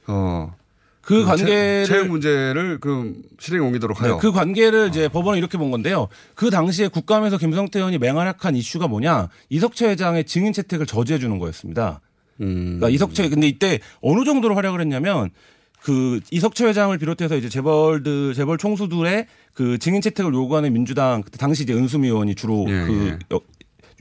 어. 0.06 0.61
음. 1.02 1.04
그 1.04 1.18
채- 1.20 1.24
관계를 1.24 1.84
채용 1.86 2.08
문제를 2.08 2.78
그럼 2.80 3.16
실행 3.38 3.64
옮기도록 3.66 4.00
하여. 4.00 4.12
네, 4.14 4.18
그 4.20 4.30
관계를 4.32 4.88
이제 4.88 5.08
법원은 5.08 5.38
이렇게 5.38 5.58
본 5.58 5.70
건데요. 5.70 6.08
그 6.34 6.48
당시에 6.50 6.88
국감에서 6.88 7.38
김성태 7.38 7.80
의원이 7.80 7.98
맹활약한 7.98 8.54
이슈가 8.54 8.86
뭐냐? 8.88 9.28
이석채 9.50 9.88
회장의 9.90 10.24
증인 10.24 10.52
채택을 10.52 10.86
저지해 10.86 11.18
주는 11.18 11.38
거였습니다. 11.38 12.00
음. 12.40 12.78
그러니까 12.78 12.88
이석채 12.90 13.28
근데 13.28 13.48
이때 13.48 13.80
어느 14.00 14.24
정도로 14.24 14.54
활약을 14.54 14.80
했냐면 14.80 15.30
그 15.82 16.20
이석채 16.30 16.66
회장을 16.66 16.96
비롯해서 16.96 17.36
이제 17.36 17.48
재벌들 17.48 18.34
재벌 18.34 18.56
총수들의 18.56 19.26
그 19.54 19.78
증인 19.78 20.00
채택을 20.00 20.32
요구하는 20.32 20.72
민주당 20.72 21.22
그때 21.22 21.36
당시 21.38 21.64
이제 21.64 21.72
은수미 21.74 22.06
의원이 22.06 22.36
주로 22.36 22.64
예, 22.68 22.72
그 22.86 23.18
여- 23.32 23.40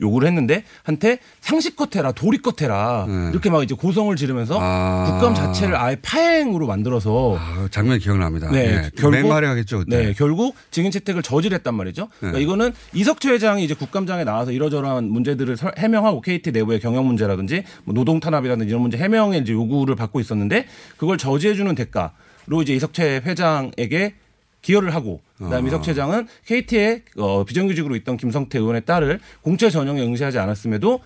요구를 0.02 0.28
했는데 0.28 0.64
한테 0.82 1.18
상식껏 1.40 1.94
해라 1.96 2.12
도리껏 2.12 2.60
해라 2.60 3.06
이렇게 3.30 3.48
막 3.48 3.62
이제 3.62 3.74
고성을 3.74 4.14
지르면서 4.16 4.56
예. 4.56 4.58
아. 4.60 5.04
국감 5.12 5.34
자체를 5.34 5.76
아예 5.76 5.96
파행으로 6.02 6.66
만들어서 6.66 7.36
아, 7.38 7.68
장면 7.70 7.98
기억납니다. 7.98 8.50
네, 8.50 8.82
네, 8.82 8.90
결국 8.96 9.12
맹활약했죠 9.22 9.78
그때. 9.78 9.96
네, 10.06 10.12
결국 10.12 10.54
증인 10.70 10.90
채택을 10.90 11.22
저질했단 11.22 11.74
말이죠. 11.74 12.08
그러니까 12.18 12.38
네. 12.38 12.44
이거는 12.44 12.72
이석채 12.92 13.30
회장이 13.30 13.64
이제 13.64 13.74
국감장에 13.74 14.24
나와서 14.24 14.52
이러저러한 14.52 15.04
문제들을 15.08 15.56
설- 15.56 15.72
해명하고 15.78 16.20
KT 16.20 16.50
내부의 16.52 16.80
경영 16.80 17.06
문제라든지 17.06 17.64
뭐 17.84 17.94
노동 17.94 18.20
탄압이라든지 18.20 18.68
이런 18.68 18.82
문제 18.82 18.98
해명에 18.98 19.38
이제 19.38 19.52
요구를 19.52 19.94
받고 19.96 20.20
있었는데 20.20 20.66
그걸 20.96 21.16
저지해주는 21.18 21.74
대가로 21.74 22.62
이제 22.62 22.74
이석채 22.74 23.22
회장에게 23.24 24.14
기여를 24.62 24.94
하고 24.94 25.20
그다음에 25.36 25.64
아. 25.64 25.68
이석채 25.68 25.90
회장은 25.90 26.28
KT에 26.46 27.02
어, 27.16 27.44
비정규직으로 27.44 27.96
있던 27.96 28.16
김성태 28.16 28.58
의원의 28.58 28.84
딸을 28.84 29.20
공채 29.42 29.68
전형에 29.68 30.00
응시하지 30.02 30.38
않았음에도 30.38 31.00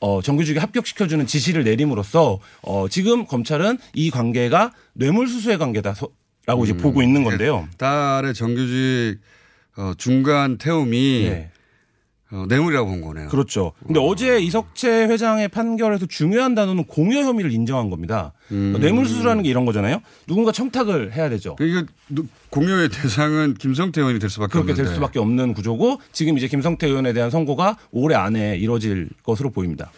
어, 0.00 0.22
정규직에 0.22 0.60
합격시켜주는 0.60 1.26
지시를 1.26 1.64
내림으로써 1.64 2.38
어, 2.62 2.86
지금 2.88 3.26
검찰은 3.26 3.78
이 3.94 4.10
관계가 4.10 4.72
뇌물수수의 4.92 5.58
관계다라고 5.58 6.64
이제 6.64 6.76
보고 6.76 7.02
있는 7.02 7.24
건데요. 7.24 7.68
딸의 7.78 8.34
정규직 8.34 9.18
어, 9.76 9.92
중간 9.96 10.58
태움이 10.58 11.28
네. 11.28 11.50
어, 12.30 12.44
뇌물이라고 12.48 12.88
본 12.90 13.00
거네요. 13.00 13.28
그렇죠. 13.28 13.72
근데 13.86 13.98
어 14.00 14.14
제 14.14 14.38
이석채 14.40 15.04
회장의 15.06 15.48
판결에서 15.48 16.06
중요한 16.06 16.54
단어는 16.54 16.84
공여 16.84 17.20
혐의를 17.22 17.52
인정한 17.52 17.88
겁니다. 17.88 18.32
그러니까 18.48 18.78
뇌물수수라는 18.80 19.42
게 19.44 19.48
이런 19.48 19.64
거잖아요. 19.64 20.00
누군가 20.26 20.52
청탁을 20.52 21.14
해야 21.14 21.30
되죠. 21.30 21.56
이거 21.60 21.84
공여의 22.50 22.90
대상은 22.90 23.54
김성태 23.54 24.00
의원이 24.00 24.18
될 24.18 24.28
수밖에 24.28 24.52
그렇게 24.52 24.72
없는데. 24.72 24.82
될 24.88 24.94
수밖에 24.94 25.18
없는 25.18 25.54
구조고 25.54 26.00
지금 26.12 26.36
이제 26.36 26.48
김성태 26.48 26.86
의원에 26.86 27.12
대한 27.12 27.30
선고가 27.30 27.76
올해 27.92 28.14
안에 28.16 28.56
이뤄질 28.58 29.08
것으로 29.22 29.50
보입니다. 29.50 29.90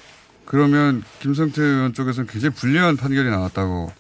그러면 0.45 1.03
김성태 1.21 1.63
의원 1.63 1.93
쪽에서는 1.95 2.29
굉장히 2.29 2.55
불리한 2.55 2.97
판결이 2.97 3.29
나왔다고 3.31 3.91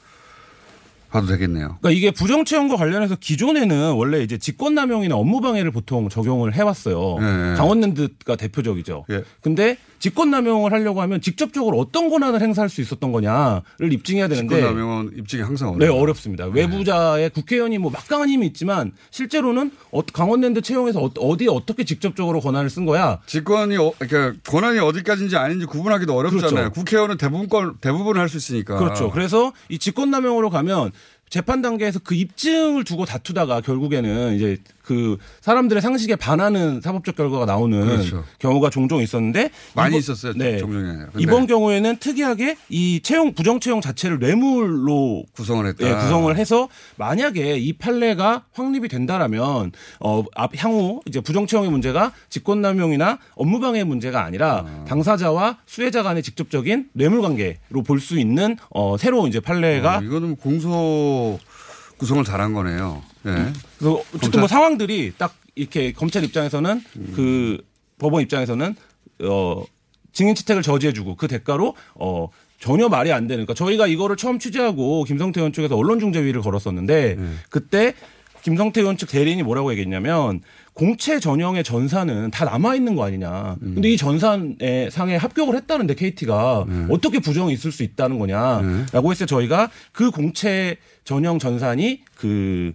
봐도 1.10 1.26
되겠네요. 1.26 1.78
그러니까 1.80 1.90
이게 1.90 2.10
부정채용과 2.10 2.76
관련해서 2.76 3.16
기존에는 3.16 3.92
원래 3.92 4.22
이제 4.22 4.38
직권남용이나 4.38 5.16
업무방해를 5.16 5.70
보통 5.70 6.08
적용을 6.08 6.54
해왔어요. 6.54 7.16
예, 7.20 7.50
예. 7.52 7.54
강원랜드가 7.56 8.36
대표적이죠. 8.36 9.06
근데 9.40 9.76
직권남용을 10.00 10.72
하려고 10.72 11.00
하면 11.02 11.20
직접적으로 11.20 11.78
어떤 11.78 12.10
권한을 12.10 12.40
행사할 12.40 12.68
수 12.68 12.80
있었던 12.80 13.12
거냐를 13.12 13.92
입증해야 13.92 14.28
되는데 14.28 14.56
직권남용은 14.56 15.12
입증이 15.18 15.42
항상 15.42 15.70
네, 15.78 15.84
어려워요. 15.84 16.02
어렵습니다. 16.02 16.46
외부자의 16.46 17.30
국회의원이 17.30 17.78
뭐 17.78 17.90
막강한 17.90 18.28
힘이 18.28 18.46
있지만 18.48 18.92
실제로는 19.10 19.70
어- 19.92 20.02
강원랜드 20.02 20.60
채용에서 20.62 21.00
어- 21.04 21.10
어디에 21.18 21.48
어떻게 21.48 21.84
직접적으로 21.84 22.40
권한을 22.40 22.70
쓴 22.70 22.86
거야? 22.86 23.20
직권이 23.26 23.76
어, 23.76 23.92
그러니까 23.98 24.40
권한이 24.50 24.78
어디까지인지 24.80 25.36
아닌지 25.36 25.66
구분하기도 25.66 26.14
어렵잖아요. 26.16 26.50
그렇죠. 26.50 26.70
국회의원은 26.72 27.16
대부분 27.18 27.48
건 27.48 27.74
대부분 27.80 28.16
할 28.16 28.28
수 28.30 28.36
있으니까. 28.38 28.76
그렇죠. 28.78 29.10
그래서 29.10 29.52
이 29.68 29.78
직권남용으로 29.78 30.50
가면 30.50 30.92
재판 31.28 31.62
단계에서 31.62 32.00
그 32.02 32.14
입증을 32.14 32.84
두고 32.84 33.04
다투다가 33.04 33.60
결국에는 33.60 34.34
이제 34.34 34.56
그 34.90 35.18
사람들의 35.40 35.80
상식에 35.80 36.16
반하는 36.16 36.80
사법적 36.80 37.14
결과가 37.14 37.46
나오는 37.46 37.80
그렇죠. 37.86 38.24
경우가 38.40 38.70
종종 38.70 39.00
있었는데 39.00 39.50
많이 39.76 39.90
이번- 39.90 39.98
있었어요. 40.00 40.32
네. 40.34 40.58
종종이. 40.58 40.84
근데 40.84 41.06
이번 41.16 41.46
경우에는 41.46 41.98
특이하게 41.98 42.56
이 42.70 42.98
채용 43.00 43.32
부정 43.32 43.60
채용 43.60 43.80
자체를 43.80 44.18
뇌물로 44.18 45.26
구성을 45.32 45.64
했다. 45.64 45.86
예, 45.88 45.94
구성을 45.94 46.36
해서 46.36 46.68
만약에 46.96 47.56
이 47.58 47.72
판례가 47.74 48.46
확립이 48.52 48.88
된다라면 48.88 49.70
어앞 50.00 50.56
향후 50.56 51.02
이제 51.06 51.20
부정 51.20 51.46
채용의 51.46 51.70
문제가 51.70 52.10
직권 52.28 52.60
남용이나 52.60 53.20
업무 53.36 53.60
방해 53.60 53.84
문제가 53.84 54.24
아니라 54.24 54.64
당사자와 54.88 55.58
수혜자 55.66 56.02
간의 56.02 56.24
직접적인 56.24 56.88
뇌물 56.94 57.22
관계로 57.22 57.84
볼 57.86 58.00
수 58.00 58.18
있는 58.18 58.56
어 58.70 58.96
새로운 58.98 59.28
이제 59.28 59.38
판례가 59.38 59.98
어, 59.98 60.02
이거는 60.02 60.34
공소 60.34 61.38
구성을 61.98 62.24
잘한 62.24 62.54
거네요. 62.54 63.02
네. 63.22 63.52
그래서 63.78 64.02
어쨌든 64.14 64.40
뭐 64.40 64.48
상황들이 64.48 65.12
딱 65.18 65.34
이렇게 65.54 65.92
검찰 65.92 66.24
입장에서는 66.24 66.82
그 67.14 67.58
법원 67.98 68.22
입장에서는 68.22 68.74
어 69.24 69.64
증인 70.12 70.34
채택을 70.34 70.62
저지해주고 70.62 71.16
그 71.16 71.28
대가로 71.28 71.74
어 71.94 72.28
전혀 72.58 72.88
말이 72.88 73.12
안 73.12 73.26
되는. 73.26 73.44
그러니까 73.44 73.54
저희가 73.54 73.86
이거를 73.86 74.16
처음 74.16 74.38
취재하고 74.38 75.04
김성태 75.04 75.40
의원 75.40 75.52
측에서 75.52 75.76
언론중재위를 75.76 76.40
걸었었는데 76.42 77.16
그때 77.48 77.94
김성태 78.42 78.80
의원 78.80 78.96
측 78.96 79.10
대리인이 79.10 79.42
뭐라고 79.42 79.70
얘기했냐면 79.72 80.40
공채 80.72 81.20
전형의 81.20 81.62
전사는 81.62 82.30
다 82.30 82.44
남아 82.46 82.74
있는 82.74 82.96
거 82.96 83.04
아니냐. 83.04 83.56
근데 83.60 83.90
이 83.90 83.96
전산에 83.98 84.88
상에 84.90 85.16
합격을 85.16 85.54
했다는데 85.56 85.94
KT가 85.94 86.64
어떻게 86.88 87.18
부정이 87.18 87.52
있을 87.52 87.70
수 87.72 87.82
있다는 87.82 88.18
거냐라고 88.18 89.10
했을 89.10 89.26
때 89.26 89.30
저희가 89.30 89.70
그 89.92 90.10
공채 90.10 90.76
전형 91.04 91.38
전산이 91.38 92.00
그 92.14 92.72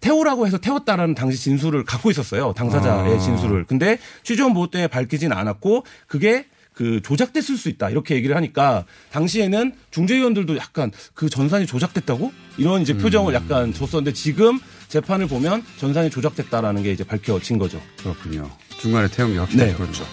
태우라고 0.00 0.46
해서 0.46 0.58
태웠다라는 0.58 1.14
당시 1.14 1.38
진술을 1.38 1.84
갖고 1.84 2.10
있었어요. 2.10 2.52
당사자의 2.54 3.16
아. 3.16 3.18
진술을. 3.18 3.64
근데 3.64 3.98
취재원 4.22 4.54
보호 4.54 4.70
때문에 4.70 4.88
밝히진 4.88 5.32
않았고 5.32 5.84
그게 6.06 6.46
그 6.78 7.02
조작됐을 7.02 7.56
수 7.56 7.68
있다 7.68 7.90
이렇게 7.90 8.14
얘기를 8.14 8.36
하니까 8.36 8.84
당시에는 9.10 9.72
중재위원들도 9.90 10.56
약간 10.58 10.92
그 11.12 11.28
전산이 11.28 11.66
조작됐다고 11.66 12.32
이런 12.56 12.82
이제 12.82 12.96
표정을 12.96 13.34
약간 13.34 13.72
줬었는데 13.74 14.12
지금 14.12 14.60
재판을 14.86 15.26
보면 15.26 15.64
전산이 15.78 16.08
조작됐다라는 16.08 16.84
게 16.84 16.92
이제 16.92 17.02
밝혀진 17.02 17.58
거죠. 17.58 17.82
그렇군요. 17.98 18.48
중간에 18.78 19.08
태운 19.08 19.32
게 19.32 19.38
확실히 19.40 19.66
네, 19.66 19.74
그렇죠. 19.74 20.04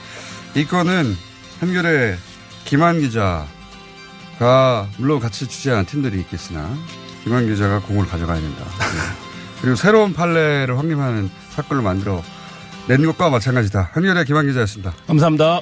이 0.55 0.65
건은 0.65 1.13
한겨레 1.59 2.15
김한 2.65 2.99
기자가 2.99 3.45
물론 4.97 5.19
같이 5.19 5.47
취재한 5.47 5.86
팀들이 5.86 6.19
있겠으나 6.21 6.75
김한 7.23 7.45
기자가 7.45 7.79
공을 7.81 8.07
가져가야 8.07 8.41
된다. 8.41 8.65
네. 9.56 9.62
그리고 9.62 9.76
새로운 9.76 10.14
판례를 10.14 10.78
확립하는 10.78 11.30
사건을 11.49 11.82
만들어 11.84 12.22
낸 12.88 13.06
것과 13.06 13.30
마찬가지다. 13.30 13.89
한겨레 13.93 14.26
김한 14.26 14.45
기자였습니다. 14.47 14.93
감사합니다. 15.08 15.62